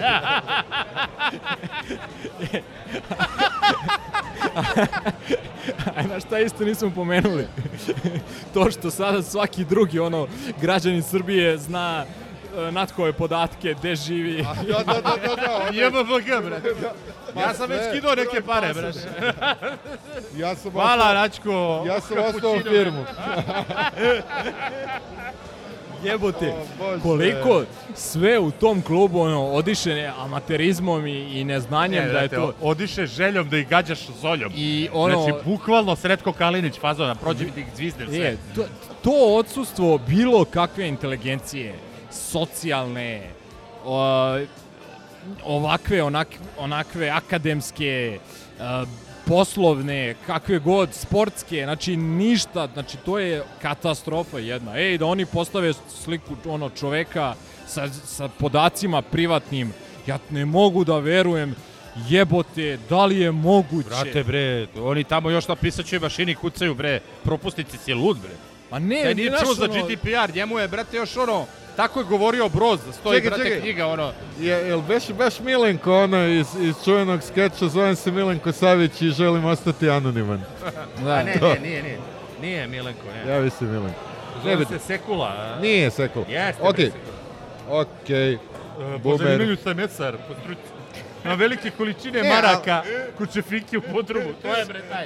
A 5.96 6.20
šta 6.20 6.40
isto 6.40 6.64
nismo 6.66 6.92
pomenuli? 6.96 7.48
to 8.54 8.72
što 8.72 8.92
sada 8.92 9.22
svaki 9.22 9.66
drugi 9.66 10.00
ono 10.00 10.28
građanin 10.62 11.04
Srbije 11.04 11.58
zna 11.58 12.06
natkove 12.72 13.14
podatke, 13.14 13.74
gde 13.74 13.96
živi. 13.98 14.44
Da, 14.68 14.84
da, 14.84 14.94
da, 14.94 15.02
da, 15.02 15.36
da. 15.36 15.52
ono- 15.58 15.72
JBBG, 15.72 16.46
brate. 16.46 16.70
Ja 17.38 17.54
sam 17.54 17.70
već 17.70 17.82
skidao 17.90 18.16
neke 18.16 18.42
pare, 18.42 18.74
brate. 18.74 19.00
Ja 20.36 20.56
sam 20.56 20.72
Hvala, 20.72 20.96
ostao- 20.96 21.14
Račko. 21.14 21.84
Ja 21.88 22.02
sam 22.02 22.18
ostao 22.20 22.52
u 22.52 22.60
firmu. 22.62 23.06
Jebote, 26.04 26.54
koliko 27.04 27.64
sve 27.96 28.40
u 28.40 28.52
tom 28.52 28.82
klubu 28.82 29.20
ono, 29.22 29.46
odiše 29.46 30.12
amaterizmom 30.18 31.08
i, 31.08 31.40
i 31.40 31.44
neznanjem 31.44 32.04
Ne, 32.04 32.12
da 32.12 32.20
je 32.20 32.28
to... 32.30 32.54
Odiše 32.62 33.06
željom 33.06 33.50
da 33.50 33.58
ih 33.58 33.68
gađaš 33.68 34.00
zoljom. 34.22 34.52
I 34.56 34.90
ono- 34.94 35.22
Znači, 35.22 35.46
bukvalno 35.46 35.96
Sretko 35.96 36.34
Kalinić 36.34 36.80
fazona, 36.80 37.16
prođe 37.16 37.46
mi 37.46 37.52
da 37.52 37.60
ih 37.60 37.66
zviznem 37.76 38.08
sve. 38.08 38.18
Je, 38.18 38.38
to, 38.56 38.64
to 39.04 39.12
odsustvo 39.36 39.98
bilo 39.98 40.46
kakve 40.46 40.88
inteligencije, 40.88 41.76
socijalne, 42.12 43.30
ovakve, 45.44 46.04
onak, 46.04 46.28
onakve 46.58 47.10
akademske, 47.10 48.20
a, 48.60 48.86
poslovne, 49.28 50.16
kakve 50.26 50.60
god, 50.60 50.94
sportske, 50.94 51.64
znači 51.64 51.98
ništa, 51.98 52.68
znači 52.74 52.98
to 52.98 53.20
je 53.20 53.44
katastrofa 53.62 54.40
jedna. 54.40 54.78
Ej, 54.78 54.98
da 54.98 55.06
oni 55.06 55.26
postave 55.26 55.74
sliku 56.04 56.36
ono 56.46 56.70
čoveka 56.70 57.36
sa, 57.68 57.90
sa 57.90 58.28
podacima 58.28 59.02
privatnim, 59.02 59.74
ja 60.08 60.20
ne 60.30 60.46
mogu 60.46 60.84
da 60.84 60.98
verujem, 60.98 61.56
jebote, 62.10 62.78
da 62.90 63.06
li 63.06 63.20
je 63.20 63.32
moguće? 63.32 63.90
Brate, 63.90 64.24
bre, 64.24 64.68
oni 64.82 65.04
tamo 65.04 65.30
još 65.30 65.48
na 65.48 65.56
pisaćoj 65.56 66.00
mašini 66.00 66.36
kucaju, 66.36 66.76
bre, 66.76 67.00
propusnici 67.24 67.78
si 67.78 67.94
lud, 67.94 68.18
bre. 68.20 68.51
Ma 68.72 68.80
ne, 68.80 69.04
Taj 69.04 69.16
nije 69.16 69.32
čuo 69.38 69.54
za 69.54 69.68
GDPR, 69.68 70.36
njemu 70.36 70.60
je, 70.60 70.68
brate, 70.68 70.98
još 70.98 71.18
ono, 71.18 71.46
tako 71.76 72.00
je 72.00 72.06
govorio 72.06 72.50
Broz, 72.50 72.80
stoji, 72.92 73.18
Čekaj, 73.18 73.30
brate, 73.30 73.44
čekaj. 73.44 73.62
knjiga, 73.62 73.88
ono, 73.88 74.12
Je, 74.40 74.58
jel 74.58 74.82
beše 74.82 75.14
baš 75.14 75.40
Milenko 75.40 75.94
ono 75.94 76.28
iz, 76.28 76.48
iz 76.60 76.76
čuvenog 76.86 77.24
skeča, 77.24 77.68
zovem 77.68 77.96
se 77.96 78.12
Milenko 78.12 78.52
Savić 78.52 79.02
i 79.02 79.10
želim 79.10 79.46
ostati 79.46 79.90
anoniman. 79.90 80.44
A 81.08 81.24
ne, 81.24 81.36
To. 81.40 81.48
ne, 81.50 81.60
nije, 81.60 81.84
nije. 81.84 81.98
Nije 82.42 82.68
Milenko, 82.68 83.02
ne. 83.16 83.32
Javi 83.32 83.50
se 83.50 83.66
Milenko. 83.66 84.00
Zove 84.44 84.56
bitno. 84.56 84.80
se 84.80 84.86
Sekula. 84.86 85.28
a? 85.30 85.60
Nije 85.62 85.92
Sekul. 85.92 86.24
Jeste, 86.30 86.64
Okej. 86.64 86.86
bre, 86.86 87.00
Sekula. 87.00 87.82
Okej. 87.82 88.34
E, 88.34 88.38
Po 88.94 88.98
Bumer. 89.00 89.18
zanimanju 89.20 89.56
sam 89.56 89.78
mesar, 89.78 90.18
po 90.18 90.34
struci. 90.36 90.62
Na 91.24 91.34
velike 91.34 91.70
količine 91.70 92.22
Ne, 92.24 92.30
maraka, 92.30 92.84
kućefiki 93.18 93.78
u 93.78 93.82
podrumu, 93.84 94.30
to 94.42 94.48
je 94.48 94.66
bre 94.66 94.82
taj. 94.92 95.06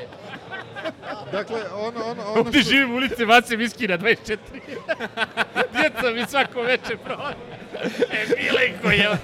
Dakle, 1.32 1.62
ono, 1.74 1.88
ono, 2.02 2.22
ono 2.24 2.40
Ovdje 2.40 2.62
što- 2.62 2.70
živim 2.70 2.92
u 2.92 2.96
ulici 2.96 3.26
Vace 3.26 3.56
Viski 3.56 3.88
na 3.88 3.98
24. 3.98 4.38
Djeca 5.74 6.12
mi 6.12 6.26
svako 6.26 6.62
večer 6.62 6.98
prolaze. 6.98 7.36
E, 8.12 8.26
Milenko 8.38 8.90
je... 8.90 9.18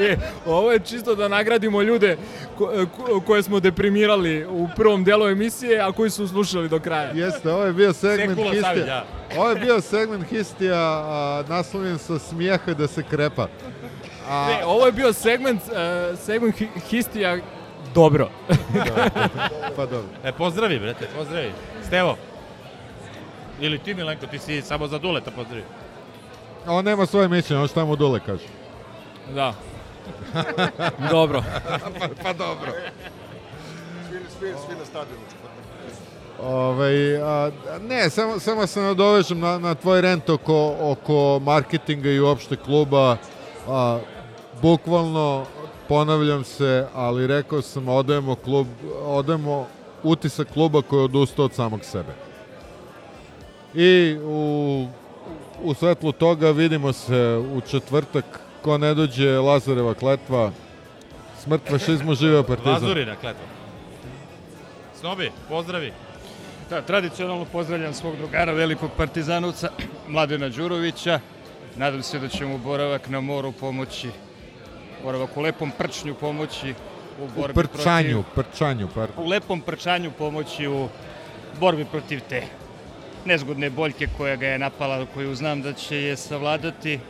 e, 0.00 0.16
ovo 0.46 0.72
je 0.72 0.78
čisto 0.80 1.14
da 1.14 1.28
nagradimo 1.28 1.82
ljude 1.82 2.16
ko, 2.56 2.72
ko, 2.96 3.20
koje 3.20 3.42
smo 3.42 3.60
deprimirali 3.60 4.46
u 4.46 4.68
prvom 4.76 5.04
delu 5.04 5.26
emisije, 5.26 5.80
a 5.80 5.92
koji 5.92 6.10
su 6.10 6.28
slušali 6.28 6.68
do 6.68 6.80
kraja. 6.80 7.10
Jeste, 7.10 7.50
ovo 7.50 7.64
je 7.64 7.72
bio 7.72 7.92
segment 7.92 8.30
Sekula 8.30 8.50
histija. 8.50 8.64
Savić, 8.64 8.84
da. 8.84 9.04
Ovo 9.36 9.50
je 9.50 9.56
bio 9.56 9.80
segment 9.80 10.24
histija 10.26 10.78
a, 10.78 11.44
naslovljen 11.48 11.98
sa 11.98 12.18
smijeha 12.20 12.74
da 12.74 12.86
se 12.86 13.02
krepa. 13.02 13.48
A, 14.28 14.46
Ne, 14.48 14.64
ovo 14.64 14.86
je 14.86 14.92
bio 14.92 15.12
segment, 15.12 15.60
uh, 15.62 15.72
segment 16.18 16.54
hi- 16.56 16.80
histija 16.82 17.38
dobro. 17.94 18.30
pa 19.76 19.86
dobro. 19.86 20.08
E, 20.24 20.32
pozdravi, 20.32 20.78
brate, 20.78 21.08
pozdravi. 21.16 21.52
Stevo. 21.86 22.16
Ili 23.60 23.78
ti, 23.78 23.94
Milenko, 23.94 24.26
ti 24.26 24.38
si 24.38 24.62
samo 24.62 24.86
za 24.86 24.98
Duleta 24.98 25.30
pozdravi. 25.30 25.64
On 26.66 26.84
nema 26.84 27.06
svoje 27.06 27.28
mišljenje, 27.28 27.62
on 27.62 27.68
šta 27.68 27.84
mu 27.84 27.96
Dule 27.96 28.20
kaže. 28.26 28.44
Da. 29.34 29.54
dobro. 31.10 31.42
pa, 31.98 32.08
pa 32.22 32.32
dobro. 32.32 32.72
Svi, 34.08 34.18
svi, 34.38 34.54
svi 34.66 34.76
na 34.78 34.84
stadionu. 34.84 35.22
Ovaj, 36.42 37.16
a, 37.16 37.50
ne, 37.88 38.10
samo, 38.10 38.38
samo 38.38 38.66
se 38.66 38.80
nadovežem 38.80 39.40
na, 39.40 39.58
na 39.58 39.74
tvoj 39.74 40.00
rent 40.00 40.30
oko, 40.30 40.76
oko 40.80 41.40
marketinga 41.42 42.10
i 42.10 42.20
uopšte 42.20 42.56
kluba. 42.56 43.16
A, 43.68 43.98
bukvalno, 44.62 45.46
ponavljam 45.88 46.44
se, 46.44 46.86
ali 46.94 47.26
rekao 47.26 47.62
sam, 47.62 47.88
odajemo, 47.88 48.34
klub, 48.34 48.66
odajemo 49.02 49.66
utisak 50.02 50.48
kluba 50.52 50.82
koji 50.82 51.00
je 51.00 51.04
odustao 51.04 51.44
od 51.44 51.52
samog 51.52 51.84
sebe. 51.84 52.14
I 53.74 54.18
u, 54.24 54.86
u 55.62 55.74
svetlu 55.74 56.12
toga 56.12 56.50
vidimo 56.50 56.92
se 56.92 57.42
u 57.56 57.60
četvrtak, 57.60 58.24
ko 58.62 58.78
ne 58.78 58.94
dođe, 58.94 59.38
Lazareva 59.38 59.94
kletva, 59.94 60.50
smrt 61.42 61.62
fašizmu, 61.70 62.14
živeo 62.14 62.42
partizan. 62.42 62.72
Lazurina, 62.72 63.16
kletva. 63.16 63.46
Snobi, 65.00 65.30
pozdravi. 65.48 65.92
Da, 66.70 66.82
tradicionalno 66.82 67.44
pozdravljam 67.52 67.94
svog 67.94 68.16
drugara, 68.16 68.52
velikog 68.52 68.90
partizanovca, 68.96 69.70
Mladena 70.08 70.48
Đurovića. 70.48 71.20
Nadam 71.76 72.02
se 72.02 72.18
da 72.18 72.28
će 72.28 72.46
mu 72.46 72.58
boravak 72.58 73.08
na 73.08 73.20
moru 73.20 73.52
pomoći, 73.52 74.10
boravak 75.04 75.36
u 75.36 75.40
lepom 75.40 75.70
prčnju 75.78 76.14
pomoći 76.14 76.74
u 77.20 77.24
U 77.24 77.28
borbi 77.36 77.54
prčanju, 77.54 78.22
protiv... 78.22 78.50
prčanju, 78.52 78.88
pardon. 78.94 79.24
U 79.24 79.28
lepom 79.28 79.60
prčanju 79.60 80.10
pomoći 80.18 80.66
u 80.68 80.88
borbi 81.60 81.84
protiv 81.84 82.20
te 82.28 82.42
nezgodne 83.24 83.70
boljke 83.70 84.08
koja 84.16 84.36
ga 84.36 84.46
je 84.46 84.58
napala, 84.58 85.06
koju 85.14 85.34
znam 85.34 85.62
da 85.62 85.72
će 85.72 85.96
je 86.02 86.16
savladati. 86.16 87.00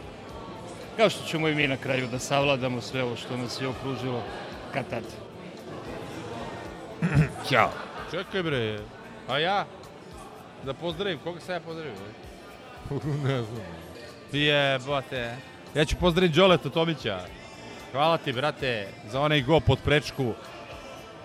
Kao 0.97 1.11
što 1.11 1.27
ćemo 1.27 1.49
i 1.49 1.55
mi 1.55 1.67
na 1.69 1.77
kraju 1.77 2.09
da 2.09 2.19
savladamo 2.19 2.81
sve 2.81 3.03
ovo 3.03 3.17
što 3.17 3.37
nas 3.37 3.61
je 3.61 3.69
okružilo 3.69 4.23
kad 4.73 4.89
tad. 4.91 5.03
Ćao. 7.49 7.71
Čekaj 8.11 8.43
bre, 8.43 8.79
a 9.29 9.39
ja? 9.39 9.67
Da 10.65 10.75
pozdravim, 10.75 11.19
koga 11.25 11.41
sam 11.41 11.55
ja 11.55 11.61
pozdravio? 11.61 11.93
ne 13.25 13.43
znam. 13.49 13.67
Ti 14.31 14.39
je, 14.39 14.79
bote. 14.79 15.37
Ja 15.75 15.85
ću 15.85 15.97
pozdraviti 15.97 16.35
Đoleta 16.35 16.69
Tomića. 16.69 17.21
Hvala 17.95 18.19
ti, 18.19 18.33
brate, 18.33 18.89
za 19.11 19.21
onaj 19.21 19.43
go 19.43 19.61
pod 19.61 19.79
prečku. 19.85 20.33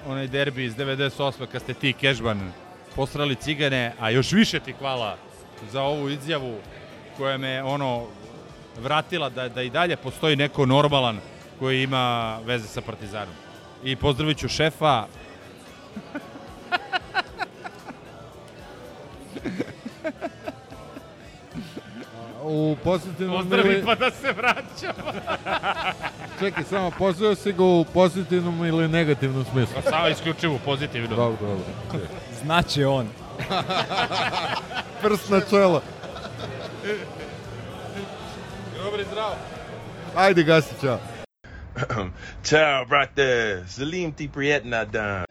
Onaj 0.08 0.28
derbi 0.28 0.66
iz 0.66 0.76
98. 0.76 1.46
kad 1.52 1.62
ste 1.62 1.74
ti, 1.74 1.94
Kežban, 1.94 2.52
posrali 2.96 3.36
cigane, 3.36 3.94
a 4.00 4.10
još 4.10 4.32
više 4.32 4.60
ti 4.60 4.74
hvala 4.74 5.18
za 5.72 5.82
ovu 5.82 6.10
izjavu 6.10 6.58
koja 7.18 7.38
me 7.38 7.64
ono 7.64 8.06
vratila 8.82 9.30
da, 9.30 9.50
da 9.50 9.62
i 9.62 9.70
dalje 9.70 9.96
postoji 9.96 10.36
neko 10.36 10.66
normalan 10.66 11.20
koji 11.60 11.84
ima 11.84 12.40
veze 12.46 12.68
sa 12.68 12.82
Partizanom. 12.82 13.36
I 13.84 13.96
pozdravit 13.96 14.38
ću 14.38 14.48
šefa. 14.48 15.06
U 22.52 22.78
pozitivnom 22.84 23.38
Pozdravi 23.38 23.74
ili... 23.74 23.86
pa 23.86 23.96
da 23.96 24.12
se 24.12 24.32
vraćamo. 24.32 25.12
Čekaj, 26.40 26.64
samo 26.64 26.92
pozdravio 26.92 27.36
si 27.36 27.54
ga 27.54 27.64
u 27.64 27.86
pozitivnom 27.94 28.66
ili 28.66 28.88
negativnom 28.88 29.46
smislu? 29.52 29.76
Pa 29.76 29.92
samo 29.92 30.08
isključivo 30.08 30.60
pozitivno. 30.66 31.16
Dobro, 31.16 31.48
dobro. 31.48 32.08
Znaće 32.44 32.88
on. 32.88 33.08
Prst 35.02 35.30
na 35.30 35.42
čelo. 35.50 35.82
Dobro 38.84 39.02
i 39.02 39.06
zdravo. 39.12 39.36
Ajde, 40.16 40.44
gasi, 40.44 40.74
čao. 40.82 41.00
Ciao, 42.44 42.86
brate. 42.90 43.64
Salim 43.68 44.12
ti 44.12 44.30
prijetna 44.34 44.86
dan. 44.86 45.26